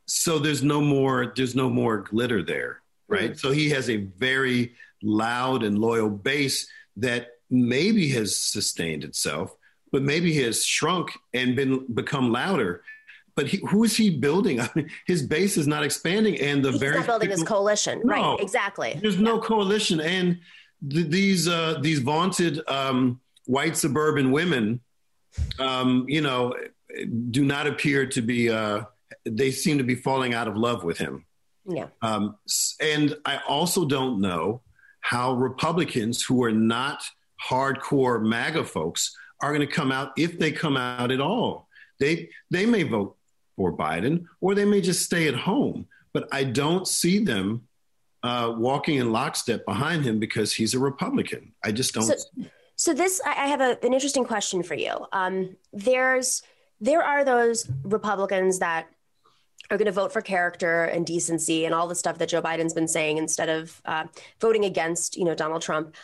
[0.10, 3.38] so there's no more there's no more glitter there right mm-hmm.
[3.38, 4.74] so he has a very
[5.04, 6.68] loud and loyal base
[6.98, 9.56] that maybe has sustained itself
[9.92, 12.82] but maybe has shrunk and been become louder
[13.36, 14.60] but he, who is he building?
[14.62, 18.02] I mean, his base is not expanding, and the He's very building people, his coalition,
[18.04, 18.40] no, right?
[18.42, 19.00] Exactly.
[19.02, 19.22] There's yeah.
[19.22, 20.40] no coalition, and
[20.90, 24.82] th- these uh, these vaunted um, white suburban women,
[25.58, 26.54] um, you know,
[27.32, 28.84] do not appear to be uh,
[29.26, 31.26] they seem to be falling out of love with him.
[31.66, 31.88] Yeah.
[32.02, 32.38] Um,
[32.82, 34.62] and I also don't know
[35.02, 37.04] how Republicans who are not
[37.48, 41.68] hardcore MAGA folks are going to come out if they come out at all.
[42.00, 43.18] They they may vote
[43.56, 47.68] for Biden or they may just stay at home, but I don't see them
[48.24, 51.54] uh, walking in lockstep behind him because he's a Republican.
[51.64, 52.04] I just don't.
[52.04, 52.16] So,
[52.76, 55.06] so this, I have a, an interesting question for you.
[55.12, 56.42] Um, there's
[56.82, 58.88] there are those Republicans that
[59.70, 62.74] are going to vote for character and decency and all the stuff that Joe Biden's
[62.74, 64.06] been saying instead of uh,
[64.40, 65.96] voting against, you know, Donald Trump.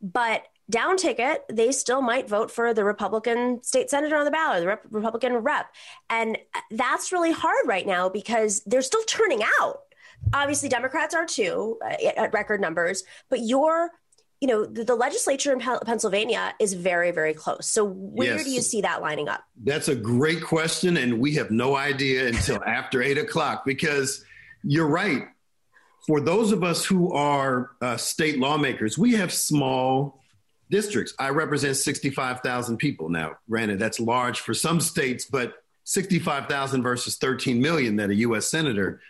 [0.00, 4.60] But down ticket, they still might vote for the Republican state senator on the ballot,
[4.60, 5.66] the rep- Republican rep.
[6.10, 6.38] And
[6.70, 9.80] that's really hard right now because they're still turning out.
[10.32, 13.90] Obviously, Democrats are too uh, at record numbers, but your
[14.42, 17.68] you know, the, the legislature in Pennsylvania is very, very close.
[17.68, 18.44] So where yes.
[18.44, 19.44] do you see that lining up?
[19.62, 20.96] That's a great question.
[20.96, 24.24] And we have no idea until after eight o'clock because
[24.64, 25.28] you're right.
[26.08, 30.20] For those of us who are uh, state lawmakers, we have small
[30.72, 31.14] districts.
[31.20, 33.10] I represent 65,000 people.
[33.10, 35.54] Now, granted, that's large for some states, but
[35.84, 38.46] 65,000 versus 13 million that a U.S.
[38.46, 39.00] senator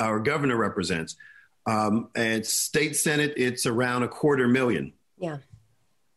[0.00, 1.14] or governor represents.
[1.66, 4.92] Um, and state senate, it's around a quarter million.
[5.18, 5.38] Yeah.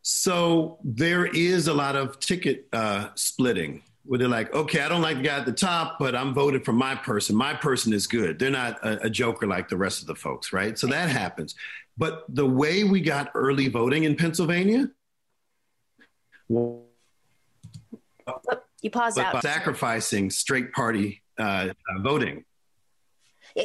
[0.02, 5.02] So there is a lot of ticket uh, splitting where they're like, okay, I don't
[5.02, 7.34] like the guy at the top, but I'm voting for my person.
[7.34, 8.38] My person is good.
[8.38, 10.78] They're not a, a joker like the rest of the folks, right?
[10.78, 11.54] So that happens.
[11.98, 14.90] But the way we got early voting in Pennsylvania,
[16.48, 16.84] well,
[18.80, 19.42] you paused out.
[19.42, 21.70] Sacrificing straight party uh,
[22.00, 22.44] voting.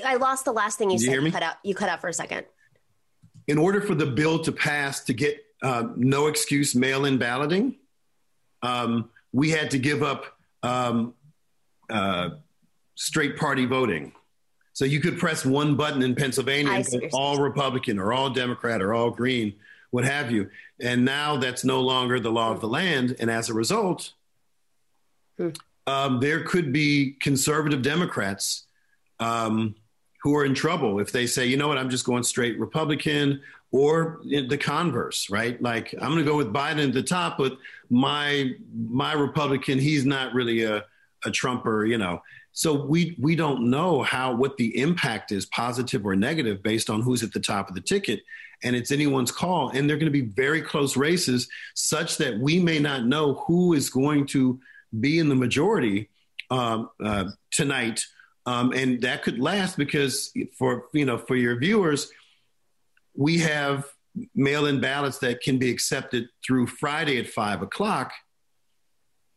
[0.05, 1.15] I lost the last thing you Did said.
[1.15, 1.55] You, you cut out.
[1.63, 2.45] You cut out for a second.
[3.47, 7.75] In order for the bill to pass to get uh, no excuse mail-in balloting,
[8.61, 10.25] um, we had to give up
[10.63, 11.13] um,
[11.89, 12.29] uh,
[12.95, 14.13] straight party voting.
[14.73, 18.93] So you could press one button in Pennsylvania and all Republican or all Democrat or
[18.93, 19.55] all Green,
[19.89, 20.49] what have you.
[20.79, 23.15] And now that's no longer the law of the land.
[23.19, 24.13] And as a result,
[25.37, 25.49] hmm.
[25.87, 28.65] um, there could be conservative Democrats
[29.19, 29.75] um,
[30.21, 33.41] who are in trouble if they say, you know what, I'm just going straight Republican
[33.71, 35.61] or the converse, right?
[35.61, 37.57] Like I'm going to go with Biden at the top, but
[37.89, 40.85] my my Republican, he's not really a
[41.25, 42.21] a Trumper, you know.
[42.53, 47.01] So we we don't know how what the impact is, positive or negative, based on
[47.01, 48.21] who's at the top of the ticket,
[48.63, 49.69] and it's anyone's call.
[49.69, 53.73] And they're going to be very close races, such that we may not know who
[53.73, 54.59] is going to
[54.99, 56.09] be in the majority
[56.49, 58.03] um, uh, tonight,
[58.45, 62.11] um, and that could last because for you know for your viewers,
[63.15, 63.85] we have
[64.35, 68.11] mail-in ballots that can be accepted through Friday at five o'clock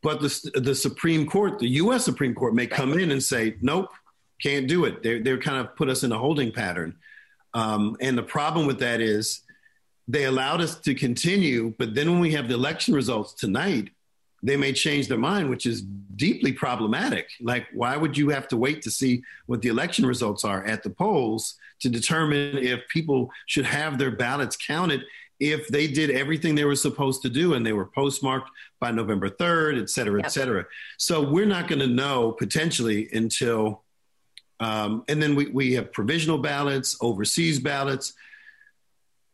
[0.05, 2.05] but the, the Supreme Court, the U.S.
[2.05, 3.89] Supreme Court, may come in and say, nope,
[4.41, 5.03] can't do it.
[5.03, 6.97] They're, they're kind of put us in a holding pattern.
[7.55, 9.41] Um, and the problem with that is
[10.07, 13.93] they allowed us to continue, but then when we have the election results tonight,
[14.45, 15.83] they may change their mind, which is
[16.17, 17.31] deeply problematic.
[17.41, 20.83] Like, why would you have to wait to see what the election results are at
[20.83, 25.05] the polls to determine if people should have their ballots counted
[25.41, 28.51] if they did everything they were supposed to do and they were postmarked
[28.81, 30.27] by November 3rd, et cetera, yep.
[30.27, 30.65] et cetera.
[30.99, 33.83] So we're not going to know potentially until,
[34.61, 38.13] um, and then we, we have provisional ballots, overseas ballots.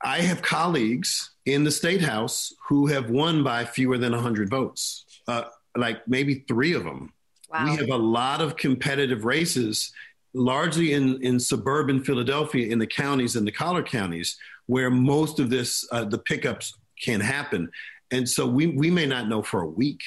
[0.03, 5.05] I have colleagues in the state house who have won by fewer than 100 votes,
[5.29, 5.45] uh,
[5.77, 7.13] like maybe three of them.
[7.51, 7.65] Wow.
[7.65, 9.93] We have a lot of competitive races,
[10.35, 14.37] largely in, in suburban Philadelphia, in the counties and the collar counties,
[14.67, 17.71] where most of this uh, the pickups can happen.
[18.13, 20.01] And so we we may not know for a week.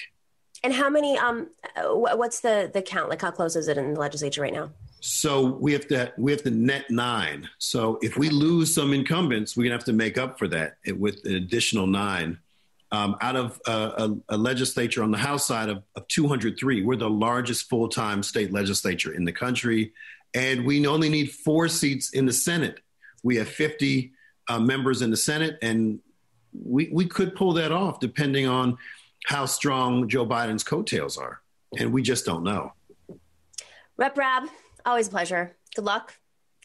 [0.64, 3.10] And how many um what's the the count?
[3.10, 4.72] Like how close is it in the legislature right now
[5.06, 9.58] so we have to we have to net nine so if we lose some incumbents
[9.58, 12.38] we're to have to make up for that with an additional nine
[12.94, 16.96] um, out of uh, a, a, legislature on the House side of, of 203, we're
[16.96, 19.94] the largest full time state legislature in the country.
[20.36, 22.82] And we only need four seats in the Senate.
[23.24, 24.12] We have 50
[24.48, 26.00] uh, members in the Senate, and
[26.54, 28.78] we we could pull that off depending on
[29.26, 31.42] how strong Joe Biden's coattails are,
[31.80, 32.74] and we just don't know.
[33.98, 34.50] Rep Rabb,
[34.86, 35.56] always a pleasure.
[35.76, 36.14] Good luck.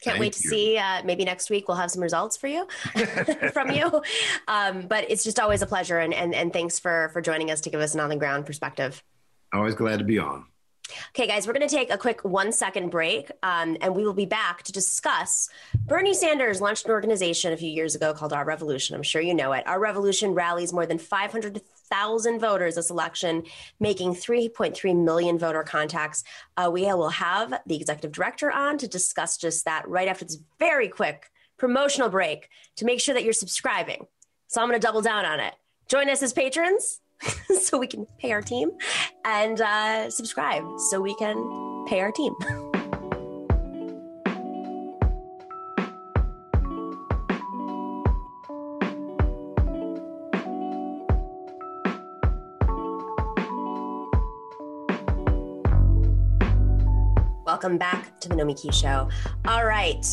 [0.01, 0.49] Can't Thank wait to you.
[0.49, 0.77] see.
[0.77, 2.67] Uh, maybe next week we'll have some results for you
[3.53, 4.01] from you.
[4.47, 7.61] Um, but it's just always a pleasure, and, and and thanks for for joining us
[7.61, 9.03] to give us an on the ground perspective.
[9.51, 10.45] Always glad to be on.
[11.09, 14.13] Okay, guys, we're going to take a quick one second break um, and we will
[14.13, 15.49] be back to discuss.
[15.85, 18.95] Bernie Sanders launched an organization a few years ago called Our Revolution.
[18.95, 19.67] I'm sure you know it.
[19.67, 20.97] Our Revolution rallies more than
[21.89, 23.43] 500,000 voters this election,
[23.79, 26.23] making 3.3 million voter contacts.
[26.57, 30.39] Uh, we will have the executive director on to discuss just that right after this
[30.59, 34.05] very quick promotional break to make sure that you're subscribing.
[34.47, 35.53] So I'm going to double down on it.
[35.87, 37.01] Join us as patrons
[37.61, 38.71] so we can pay our team
[39.25, 42.33] and uh, subscribe so we can pay our team.
[57.61, 59.09] Welcome back to the Nomiki Show.
[59.45, 60.05] All right.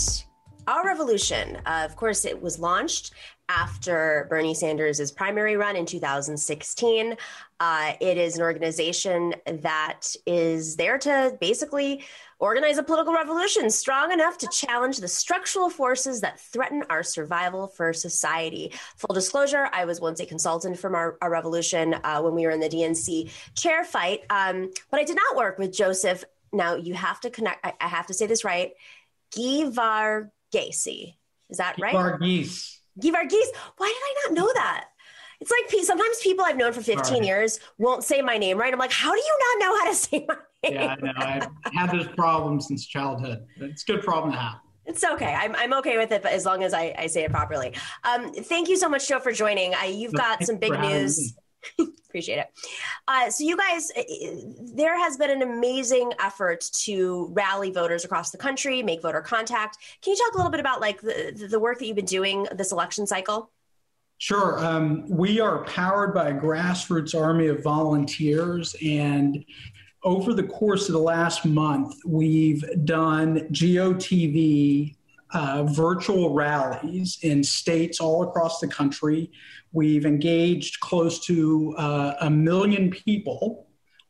[0.66, 3.12] Our Revolution, uh, of course, it was launched
[3.48, 7.16] after Bernie Sanders' primary run in 2016.
[7.60, 12.04] Uh, it is an organization that is there to basically
[12.40, 17.68] organize a political revolution strong enough to challenge the structural forces that threaten our survival
[17.68, 18.72] for society.
[18.96, 22.50] Full disclosure, I was once a consultant from our, our revolution uh, when we were
[22.50, 26.24] in the DNC chair fight, um, but I did not work with Joseph.
[26.52, 28.72] Now, you have to connect, I, I have to say this right.
[29.34, 31.14] Guy Varghese.
[31.50, 31.94] Is that right?
[31.94, 32.78] Varghese.
[33.00, 33.50] Guy Varghese.
[33.76, 34.86] Why did I not know that?
[35.40, 37.26] It's like sometimes people I've known for 15 Sorry.
[37.26, 38.72] years won't say my name right.
[38.72, 40.74] I'm like, how do you not know how to say my name?
[40.74, 41.12] Yeah, I know.
[41.16, 43.44] I've had this problem since childhood.
[43.56, 44.60] It's a good problem to have.
[44.86, 45.34] It's okay.
[45.34, 47.74] I'm, I'm okay with it, but as long as I, I say it properly.
[48.04, 49.74] Um, thank you so much, Joe, for joining.
[49.74, 51.34] I, you've got some big news.
[52.08, 52.46] Appreciate it.
[53.08, 54.02] Uh, so, you guys, uh,
[54.74, 59.78] there has been an amazing effort to rally voters across the country, make voter contact.
[60.02, 62.46] Can you talk a little bit about like the, the work that you've been doing
[62.54, 63.50] this election cycle?
[64.18, 64.64] Sure.
[64.64, 69.44] Um, we are powered by a grassroots army of volunteers, and
[70.02, 74.95] over the course of the last month, we've done GOTV
[75.32, 79.30] uh, virtual rallies in states all across the country.
[79.72, 83.66] We've engaged close to uh, a million people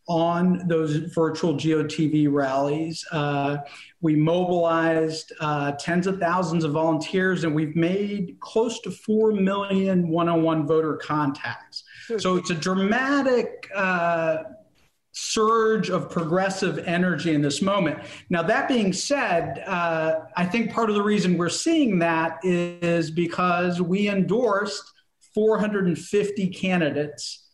[0.08, 3.04] on those virtual GOTV rallies.
[3.10, 3.58] Uh,
[4.00, 10.08] we mobilized uh, tens of thousands of volunteers, and we've made close to 4 million
[10.08, 11.82] one on one voter contacts.
[12.18, 14.44] So it's a dramatic uh,
[15.18, 17.98] surge of progressive energy in this moment.
[18.28, 23.10] Now, that being said, uh, I think part of the reason we're seeing that is
[23.10, 24.84] because we endorsed
[25.34, 27.48] 450 candidates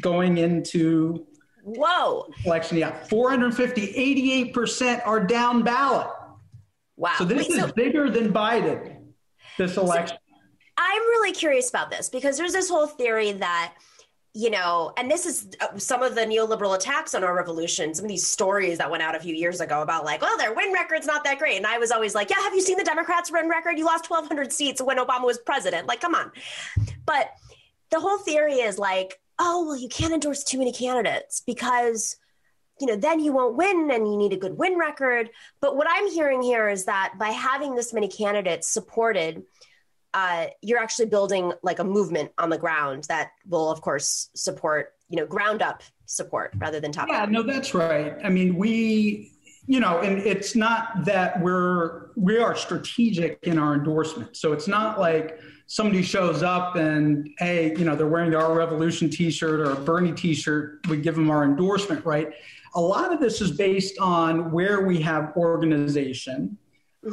[0.00, 1.24] going into
[1.62, 2.78] whoa election.
[2.78, 6.08] Yeah, 450, 88% are down ballot.
[6.96, 7.12] Wow.
[7.18, 9.02] So this Wait, is so- bigger than Biden.
[9.56, 10.16] This election.
[10.16, 10.34] So
[10.76, 13.74] I'm really curious about this because there's this whole theory that
[14.36, 18.04] you know, and this is uh, some of the neoliberal attacks on our revolution, some
[18.04, 20.72] of these stories that went out a few years ago about like, well, their win
[20.72, 21.56] record's not that great.
[21.56, 23.78] And I was always like, yeah, have you seen the Democrats' win record?
[23.78, 25.86] You lost 1,200 seats when Obama was president.
[25.86, 26.32] Like, come on.
[27.06, 27.30] But
[27.90, 32.16] the whole theory is like, oh, well, you can't endorse too many candidates because,
[32.80, 35.30] you know, then you won't win and you need a good win record.
[35.60, 39.44] But what I'm hearing here is that by having this many candidates supported,
[40.14, 44.92] uh, you're actually building like a movement on the ground that will, of course, support
[45.08, 47.08] you know ground up support rather than top.
[47.08, 48.16] Yeah, no, that's right.
[48.24, 49.32] I mean, we
[49.66, 54.36] you know, and it's not that we're we are strategic in our endorsement.
[54.36, 59.08] So it's not like somebody shows up and hey, you know, they're wearing Our Revolution
[59.08, 60.86] T-shirt or a Bernie T-shirt.
[60.88, 62.28] We give them our endorsement, right?
[62.74, 66.58] A lot of this is based on where we have organization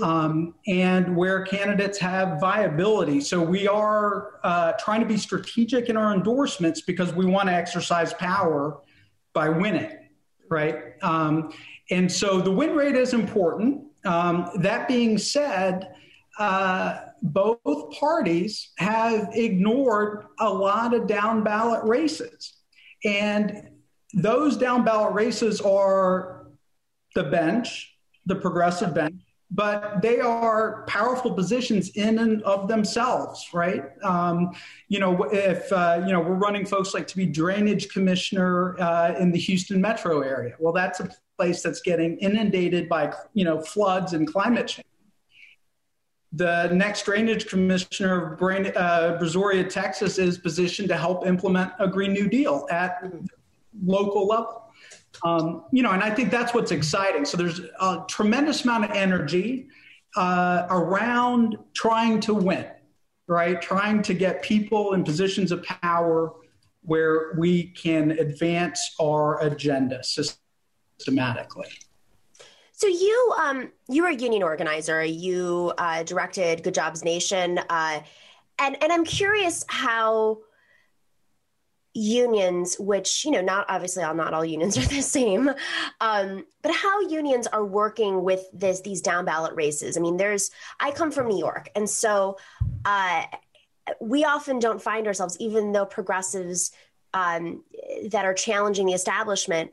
[0.01, 3.22] um, and where candidates have viability.
[3.22, 7.53] So we are uh, trying to be strategic in our endorsements because we want to
[7.53, 8.80] exercise power
[9.34, 9.91] by winning,
[10.49, 10.93] right?
[11.01, 11.51] Um,
[11.89, 13.84] and so the win rate is important.
[14.05, 15.93] Um, that being said,
[16.39, 22.53] uh, both parties have ignored a lot of down ballot races.
[23.03, 23.69] And
[24.13, 26.47] those down ballot races are
[27.13, 27.95] the bench,
[28.26, 29.22] the progressive bench,
[29.52, 33.84] but they are powerful positions in and of themselves, right?
[34.02, 34.52] Um,
[34.88, 39.14] you know, if uh, you know we're running folks like to be drainage commissioner uh,
[39.19, 43.60] in the Houston metro area, well, that's a place that's getting inundated by you know
[43.60, 44.86] floods and climate change.
[46.34, 51.90] The next drainage commissioner of Brain, uh, Brazoria, Texas, is positioned to help implement a
[51.90, 53.03] Green New Deal at
[53.84, 54.70] local level.
[55.23, 57.26] Um, you know, and I think that's what's exciting.
[57.26, 59.68] So there's a tremendous amount of energy
[60.15, 62.65] uh, around trying to win,
[63.27, 63.61] right?
[63.61, 66.34] Trying to get people in positions of power
[66.84, 71.68] where we can advance our agenda systematically.
[72.73, 75.03] So you um, you were a union organizer.
[75.03, 78.02] You uh, directed Good Jobs Nation, uh,
[78.57, 80.39] and and I'm curious how
[81.93, 85.49] unions which you know not obviously all not all unions are the same
[85.99, 89.97] um, but how unions are working with this these down ballot races.
[89.97, 92.38] I mean there's i come from new york and so
[92.85, 93.23] uh,
[93.99, 96.72] we often don't find ourselves even though progressives
[97.13, 97.63] um,
[98.09, 99.72] that are challenging the establishment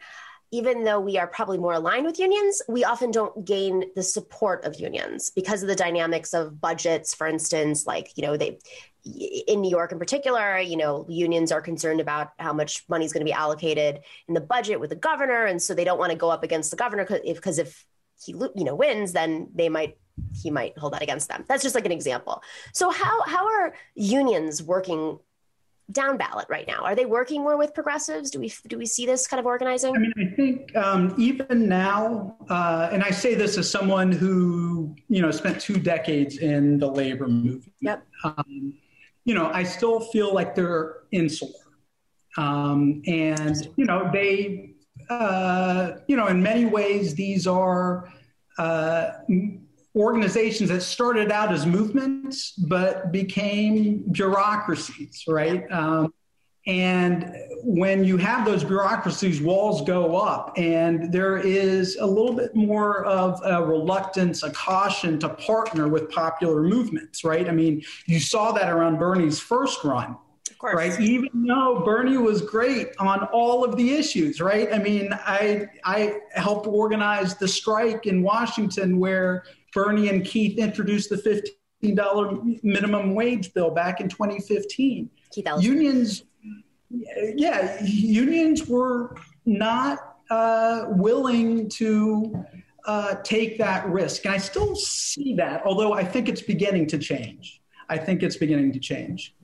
[0.50, 4.64] even though we are probably more aligned with unions, we often don't gain the support
[4.64, 8.58] of unions because of the dynamics of budgets, for instance, like, you know, they
[9.04, 13.12] in New York in particular, you know, unions are concerned about how much money is
[13.12, 16.12] going to be allocated in the budget with the governor, and so they don't want
[16.12, 17.84] to go up against the governor because if, if
[18.24, 19.98] he you know wins, then they might
[20.34, 21.44] he might hold that against them.
[21.48, 22.42] That's just like an example.
[22.72, 25.18] So how how are unions working
[25.90, 26.82] down ballot right now?
[26.82, 28.30] Are they working more with progressives?
[28.30, 29.94] Do we do we see this kind of organizing?
[29.94, 34.94] I mean, I think um, even now, uh, and I say this as someone who
[35.08, 37.72] you know spent two decades in the labor movement.
[37.80, 38.06] Yep.
[38.24, 38.74] Um,
[39.28, 41.52] you know, I still feel like they're insular.
[42.38, 44.70] Um, and, you know, they,
[45.10, 48.10] uh, you know, in many ways, these are
[48.56, 49.10] uh,
[49.94, 55.70] organizations that started out as movements but became bureaucracies, right?
[55.70, 56.14] Um,
[56.68, 57.34] And
[57.64, 63.06] when you have those bureaucracies, walls go up, and there is a little bit more
[63.06, 67.48] of a reluctance, a caution to partner with popular movements, right?
[67.48, 70.16] I mean, you saw that around Bernie's first run.
[70.60, 74.72] Right, even though Bernie was great on all of the issues, right?
[74.72, 81.10] I mean, I I helped organize the strike in Washington where Bernie and Keith introduced
[81.10, 85.08] the fifteen dollar minimum wage bill back in 2015.
[85.62, 86.24] Unions
[86.90, 92.44] yeah, unions were not uh, willing to
[92.86, 94.24] uh, take that risk.
[94.24, 97.60] And I still see that, although I think it's beginning to change.
[97.88, 99.34] I think it's beginning to change.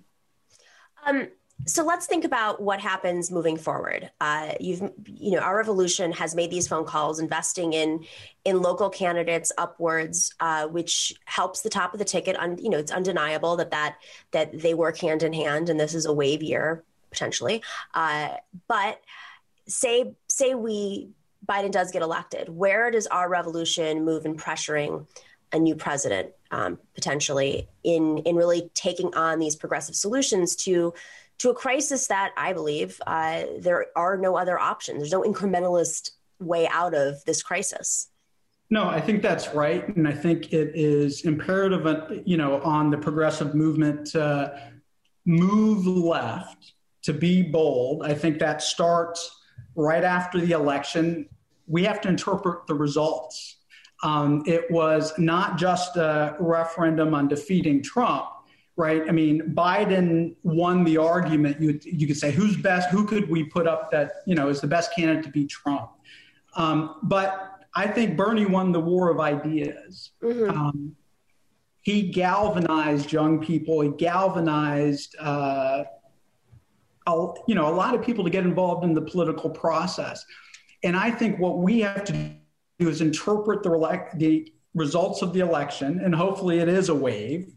[1.07, 1.29] Um,
[1.67, 4.11] so let's think about what happens moving forward.
[4.21, 8.05] Uh, you've, you know, our revolution has made these phone calls, investing in
[8.45, 12.37] in local candidates upwards, uh, which helps the top of the ticket.
[12.37, 13.97] Un, you know, it's undeniable that that
[14.33, 16.85] that they work hand in hand, and this is a wave year
[17.15, 17.63] potentially.
[17.95, 18.31] Uh,
[18.69, 19.01] but
[19.67, 21.09] say say we
[21.47, 25.07] Biden does get elected, where does our revolution move in pressuring
[25.53, 30.93] a new president um, potentially in in really taking on these progressive solutions to
[31.39, 34.99] to a crisis that I believe uh, there are no other options.
[34.99, 36.11] There's no incrementalist
[36.41, 38.09] way out of this crisis.
[38.71, 42.91] No, I think that's right, and I think it is imperative, uh, you know, on
[42.91, 44.73] the progressive movement to
[45.27, 46.75] move left
[47.05, 48.05] to be bold.
[48.05, 49.41] I think that starts
[49.77, 51.29] right after the election.
[51.67, 53.59] We have to interpret the results.
[54.03, 58.27] Um, it was not just a referendum on defeating Trump,
[58.77, 59.03] right?
[59.09, 61.61] I mean, Biden won the argument.
[61.61, 62.91] You, you could say, who's best?
[62.91, 65.91] Who could we put up that, you know, is the best candidate to beat Trump?
[66.57, 70.11] Um, but I think Bernie won the war of ideas.
[70.23, 70.51] Mm-hmm.
[70.51, 70.97] Um,
[71.81, 73.81] he galvanized young people.
[73.81, 75.85] He galvanized uh,
[77.07, 80.25] you know, a lot of people to get involved in the political process.
[80.83, 82.13] And I think what we have to
[82.79, 87.53] do is interpret the, the results of the election, and hopefully it is a wave.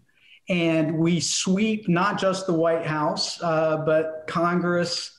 [0.50, 5.18] And we sweep not just the White House, uh, but Congress,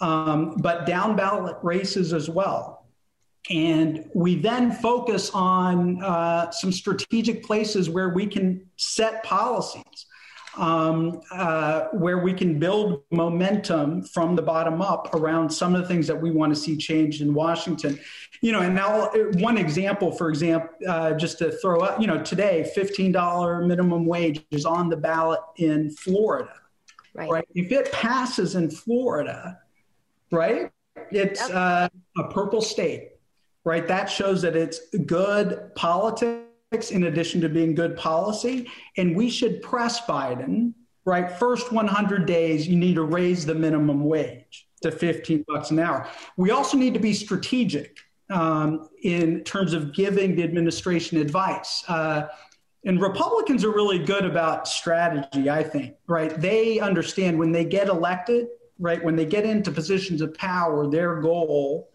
[0.00, 2.86] um, but down ballot races as well.
[3.50, 10.06] And we then focus on uh, some strategic places where we can set policies
[10.56, 15.88] um, uh, where we can build momentum from the bottom up around some of the
[15.88, 17.98] things that we want to see changed in Washington.
[18.40, 22.22] You know, and now one example, for example, uh, just to throw out, you know,
[22.22, 26.54] today, $15 minimum wage is on the ballot in Florida.
[27.14, 27.30] Right.
[27.30, 27.48] right?
[27.54, 29.58] If it passes in Florida,
[30.30, 30.70] right,
[31.10, 33.10] it's uh, a purple state,
[33.64, 33.86] right?
[33.88, 38.70] That shows that it's good politics in addition to being good policy.
[38.96, 40.74] And we should press Biden,
[41.04, 41.30] right?
[41.30, 46.06] First 100 days, you need to raise the minimum wage to 15 bucks an hour.
[46.36, 47.98] We also need to be strategic
[48.30, 51.84] um, in terms of giving the administration advice.
[51.88, 52.28] Uh,
[52.84, 56.38] and Republicans are really good about strategy, I think, right?
[56.38, 59.02] They understand when they get elected, right?
[59.02, 61.90] When they get into positions of power, their goal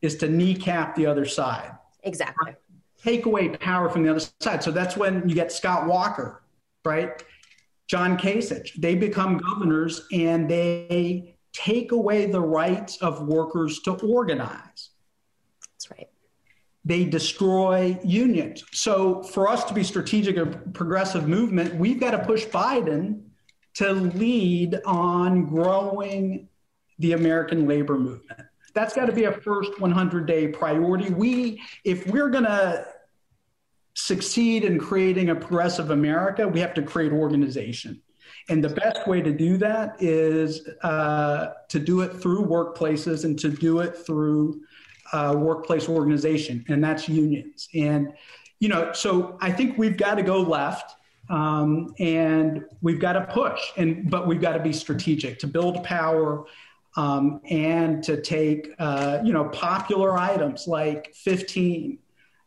[0.00, 1.72] is to kneecap the other side.
[2.04, 2.50] Exactly.
[2.50, 2.56] Right?
[3.02, 4.62] Take away power from the other side.
[4.62, 6.42] So that's when you get Scott Walker,
[6.84, 7.22] right?
[7.86, 8.74] John Kasich.
[8.74, 14.90] They become governors and they take away the rights of workers to organize.
[15.72, 16.08] That's right.
[16.84, 18.64] They destroy unions.
[18.72, 23.22] So for us to be strategic or progressive movement, we've got to push Biden
[23.74, 26.48] to lead on growing
[26.98, 28.47] the American labor movement
[28.78, 31.10] that's got to be a first 100 day priority.
[31.10, 32.86] We, if we're going to
[33.94, 38.00] succeed in creating a progressive America, we have to create organization.
[38.48, 43.36] And the best way to do that is uh, to do it through workplaces and
[43.40, 44.60] to do it through
[45.12, 47.68] uh, workplace organization, and that's unions.
[47.74, 48.12] And,
[48.60, 50.94] you know, so I think we've got to go left.
[51.30, 55.84] Um, and we've got to push and but we've got to be strategic to build
[55.84, 56.46] power
[56.98, 61.98] um, and to take uh, you know popular items like 15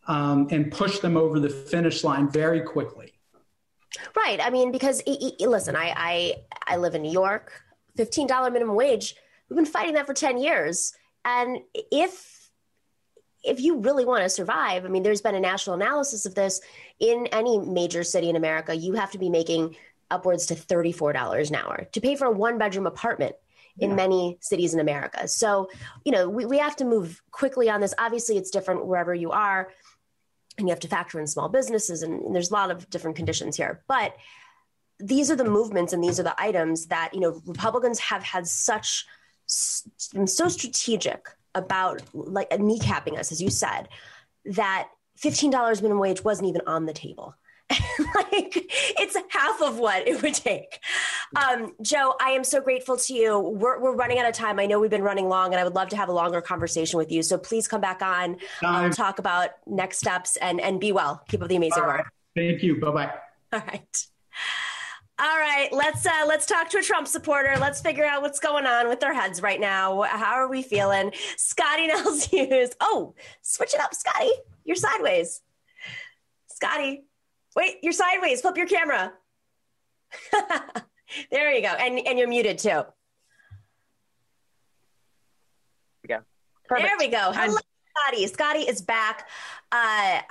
[0.08, 3.14] um, and push them over the finish line very quickly.
[4.16, 4.40] Right.
[4.42, 5.02] I mean, because
[5.40, 6.36] listen, I, I
[6.68, 7.64] I live in New York.
[7.96, 9.16] Fifteen dollar minimum wage.
[9.50, 12.50] We've been fighting that for ten years, and if
[13.44, 16.62] if you really want to survive, I mean, there's been a national analysis of this.
[17.00, 19.76] In any major city in America, you have to be making
[20.12, 23.36] upwards to $34 an hour to pay for a one bedroom apartment
[23.78, 23.96] in yeah.
[23.96, 25.28] many cities in America.
[25.28, 25.70] So,
[26.06, 27.94] you know, we, we have to move quickly on this.
[27.98, 29.72] Obviously, it's different wherever you are,
[30.58, 33.16] and you have to factor in small businesses, and, and there's a lot of different
[33.16, 33.84] conditions here.
[33.88, 34.16] But
[35.00, 38.48] these are the movements and these are the items that you know Republicans have had
[38.48, 39.06] such
[39.48, 43.90] so strategic about like kneecapping us, as you said,
[44.46, 44.88] that
[45.20, 47.36] $15 minimum wage wasn't even on the table.
[48.16, 48.54] like
[49.00, 50.80] it's half of what it would take.
[51.36, 53.40] Um, Joe, I am so grateful to you.
[53.40, 54.60] We're, we're running out of time.
[54.60, 56.98] I know we've been running long, and I would love to have a longer conversation
[56.98, 57.24] with you.
[57.24, 61.24] So please come back on, um, talk about next steps, and and be well.
[61.30, 62.00] Keep up the amazing right.
[62.00, 62.14] work.
[62.36, 62.80] Thank you.
[62.80, 63.14] Bye bye.
[63.54, 64.08] All right.
[65.20, 67.56] All right, let's uh, let's talk to a Trump supporter.
[67.60, 70.02] Let's figure out what's going on with their heads right now.
[70.02, 71.14] How are we feeling?
[71.38, 72.72] Scottie Nell Hughes.
[72.80, 74.32] Oh, switch it up, Scottie.
[74.66, 75.42] You're sideways.
[76.48, 77.04] Scottie,
[77.56, 78.42] wait, you're sideways.
[78.42, 79.14] Flip your camera.
[81.32, 82.70] there you go, and and you're muted too.
[82.70, 82.86] There
[86.04, 86.20] we go.
[86.68, 86.90] Perfect.
[86.90, 87.32] There we go.
[87.34, 87.58] Hello,
[87.96, 88.28] Scottie.
[88.28, 89.28] Scottie is back.
[89.72, 90.22] Uh,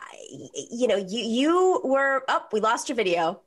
[0.70, 2.44] you know, you you were up.
[2.46, 3.40] Oh, we lost your video.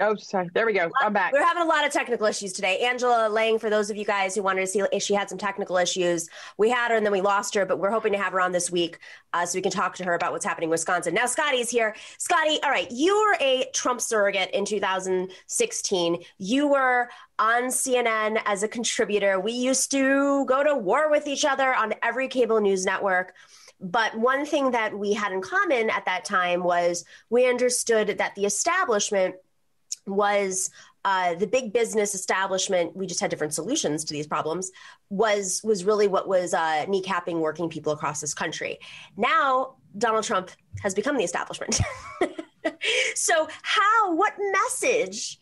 [0.00, 0.48] Oh, sorry.
[0.54, 0.90] There we go.
[1.02, 1.32] I'm back.
[1.32, 2.78] We're having a lot of technical issues today.
[2.78, 5.36] Angela Lang, for those of you guys who wanted to see if she had some
[5.36, 8.32] technical issues, we had her and then we lost her, but we're hoping to have
[8.32, 8.98] her on this week
[9.34, 11.12] uh, so we can talk to her about what's happening in Wisconsin.
[11.12, 11.94] Now, Scottie's here.
[12.16, 16.24] Scottie, all right, you were a Trump surrogate in 2016.
[16.38, 19.40] You were on CNN as a contributor.
[19.40, 23.34] We used to go to war with each other on every cable news network.
[23.78, 28.34] But one thing that we had in common at that time was we understood that
[28.36, 29.34] the establishment
[30.06, 30.70] was
[31.04, 32.96] uh, the big business establishment.
[32.96, 34.70] We just had different solutions to these problems.
[35.10, 38.78] Was was really what was uh, kneecapping working people across this country.
[39.16, 40.50] Now Donald Trump
[40.82, 41.80] has become the establishment.
[43.14, 44.14] so how?
[44.14, 45.38] What message?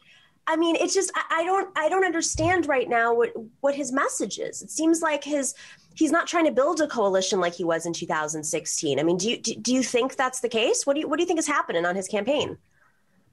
[0.46, 3.92] I mean, it's just I, I don't I don't understand right now what what his
[3.92, 4.62] message is.
[4.62, 5.54] It seems like his
[5.94, 8.98] he's not trying to build a coalition like he was in 2016.
[8.98, 10.86] I mean, do you do you think that's the case?
[10.86, 12.56] What do you what do you think is happening on his campaign?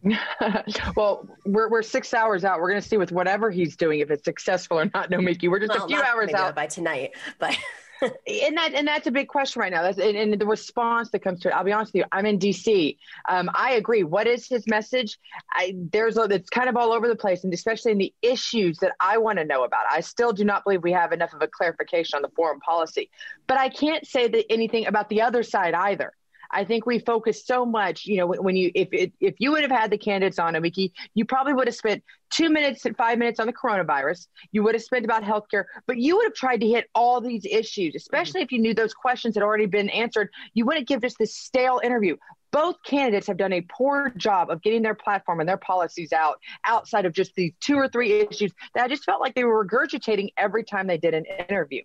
[0.95, 2.59] well, we're we're six hours out.
[2.59, 5.09] We're going to see with whatever he's doing if it's successful or not.
[5.09, 7.57] Nomiki, we're just well, a few hours out by tonight, but.
[8.01, 9.81] and that and that's a big question right now.
[9.81, 11.51] That's and, and, the response that comes to it.
[11.51, 12.05] I'll be honest with you.
[12.11, 12.95] I'm in D.C.
[13.27, 14.03] Um, I agree.
[14.03, 15.17] What is his message?
[15.51, 18.77] I, there's a, it's kind of all over the place, and especially in the issues
[18.79, 19.85] that I want to know about.
[19.89, 23.09] I still do not believe we have enough of a clarification on the foreign policy,
[23.47, 26.13] but I can't say that anything about the other side either.
[26.51, 29.71] I think we focus so much, you know, when you if if you would have
[29.71, 33.39] had the candidates on, Nomiki, you probably would have spent two minutes and five minutes
[33.39, 34.27] on the coronavirus.
[34.51, 37.45] You would have spent about healthcare, but you would have tried to hit all these
[37.45, 38.45] issues, especially mm-hmm.
[38.45, 40.29] if you knew those questions had already been answered.
[40.53, 42.17] You wouldn't give just this stale interview.
[42.51, 46.39] Both candidates have done a poor job of getting their platform and their policies out
[46.65, 49.65] outside of just these two or three issues that I just felt like they were
[49.65, 51.83] regurgitating every time they did an interview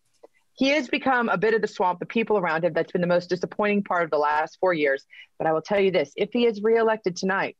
[0.54, 2.72] he has become a bit of the swamp, the people around him.
[2.72, 5.04] That's been the most disappointing part of the last four years.
[5.38, 7.56] But I will tell you this if he is reelected tonight,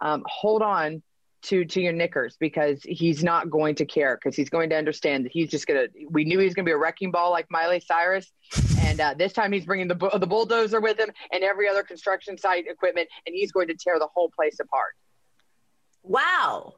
[0.00, 1.02] um, hold on
[1.42, 5.24] to to your knickers because he's not going to care because he's going to understand
[5.24, 5.86] that he's just gonna.
[6.10, 8.30] We knew he was gonna be a wrecking ball like Miley Cyrus,
[8.80, 12.36] and uh, this time he's bringing the the bulldozer with him and every other construction
[12.36, 14.94] site equipment, and he's going to tear the whole place apart.
[16.02, 16.74] Wow.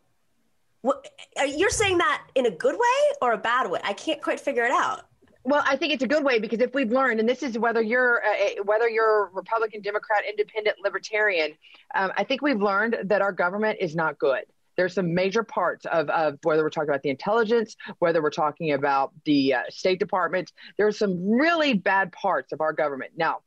[0.82, 1.08] What,
[1.44, 3.80] you're saying that in a good way or a bad way?
[3.82, 5.07] I can't quite figure it out.
[5.48, 7.80] Well, I think it's a good way because if we've learned, and this is whether
[7.80, 11.54] you're a, whether you're Republican, Democrat, Independent, Libertarian,
[11.94, 14.44] um, I think we've learned that our government is not good.
[14.76, 18.72] There's some major parts of, of whether we're talking about the intelligence, whether we're talking
[18.72, 20.52] about the uh, State Department.
[20.76, 23.12] There's some really bad parts of our government.
[23.16, 23.38] Now,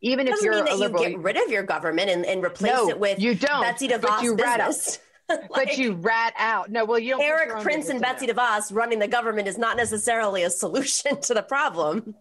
[0.00, 2.44] even if you're mean that a liberal, you get rid of your government and, and
[2.44, 4.98] replace no, it with you don't, Betsy DeVos you business.
[5.28, 6.70] Like, but you rat out.
[6.70, 7.20] No, well, you.
[7.20, 11.42] Erik Prince and Betsy DeVos running the government is not necessarily a solution to the
[11.42, 12.14] problem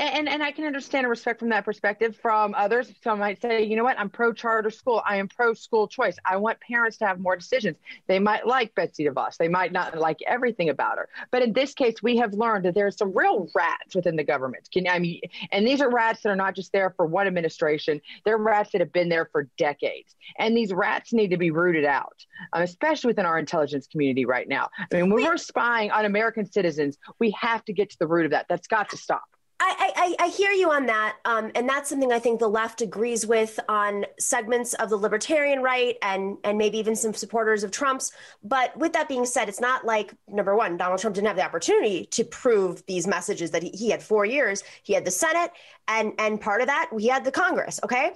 [0.00, 2.16] and and I can understand and respect from that perspective.
[2.16, 5.02] From others, some might say, you know what, I'm pro charter school.
[5.06, 6.16] I am pro school choice.
[6.24, 7.76] I want parents to have more decisions.
[8.06, 9.36] They might like Betsy DeVos.
[9.36, 11.08] They might not like everything about her.
[11.30, 14.68] But in this case, we have learned that there's some real rats within the government.
[14.72, 15.20] Can I mean,
[15.52, 18.00] and these are rats that are not just there for one administration.
[18.24, 20.16] They're rats that have been there for decades.
[20.38, 24.48] And these rats need to be rooted out, um, especially within our intelligence community right
[24.48, 24.68] now.
[24.78, 28.24] I mean, when we're spying on American citizens, we have to get to the root
[28.24, 28.46] of that.
[28.48, 29.22] That's got to stop.
[29.62, 31.16] I, I, I, hear you on that.
[31.26, 35.62] Um, and that's something I think the left agrees with on segments of the libertarian
[35.62, 38.10] right and, and maybe even some supporters of Trump's.
[38.42, 41.44] But with that being said, it's not like, number one, Donald Trump didn't have the
[41.44, 44.64] opportunity to prove these messages that he, he had four years.
[44.82, 45.50] He had the Senate,
[45.86, 48.12] and, and part of that, he had the Congress, okay?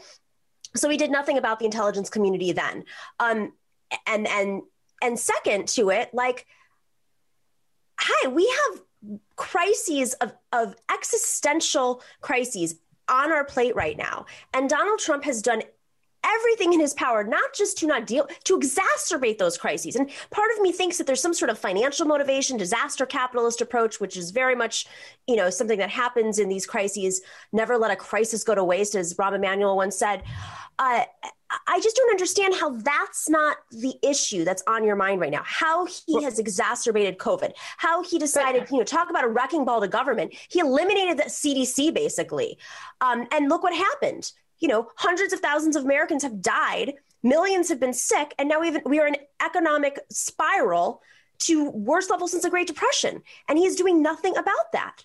[0.75, 2.85] So he did nothing about the intelligence community then.
[3.21, 3.53] Um,
[4.07, 4.62] and, and,
[5.03, 6.47] and second to it, like,
[7.99, 8.81] hi, we have
[9.36, 12.77] crises of, of existential crises
[13.09, 14.27] on our plate right now.
[14.52, 15.62] And Donald Trump has done
[16.24, 19.96] everything in his power, not just to not deal, to exacerbate those crises.
[19.96, 24.01] And part of me thinks that there's some sort of financial motivation, disaster capitalist approach,
[24.01, 24.86] which is very much,
[25.26, 27.22] you know, something that happens in these crises.
[27.52, 30.22] Never let a crisis go to waste, as Rahm Emanuel once said.
[30.78, 31.05] Uh,
[31.68, 35.42] I just don't understand how that's not the issue that's on your mind right now.
[35.44, 39.80] How he has exacerbated COVID, how he decided, you know, talk about a wrecking ball
[39.80, 40.34] to government.
[40.48, 42.59] He eliminated the CDC basically.
[43.01, 44.32] Um, and look what happened.
[44.60, 48.60] You know, hundreds of thousands of Americans have died, millions have been sick, and now
[48.60, 51.02] we, have, we are in economic spiral
[51.40, 53.22] to worst level since the Great Depression.
[53.48, 55.05] And he is doing nothing about that.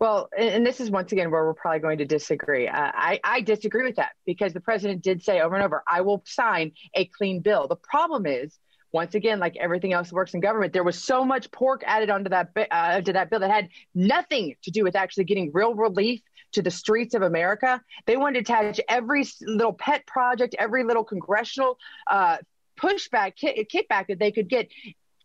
[0.00, 2.66] Well, and this is once again where we're probably going to disagree.
[2.66, 6.00] Uh, I, I disagree with that because the president did say over and over, I
[6.00, 7.68] will sign a clean bill.
[7.68, 8.58] The problem is,
[8.92, 12.30] once again, like everything else works in government, there was so much pork added onto
[12.30, 16.22] that uh, to that bill that had nothing to do with actually getting real relief
[16.52, 17.80] to the streets of America.
[18.06, 21.78] They wanted to attach every little pet project, every little congressional
[22.10, 22.38] uh,
[22.78, 24.68] pushback, kickback that they could get.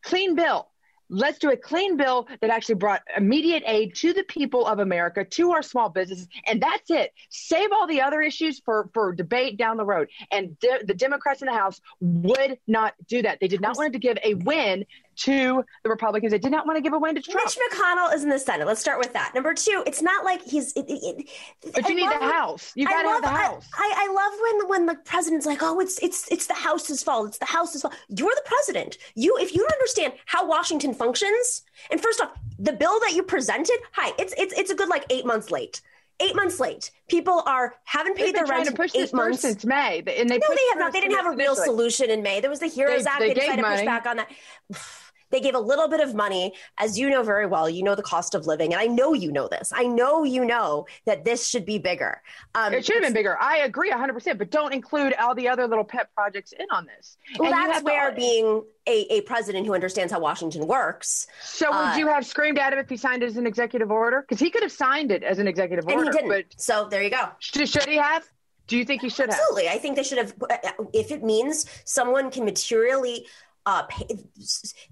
[0.03, 0.69] Clean bill
[1.10, 5.23] Let's do a clean bill that actually brought immediate aid to the people of America,
[5.23, 7.14] to our small businesses, and that's it.
[7.30, 10.10] Save all the other issues for, for debate down the road.
[10.31, 13.39] And de- the Democrats in the House would not do that.
[13.39, 14.85] They did not want to give a win
[15.16, 16.32] to the Republicans.
[16.32, 17.46] They did not want to give a win to Trump.
[17.46, 18.68] Mitch McConnell is in the Senate.
[18.68, 19.34] Let's start with that.
[19.34, 20.74] Number two, it's not like he's.
[20.74, 21.30] It, it,
[21.74, 22.72] but you I need the House.
[22.76, 23.68] You got to have the House.
[23.74, 27.30] I, I, love when when the president's like, "Oh, it's it's it's the House's fault.
[27.30, 28.98] It's the House's fault." You're the president.
[29.16, 33.24] You, if you don't understand how Washington functions, and first off, the bill that you
[33.24, 35.82] presented, hi, it's it's it's a good like eight months late
[36.20, 36.92] eight months late.
[37.08, 40.38] People are haven't paid their rent to push eight this months since May, and they
[40.38, 40.94] no, they have not.
[40.94, 42.40] They didn't have a real solution in May.
[42.40, 43.20] There was the Heroes they, Act.
[43.20, 44.32] They, they decided to push back on that.
[45.36, 46.53] They gave a little bit of money.
[46.78, 48.72] As you know very well, you know the cost of living.
[48.72, 49.74] And I know you know this.
[49.76, 52.22] I know you know that this should be bigger.
[52.53, 53.38] Um, it should have been bigger.
[53.38, 57.18] I agree 100%, but don't include all the other little pet projects in on this.
[57.38, 61.28] Well, and that's where the, being a, a president who understands how Washington works.
[61.44, 63.91] So would uh, you have screamed at him if he signed it as an executive
[63.91, 64.22] order?
[64.22, 66.12] Because he could have signed it as an executive and order.
[66.12, 66.30] he didn't.
[66.30, 67.28] But so there you go.
[67.40, 68.26] Should, should he have?
[68.68, 69.66] Do you think he should Absolutely.
[69.66, 69.76] have?
[69.76, 69.78] Absolutely.
[69.78, 70.34] I think they should have.
[70.80, 73.28] Uh, if it means someone can materially
[73.66, 74.06] uh, pay,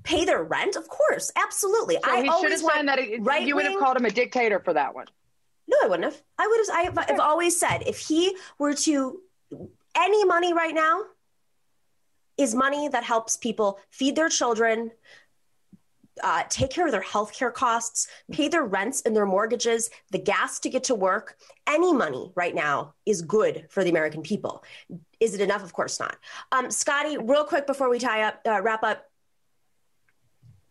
[0.04, 0.76] pay their rent?
[0.76, 1.96] Of course, absolutely.
[2.04, 3.00] So I have signed that.
[3.20, 5.08] Right you would have called him a dictator for that one.
[5.68, 6.22] No, I wouldn't have.
[6.38, 6.98] I would have.
[6.98, 9.20] I, I've always said if he were to
[9.96, 11.04] any money right now
[12.38, 14.92] is money that helps people feed their children,
[16.22, 20.60] uh, take care of their healthcare costs, pay their rents and their mortgages, the gas
[20.60, 21.38] to get to work.
[21.68, 24.64] Any money right now is good for the American people.
[25.20, 25.64] Is it enough?
[25.64, 26.18] Of course not.
[26.52, 29.06] Um, Scottie, real quick before we tie up, uh, wrap up.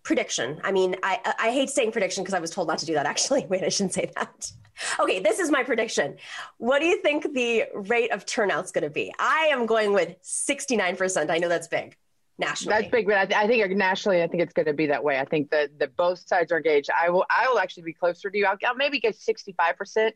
[0.05, 0.61] Prediction.
[0.65, 3.07] I mean, I I hate saying prediction because I was told not to do that.
[3.07, 4.51] Actually, wait, I shouldn't say that.
[4.99, 6.17] Okay, this is my prediction.
[6.59, 9.15] What do you think the rate of turnout's going to be?
[9.21, 11.31] I am going with sixty nine percent.
[11.31, 11.97] I know that's big
[12.39, 12.81] nationally.
[12.81, 15.05] That's big, but I, th- I, think nationally, I think it's going to be that
[15.05, 15.19] way.
[15.19, 16.91] I think that that both sides are engaged.
[16.91, 18.47] I will, I will actually be closer to you.
[18.47, 20.15] I'll, I'll maybe get sixty five percent,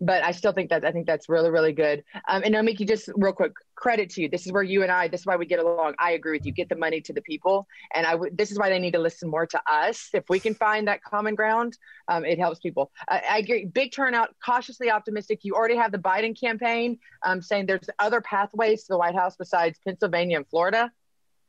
[0.00, 2.04] but I still think that I think that's really, really good.
[2.28, 4.28] Um, and Nomiki, just real quick, credit to you.
[4.28, 5.08] This is where you and I.
[5.08, 5.94] This is why we get along.
[5.98, 6.52] I agree with you.
[6.52, 8.12] Get the money to the people, and I.
[8.12, 10.08] W- this is why they need to listen more to us.
[10.14, 11.76] If we can find that common ground,
[12.08, 12.90] um, it helps people.
[13.08, 13.66] I, I, agree.
[13.66, 14.34] Big turnout.
[14.44, 15.40] Cautiously optimistic.
[15.42, 19.36] You already have the Biden campaign um, saying there's other pathways to the White House
[19.36, 20.90] besides Pennsylvania and Florida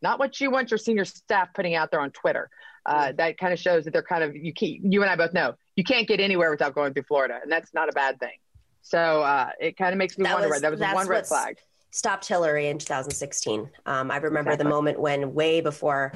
[0.01, 2.49] not what you want your senior staff putting out there on Twitter.
[2.85, 4.51] Uh, that kind of shows that they're kind of you.
[4.53, 7.51] Keep, you and I both know you can't get anywhere without going through Florida, and
[7.51, 8.37] that's not a bad thing.
[8.81, 10.49] So uh, it kind of makes me that wonder.
[10.49, 11.57] Was, that was one red flag.
[11.91, 13.69] Stopped Hillary in 2016.
[13.85, 14.63] Um, I remember exactly.
[14.63, 16.13] the moment when, way before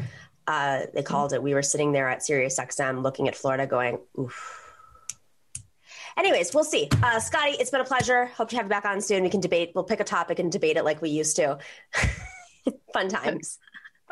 [0.48, 4.00] uh, they called it, we were sitting there at Sirius XM looking at Florida, going,
[4.20, 4.62] "Oof."
[6.18, 6.88] Anyways, we'll see.
[7.04, 8.26] Uh, Scottie, it's been a pleasure.
[8.28, 9.24] Hope to have you back on soon.
[9.24, 9.74] We can debate.
[9.76, 11.58] We'll pick a topic and debate it like we used to.
[12.94, 13.60] Fun times.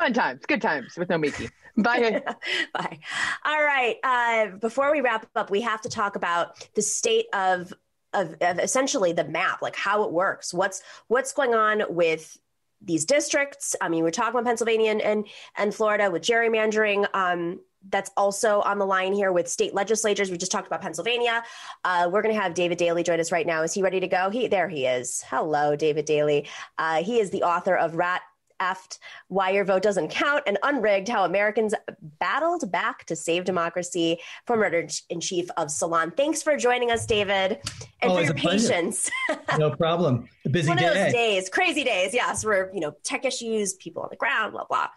[0.04, 1.50] Fun times, good times with Nomiki.
[1.78, 2.22] Bye.
[2.74, 2.98] Bye.
[3.42, 3.96] All right.
[4.04, 7.72] Uh, before we wrap up, we have to talk about the state of,
[8.12, 10.52] of, of essentially the map, like how it works.
[10.52, 12.36] What's what's going on with
[12.82, 13.74] these districts?
[13.80, 15.26] I mean, we're talking about Pennsylvania and and,
[15.56, 17.06] and Florida with gerrymandering.
[17.14, 20.30] Um, that's also on the line here with state legislatures.
[20.30, 21.42] We just talked about Pennsylvania.
[21.82, 23.62] Uh, we're going to have David Daley join us right now.
[23.62, 24.28] Is he ready to go?
[24.28, 25.24] He there he is.
[25.28, 26.46] Hello, David Daley.
[26.76, 28.20] Uh, he is the author of Rat
[28.60, 28.98] effed
[29.28, 31.74] why your vote doesn't count and unrigged how americans
[32.18, 34.18] battled back to save democracy.
[34.46, 34.66] Former
[35.08, 37.58] in chief of salon thanks for joining us david
[38.00, 39.10] and oh, for your patience.
[39.58, 40.28] No problem.
[40.44, 40.86] A busy one day.
[40.86, 44.52] of those days crazy days yes we're you know tech issues people on the ground
[44.52, 44.88] blah blah.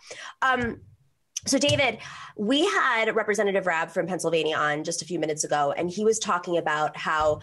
[0.41, 0.81] Um,
[1.45, 1.99] so, David,
[2.35, 6.19] we had Representative Rabb from Pennsylvania on just a few minutes ago, and he was
[6.19, 7.39] talking about how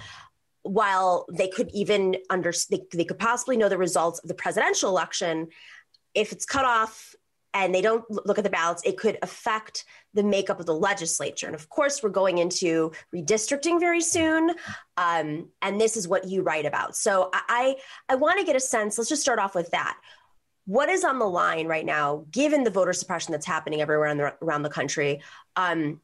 [0.63, 4.91] while they could even under they, they could possibly know the results of the presidential
[4.91, 5.49] election,
[6.15, 7.15] if it's cut off
[7.53, 11.47] and they don't look at the ballots, it could affect the makeup of the legislature.
[11.47, 14.51] And of course, we're going into redistricting very soon,
[14.97, 16.97] um, and this is what you write about.
[16.97, 17.77] So I
[18.09, 18.99] I want to get a sense.
[18.99, 19.97] Let's just start off with that.
[20.67, 24.35] What is on the line right now, given the voter suppression that's happening everywhere the,
[24.43, 25.21] around the country,
[25.57, 26.01] um,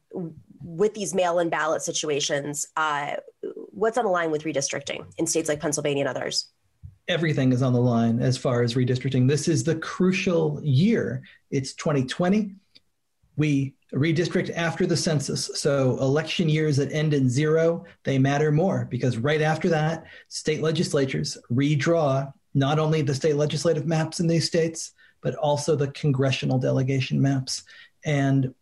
[0.63, 2.67] with these mail-in ballot situations?
[2.77, 3.15] Uh,
[3.71, 6.45] what's on the line with redistricting in states like Pennsylvania and others?
[7.11, 9.27] Everything is on the line as far as redistricting.
[9.27, 11.21] This is the crucial year.
[11.51, 12.55] It's 2020.
[13.35, 15.51] We redistrict after the census.
[15.55, 20.61] So election years that end in zero, they matter more because right after that, state
[20.61, 26.59] legislatures redraw not only the state legislative maps in these states, but also the congressional
[26.59, 27.63] delegation maps.
[28.05, 28.53] And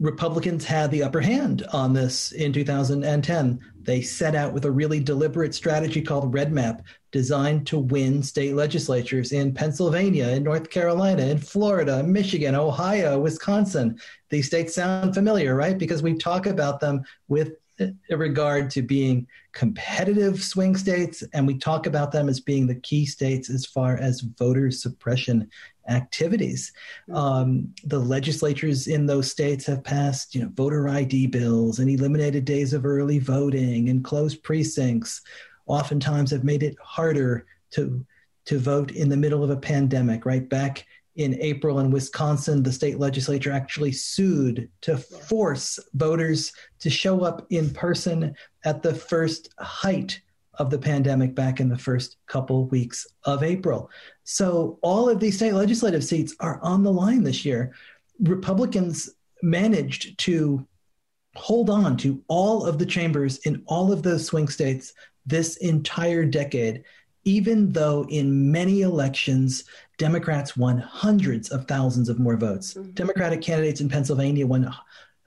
[0.00, 3.58] Republicans had the upper hand on this in 2010.
[3.82, 9.32] They set out with a really deliberate strategy called REDMAP, designed to win state legislatures
[9.32, 13.98] in Pennsylvania, in North Carolina, in Florida, Michigan, Ohio, Wisconsin.
[14.30, 15.76] These states sound familiar, right?
[15.76, 17.54] Because we talk about them with
[18.10, 23.06] regard to being competitive swing states, and we talk about them as being the key
[23.06, 25.50] states as far as voter suppression
[25.88, 26.72] activities.
[27.12, 32.44] Um, the legislatures in those states have passed, you know, voter ID bills and eliminated
[32.44, 35.22] days of early voting and closed precincts.
[35.66, 38.04] Oftentimes, have made it harder to
[38.46, 40.24] to vote in the middle of a pandemic.
[40.24, 40.86] Right back
[41.18, 47.44] in April in Wisconsin, the state legislature actually sued to force voters to show up
[47.50, 48.34] in person
[48.64, 50.20] at the first height
[50.54, 53.90] of the pandemic back in the first couple weeks of April.
[54.22, 57.74] So all of these state legislative seats are on the line this year.
[58.20, 59.10] Republicans
[59.42, 60.64] managed to
[61.34, 64.92] hold on to all of the chambers in all of those swing states
[65.26, 66.84] this entire decade,
[67.24, 69.64] even though in many elections,
[69.98, 72.74] Democrats won hundreds of thousands of more votes.
[72.74, 72.92] Mm-hmm.
[72.92, 74.72] Democratic candidates in Pennsylvania won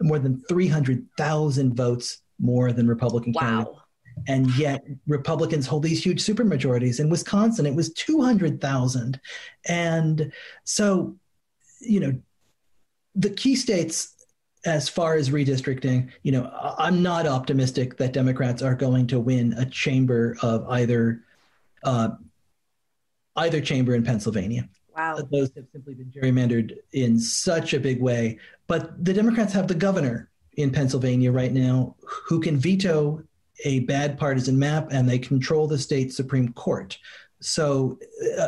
[0.02, 3.42] more than 300,000 votes more than Republican wow.
[3.42, 3.82] candidates
[4.28, 7.00] and yet Republicans hold these huge supermajorities.
[7.00, 9.20] In Wisconsin, it was 200,000.
[9.68, 10.32] And
[10.64, 11.16] so,
[11.80, 12.22] you know,
[13.16, 14.16] the key states,
[14.66, 19.54] as far as redistricting, you know, I'm not optimistic that Democrats are going to win
[19.54, 21.24] a chamber of either
[21.84, 22.10] uh,
[23.36, 24.68] either chamber in Pennsylvania.
[24.96, 25.18] Wow.
[25.32, 28.40] Those have simply been gerrymandered in such a big way.
[28.68, 33.24] But the Democrats have the governor in Pennsylvania right now who can veto
[33.64, 36.98] a bad partisan map and they control the state Supreme Court.
[37.40, 38.00] So,
[38.38, 38.48] uh,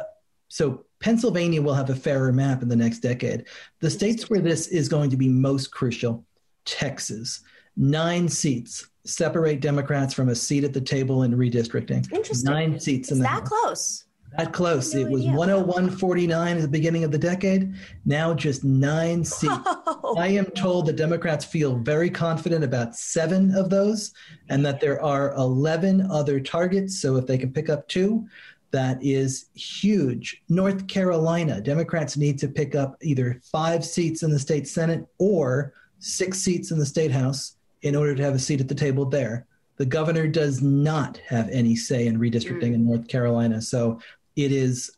[0.49, 3.45] so Pennsylvania will have a fairer map in the next decade.
[3.79, 6.25] The states where this is going to be most crucial
[6.65, 7.41] Texas,
[7.77, 12.11] nine seats separate Democrats from a seat at the table in redistricting.
[12.11, 12.51] Interesting.
[12.51, 13.49] Nine seats in the that House.
[13.49, 14.05] close
[14.37, 14.93] that close.
[14.93, 17.73] No it was 101.49 at the beginning of the decade.
[18.05, 19.53] Now just nine seats.
[19.65, 20.15] Oh.
[20.17, 24.13] I am told the Democrats feel very confident about seven of those
[24.49, 26.99] and that there are 11 other targets.
[26.99, 28.27] So if they can pick up two,
[28.71, 30.41] that is huge.
[30.49, 35.73] North Carolina, Democrats need to pick up either five seats in the state Senate or
[35.99, 39.05] six seats in the state House in order to have a seat at the table
[39.05, 39.45] there.
[39.77, 42.75] The governor does not have any say in redistricting mm.
[42.75, 43.61] in North Carolina.
[43.61, 43.99] So
[44.35, 44.91] it is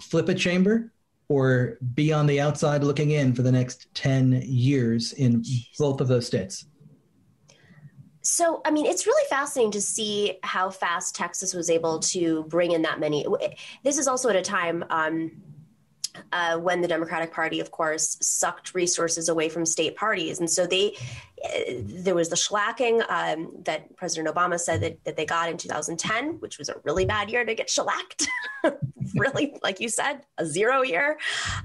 [0.00, 0.92] flip a chamber
[1.28, 5.44] or be on the outside looking in for the next 10 years in
[5.78, 6.66] both of those states.
[8.22, 12.72] So, I mean, it's really fascinating to see how fast Texas was able to bring
[12.72, 13.24] in that many.
[13.84, 15.30] This is also at a time um,
[16.32, 20.38] uh, when the Democratic Party, of course, sucked resources away from state parties.
[20.38, 20.96] And so they,
[21.44, 25.56] uh, there was the shellacking um, that President Obama said that, that they got in
[25.56, 28.28] 2010, which was a really bad year to get shellacked.
[29.14, 31.18] really, like you said, a zero year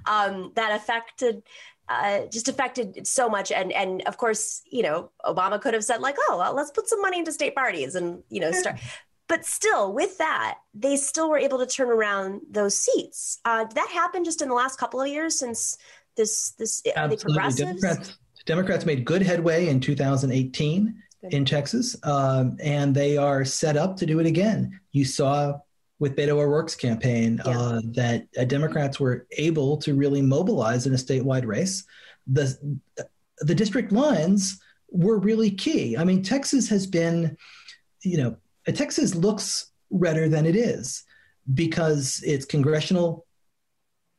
[0.05, 1.43] um, that affected.
[1.89, 5.99] Uh, just affected so much, and and of course, you know, Obama could have said
[5.99, 8.79] like, "Oh, well, let's put some money into state parties," and you know, start.
[9.31, 13.39] But still, with that, they still were able to turn around those seats.
[13.45, 15.77] Uh, did that happen just in the last couple of years since
[16.17, 17.53] this this Absolutely.
[17.53, 21.33] Democrats, Democrats made good headway in 2018 good.
[21.33, 24.77] in Texas, um, and they are set up to do it again.
[24.91, 25.59] You saw
[25.99, 27.57] with Beto O'Rourke's campaign yeah.
[27.57, 31.85] uh, that uh, Democrats were able to really mobilize in a statewide race.
[32.27, 32.77] The
[33.39, 34.59] the district lines
[34.89, 35.95] were really key.
[35.95, 37.37] I mean, Texas has been,
[38.03, 38.35] you know,
[38.67, 41.03] Texas looks redder than it is
[41.53, 43.25] because its congressional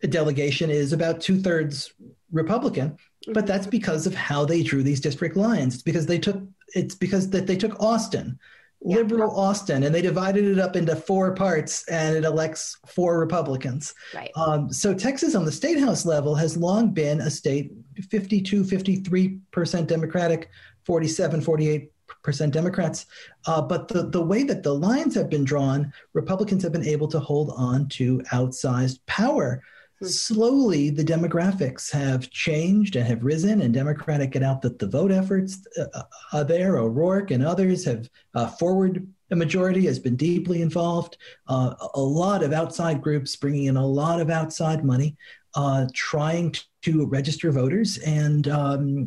[0.09, 1.93] delegation is about two thirds
[2.33, 2.97] Republican,
[3.33, 5.75] but that's because of how they drew these district lines.
[5.75, 6.43] It's because they took
[6.75, 8.39] it's because that they took Austin,
[8.81, 8.97] yeah.
[8.97, 13.95] liberal Austin, and they divided it up into four parts, and it elects four Republicans.
[14.15, 14.31] Right.
[14.35, 17.73] Um, so Texas, on the state house level, has long been a state
[18.11, 20.49] 52, 53 percent Democratic,
[20.85, 23.07] 47, 48 percent Democrats.
[23.47, 27.09] Uh, but the, the way that the lines have been drawn, Republicans have been able
[27.09, 29.63] to hold on to outsized power.
[30.01, 30.07] Hmm.
[30.07, 35.13] Slowly, the demographics have changed and have risen, and Democratic get out that the vote
[35.13, 36.03] efforts uh,
[36.33, 36.79] uh, there.
[36.79, 39.07] O'Rourke and others have uh, forward.
[39.29, 41.17] The majority has been deeply involved.
[41.49, 45.17] Uh, a lot of outside groups bringing in a lot of outside money,
[45.55, 49.07] uh, trying to register voters and um,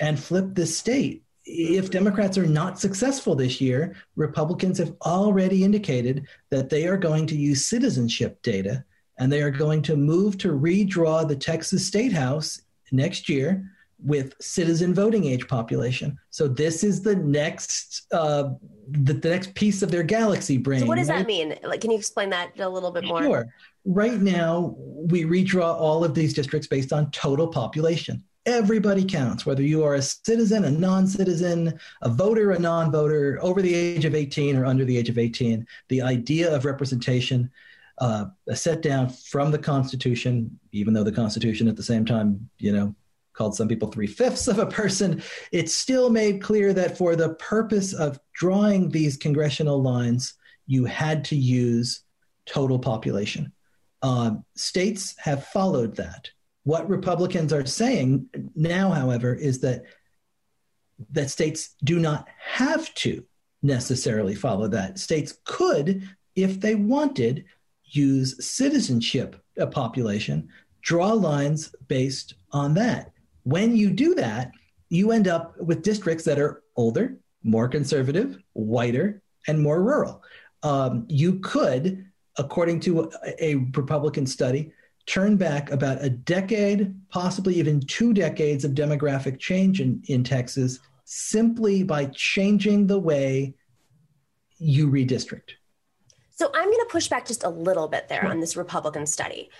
[0.00, 6.26] and flip this state if Democrats are not successful this year, Republicans have already indicated
[6.50, 8.84] that they are going to use citizenship data
[9.18, 12.62] and they are going to move to redraw the Texas State House
[12.92, 13.70] next year
[14.02, 16.18] with citizen voting age population.
[16.30, 18.50] So this is the next uh,
[18.90, 20.80] the, the next piece of their galaxy brain.
[20.80, 21.18] So what does right?
[21.18, 21.56] that mean?
[21.62, 23.22] Like, can you explain that a little bit more?
[23.22, 23.46] Sure.
[23.84, 29.62] Right now, we redraw all of these districts based on total population everybody counts, whether
[29.62, 34.04] you are a citizen, a non citizen, a voter, a non voter, over the age
[34.04, 35.66] of 18 or under the age of 18.
[35.88, 37.50] The idea of representation,
[37.98, 42.72] uh, set down from the Constitution, even though the Constitution at the same time, you
[42.72, 42.94] know,
[43.34, 45.22] called some people three fifths of a person,
[45.52, 50.34] it still made clear that for the purpose of drawing these congressional lines,
[50.66, 52.02] you had to use
[52.46, 53.52] total population.
[54.02, 56.28] Uh, states have followed that.
[56.64, 59.84] What Republicans are saying now, however, is that
[61.10, 63.24] that states do not have to
[63.62, 64.98] necessarily follow that.
[64.98, 67.44] States could, if they wanted,
[67.84, 70.48] use citizenship a population,
[70.82, 73.12] draw lines based on that.
[73.44, 74.52] When you do that,
[74.88, 80.22] you end up with districts that are older, more conservative, whiter, and more rural.
[80.62, 82.06] Um, you could,
[82.38, 84.72] according to a, a Republican study,
[85.06, 90.78] turn back about a decade, possibly even two decades of demographic change in, in Texas
[91.04, 93.54] simply by changing the way
[94.58, 95.50] you redistrict.
[96.30, 99.50] So I'm going to push back just a little bit there on this Republican study.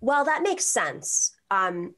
[0.00, 1.32] Well, that makes sense.
[1.50, 1.94] Um,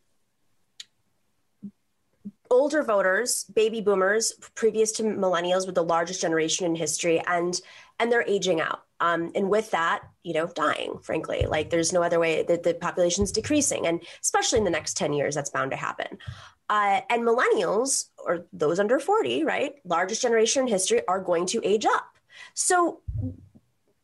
[2.51, 7.61] older voters, baby boomers, previous to millennials, were the largest generation in history, and
[7.99, 8.83] and they're aging out.
[9.01, 12.75] Um, and with that, you know, dying, frankly, like there's no other way that the
[12.75, 13.87] population's decreasing.
[13.87, 16.19] And especially in the next 10 years, that's bound to happen.
[16.69, 21.61] Uh, and millennials, or those under 40, right, largest generation in history, are going to
[21.67, 22.17] age up.
[22.55, 23.01] So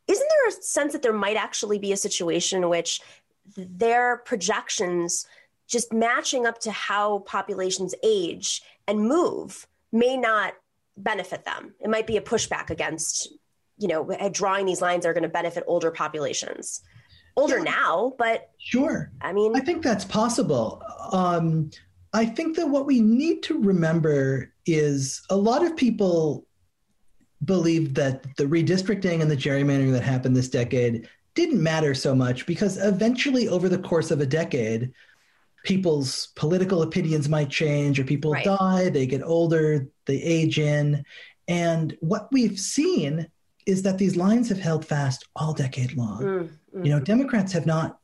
[0.09, 3.01] isn't there a sense that there might actually be a situation in which
[3.57, 5.27] their projections
[5.67, 10.55] just matching up to how populations age and move may not
[10.97, 11.75] benefit them?
[11.81, 13.29] It might be a pushback against
[13.79, 16.83] you know, drawing these lines are going to benefit older populations.
[17.37, 17.65] Older yeah.
[17.65, 19.13] now, but sure.
[19.21, 20.83] I mean, I think that's possible.
[21.13, 21.71] Um,
[22.15, 26.47] I think that what we need to remember is a lot of people
[27.45, 32.47] believe that the redistricting and the gerrymandering that happened this decade didn't matter so much
[32.47, 34.93] because eventually, over the course of a decade,
[35.65, 38.45] people's political opinions might change or people right.
[38.45, 41.05] die, they get older, they age in.
[41.49, 43.29] And what we've seen
[43.67, 46.23] is that these lines have held fast all decade long.
[46.23, 46.87] Mm, mm.
[46.87, 47.99] You know, Democrats have not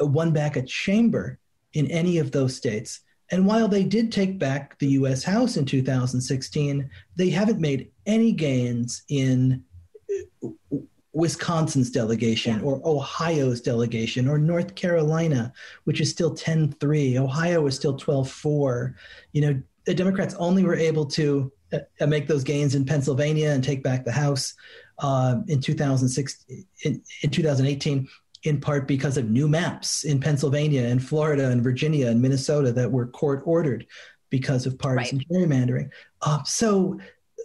[0.00, 1.38] uh, won back a chamber
[1.72, 3.00] in any of those states.
[3.30, 8.32] And while they did take back the US House in 2016, they haven't made any
[8.32, 9.64] gains in
[10.44, 10.48] uh,
[11.12, 15.52] Wisconsin's delegation or Ohio's delegation or North Carolina,
[15.84, 17.18] which is still 10 3.
[17.18, 18.94] Ohio is still 12 4.
[19.32, 23.62] You know, the Democrats only were able to uh, make those gains in Pennsylvania and
[23.62, 24.54] take back the House
[25.00, 26.44] uh, in 2006
[26.84, 28.08] in, in 2018
[28.44, 32.90] in part because of new maps in Pennsylvania and Florida and Virginia and Minnesota that
[32.90, 33.86] were court ordered
[34.30, 35.26] because of partisan right.
[35.30, 35.90] gerrymandering.
[36.22, 36.98] Uh, so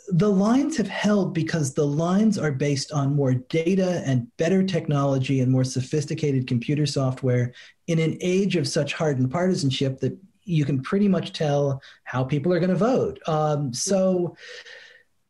[0.09, 5.39] the lines have held because the lines are based on more data and better technology
[5.39, 7.53] and more sophisticated computer software
[7.87, 12.51] in an age of such hardened partisanship that you can pretty much tell how people
[12.51, 13.17] are going to vote.
[13.27, 14.35] Um, so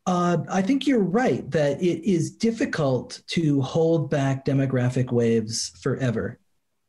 [0.06, 6.40] uh, I think you're right that it is difficult to hold back demographic waves forever.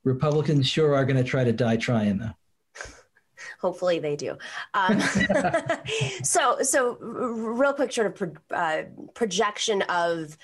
[0.03, 2.33] Republicans sure are going to try to die trying, though.
[3.61, 4.37] Hopefully they do.
[4.75, 5.01] Um,
[6.23, 8.83] so, so real quick, sort of pro, uh,
[9.15, 10.37] projection of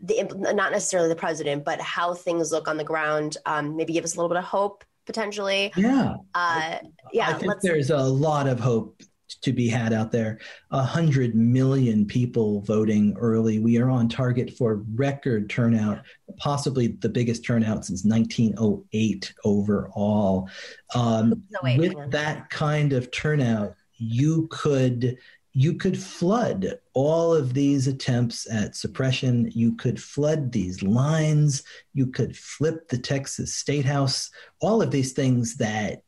[0.00, 3.36] the not necessarily the president, but how things look on the ground.
[3.46, 5.72] Um, maybe give us a little bit of hope potentially.
[5.76, 6.16] Yeah.
[6.34, 6.78] Uh,
[7.12, 7.28] yeah.
[7.28, 9.00] I think there's a lot of hope
[9.36, 10.38] to be had out there.
[10.70, 13.58] A hundred million people voting early.
[13.58, 16.02] We are on target for record turnout,
[16.36, 20.48] possibly the biggest turnout since 1908 overall.
[20.94, 25.18] Um, with that kind of turnout, you could
[25.54, 29.50] you could flood all of these attempts at suppression.
[29.54, 31.62] You could flood these lines.
[31.92, 34.30] You could flip the Texas State House.
[34.60, 36.04] All of these things that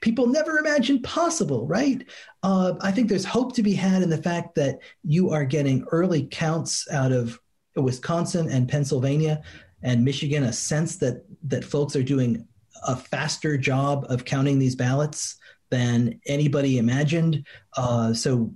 [0.00, 2.04] people never imagined possible, right?
[2.42, 5.84] Uh, I think there's hope to be had in the fact that you are getting
[5.90, 7.38] early counts out of
[7.76, 9.42] Wisconsin and Pennsylvania
[9.82, 12.46] and Michigan, a sense that that folks are doing
[12.86, 15.36] a faster job of counting these ballots
[15.70, 17.46] than anybody imagined.
[17.76, 18.52] Uh, so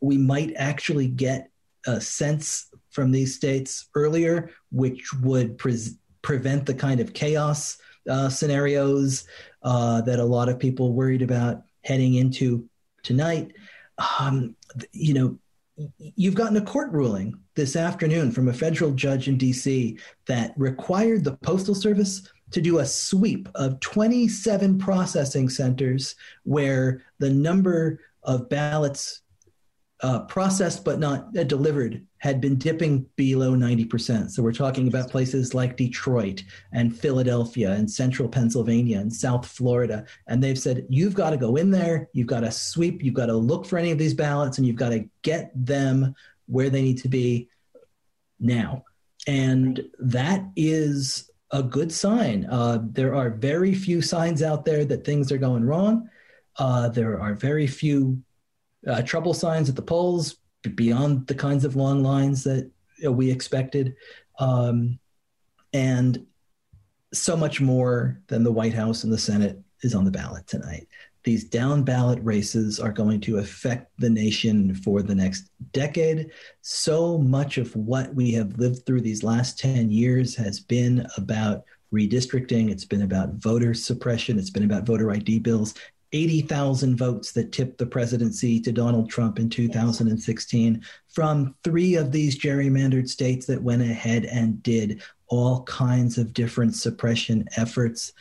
[0.00, 1.50] we might actually get
[1.86, 7.78] a sense from these states earlier, which would pre- prevent the kind of chaos
[8.08, 9.24] uh, scenarios
[9.64, 12.68] uh, that a lot of people worried about heading into
[13.02, 13.52] tonight.
[14.20, 14.54] Um,
[14.92, 15.38] you know,
[15.98, 21.24] you've gotten a court ruling this afternoon from a federal judge in DC that required
[21.24, 26.14] the Postal Service to do a sweep of 27 processing centers
[26.44, 29.22] where the number of ballots
[30.02, 34.30] uh, processed but not uh, delivered had been dipping below 90%.
[34.30, 36.42] So we're talking about places like Detroit
[36.72, 40.06] and Philadelphia and central Pennsylvania and South Florida.
[40.26, 43.26] And they've said, you've got to go in there, you've got to sweep, you've got
[43.26, 46.14] to look for any of these ballots, and you've got to get them
[46.46, 47.50] where they need to be
[48.40, 48.84] now.
[49.26, 52.46] And that is a good sign.
[52.50, 56.08] Uh, there are very few signs out there that things are going wrong.
[56.58, 58.22] Uh, there are very few
[58.88, 60.38] uh, trouble signs at the polls
[60.74, 62.70] beyond the kinds of long lines that
[63.02, 63.94] we expected,
[64.38, 64.98] um,
[65.72, 66.26] and
[67.12, 70.88] so much more than the White House and the Senate is on the ballot tonight.
[71.24, 76.30] These down ballot races are going to affect the nation for the next decade.
[76.60, 81.64] So much of what we have lived through these last 10 years has been about
[81.92, 85.74] redistricting, it's been about voter suppression, it's been about voter ID bills,
[86.14, 92.38] 80,000 votes that tipped the presidency to Donald Trump in 2016 from three of these
[92.38, 98.12] gerrymandered states that went ahead and did all kinds of different suppression efforts.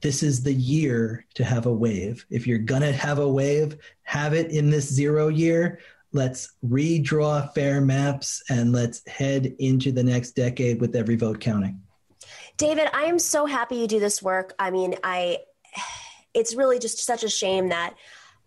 [0.00, 2.26] This is the year to have a wave.
[2.30, 5.78] If you're going to have a wave, have it in this zero year.
[6.12, 11.80] Let's redraw fair maps and let's head into the next decade with every vote counting.
[12.56, 14.52] David, I am so happy you do this work.
[14.58, 15.38] I mean, I
[16.34, 17.94] it's really just such a shame that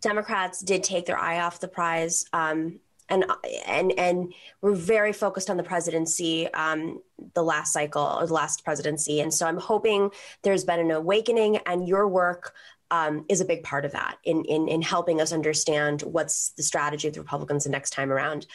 [0.02, 2.26] Democrats did take their eye off the prize.
[2.34, 2.80] Um,
[3.10, 3.26] and
[3.68, 7.02] and and we're very focused on the presidency, um,
[7.34, 10.10] the last cycle or the last presidency, and so I'm hoping
[10.42, 12.54] there's been an awakening, and your work
[12.92, 16.64] um, is a big part of that in, in in helping us understand what's the
[16.64, 18.46] strategy of the Republicans the next time around.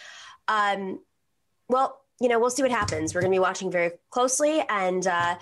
[0.49, 1.01] Um,
[1.69, 3.15] well, you know, we'll see what happens.
[3.15, 5.07] We're going to be watching very closely, and.
[5.07, 5.37] Uh,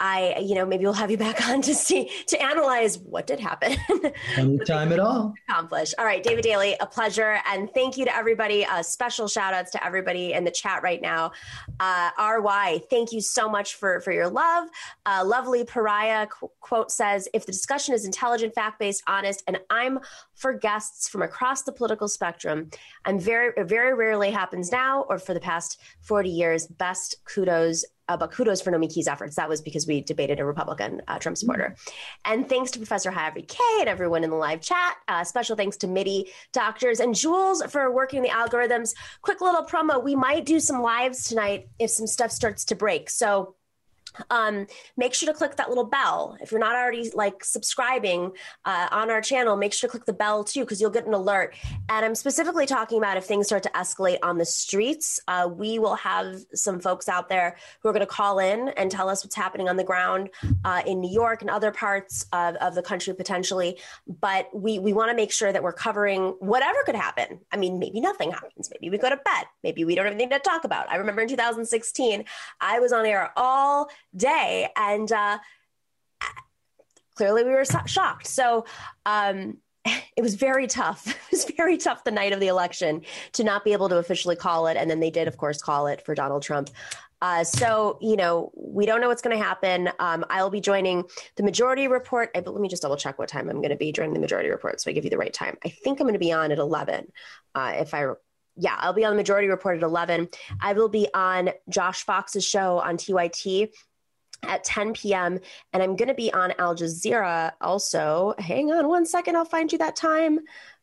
[0.00, 3.38] I, you know, maybe we'll have you back on to see to analyze what did
[3.38, 3.76] happen.
[4.36, 5.34] Anytime at all.
[5.48, 5.94] Accomplish.
[5.98, 8.64] All right, David Daley, a pleasure, and thank you to everybody.
[8.64, 11.32] Uh, special shout outs to everybody in the chat right now.
[11.78, 14.68] Uh, RY, thank you so much for for your love.
[15.04, 19.58] Uh, lovely pariah qu- quote says, "If the discussion is intelligent, fact based, honest, and
[19.68, 20.00] I'm
[20.34, 22.70] for guests from across the political spectrum,
[23.04, 26.66] I'm very very rarely happens now or for the past 40 years.
[26.66, 29.36] Best kudos uh, but kudos for Nomiki's efforts.
[29.36, 31.76] That was because we debated a Republican uh, Trump supporter.
[31.76, 32.32] Mm-hmm.
[32.32, 34.96] And thanks to Professor Harvey K and everyone in the live chat.
[35.06, 38.94] Uh, special thanks to MIDI doctors and Jules for working the algorithms.
[39.22, 43.08] Quick little promo: we might do some lives tonight if some stuff starts to break.
[43.08, 43.54] So
[44.30, 44.66] um,
[44.96, 46.36] make sure to click that little bell.
[46.40, 48.32] If you're not already like subscribing
[48.64, 51.14] uh, on our channel, make sure to click the bell too, because you'll get an
[51.14, 51.54] alert.
[51.88, 55.78] And I'm specifically talking about if things start to escalate on the streets, uh, we
[55.78, 59.24] will have some folks out there who are going to call in and tell us
[59.24, 60.30] what's happening on the ground
[60.64, 63.78] uh, in New York and other parts of, of the country potentially.
[64.20, 67.40] But we, we want to make sure that we're covering whatever could happen.
[67.52, 68.70] I mean, maybe nothing happens.
[68.70, 69.46] Maybe we go to bed.
[69.62, 70.88] Maybe we don't have anything to talk about.
[70.90, 72.24] I remember in 2016,
[72.60, 74.68] I was on air all day.
[74.76, 75.38] And uh,
[77.14, 78.26] clearly we were shocked.
[78.26, 78.64] So
[79.06, 79.58] um,
[80.16, 81.06] it was very tough.
[81.30, 83.02] It was very tough the night of the election
[83.34, 84.76] to not be able to officially call it.
[84.76, 86.70] And then they did, of course, call it for Donald Trump.
[87.22, 89.90] Uh, so, you know, we don't know what's going to happen.
[89.98, 91.04] Um, I'll be joining
[91.36, 92.30] the majority report.
[92.34, 94.20] I, but let me just double check what time I'm going to be during the
[94.20, 95.56] majority report so I give you the right time.
[95.64, 97.12] I think I'm going to be on at 11.
[97.54, 98.06] Uh, if I,
[98.56, 100.28] yeah, I'll be on the majority report at 11.
[100.60, 103.70] I will be on Josh Fox's show on TYT
[104.44, 105.38] at 10 p.m.
[105.72, 108.34] And I'm going to be on Al Jazeera also.
[108.38, 110.40] Hang on one second, I'll find you that time.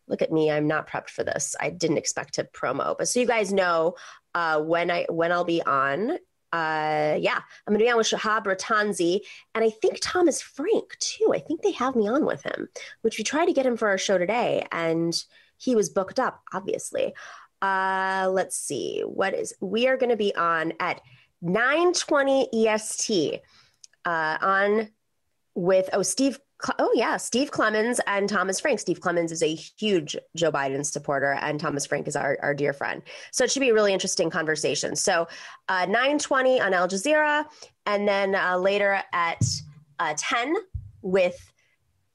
[0.07, 0.49] look at me.
[0.49, 1.55] I'm not prepped for this.
[1.59, 3.95] I didn't expect to promo, but so you guys know
[4.33, 6.17] uh, when I when I'll be on.
[6.53, 9.19] Uh, yeah, I'm going to be on with Shihab Rattansi
[9.53, 11.33] and I think Thomas Frank too.
[11.35, 12.69] I think they have me on with him,
[13.01, 15.13] which we tried to get him for our show today, and
[15.57, 17.13] he was booked up, obviously.
[17.61, 19.01] Uh, let's see.
[19.01, 21.01] What is we are going to be on at
[21.43, 23.41] 9:20 EST
[24.05, 24.89] uh, on
[25.55, 26.39] with oh Steve
[26.79, 28.79] oh yeah Steve Clemons and Thomas Frank.
[28.79, 32.73] Steve Clemons is a huge Joe Biden supporter, and Thomas Frank is our, our dear
[32.73, 33.01] friend.
[33.31, 34.95] So it should be a really interesting conversation.
[34.95, 35.27] So
[35.69, 37.45] uh, 9:20 on Al Jazeera,
[37.85, 39.43] and then uh, later at
[39.99, 40.55] uh, 10
[41.01, 41.51] with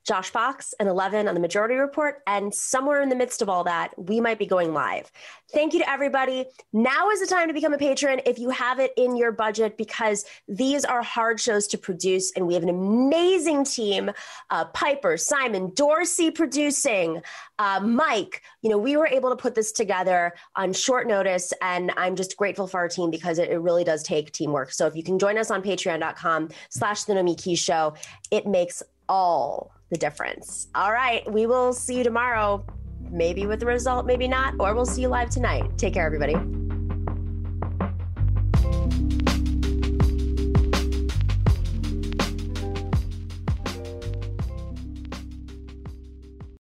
[0.06, 2.22] Josh Fox and 11 on the Majority Report.
[2.26, 5.10] And somewhere in the midst of all that, we might be going live.
[5.52, 6.46] Thank you to everybody.
[6.72, 9.76] Now is the time to become a patron if you have it in your budget,
[9.76, 12.32] because these are hard shows to produce.
[12.34, 14.10] And we have an amazing team
[14.50, 17.20] uh, Piper, Simon, Dorsey producing,
[17.58, 18.42] uh, Mike.
[18.62, 21.52] You know, we were able to put this together on short notice.
[21.60, 24.72] And I'm just grateful for our team because it, it really does take teamwork.
[24.72, 27.94] So if you can join us on patreon.com slash the Nomiki Show,
[28.30, 28.82] it makes
[29.12, 30.68] all the difference.
[30.74, 32.64] All right, we will see you tomorrow,
[33.10, 35.76] maybe with the result, maybe not, or we'll see you live tonight.
[35.76, 36.34] Take care, everybody.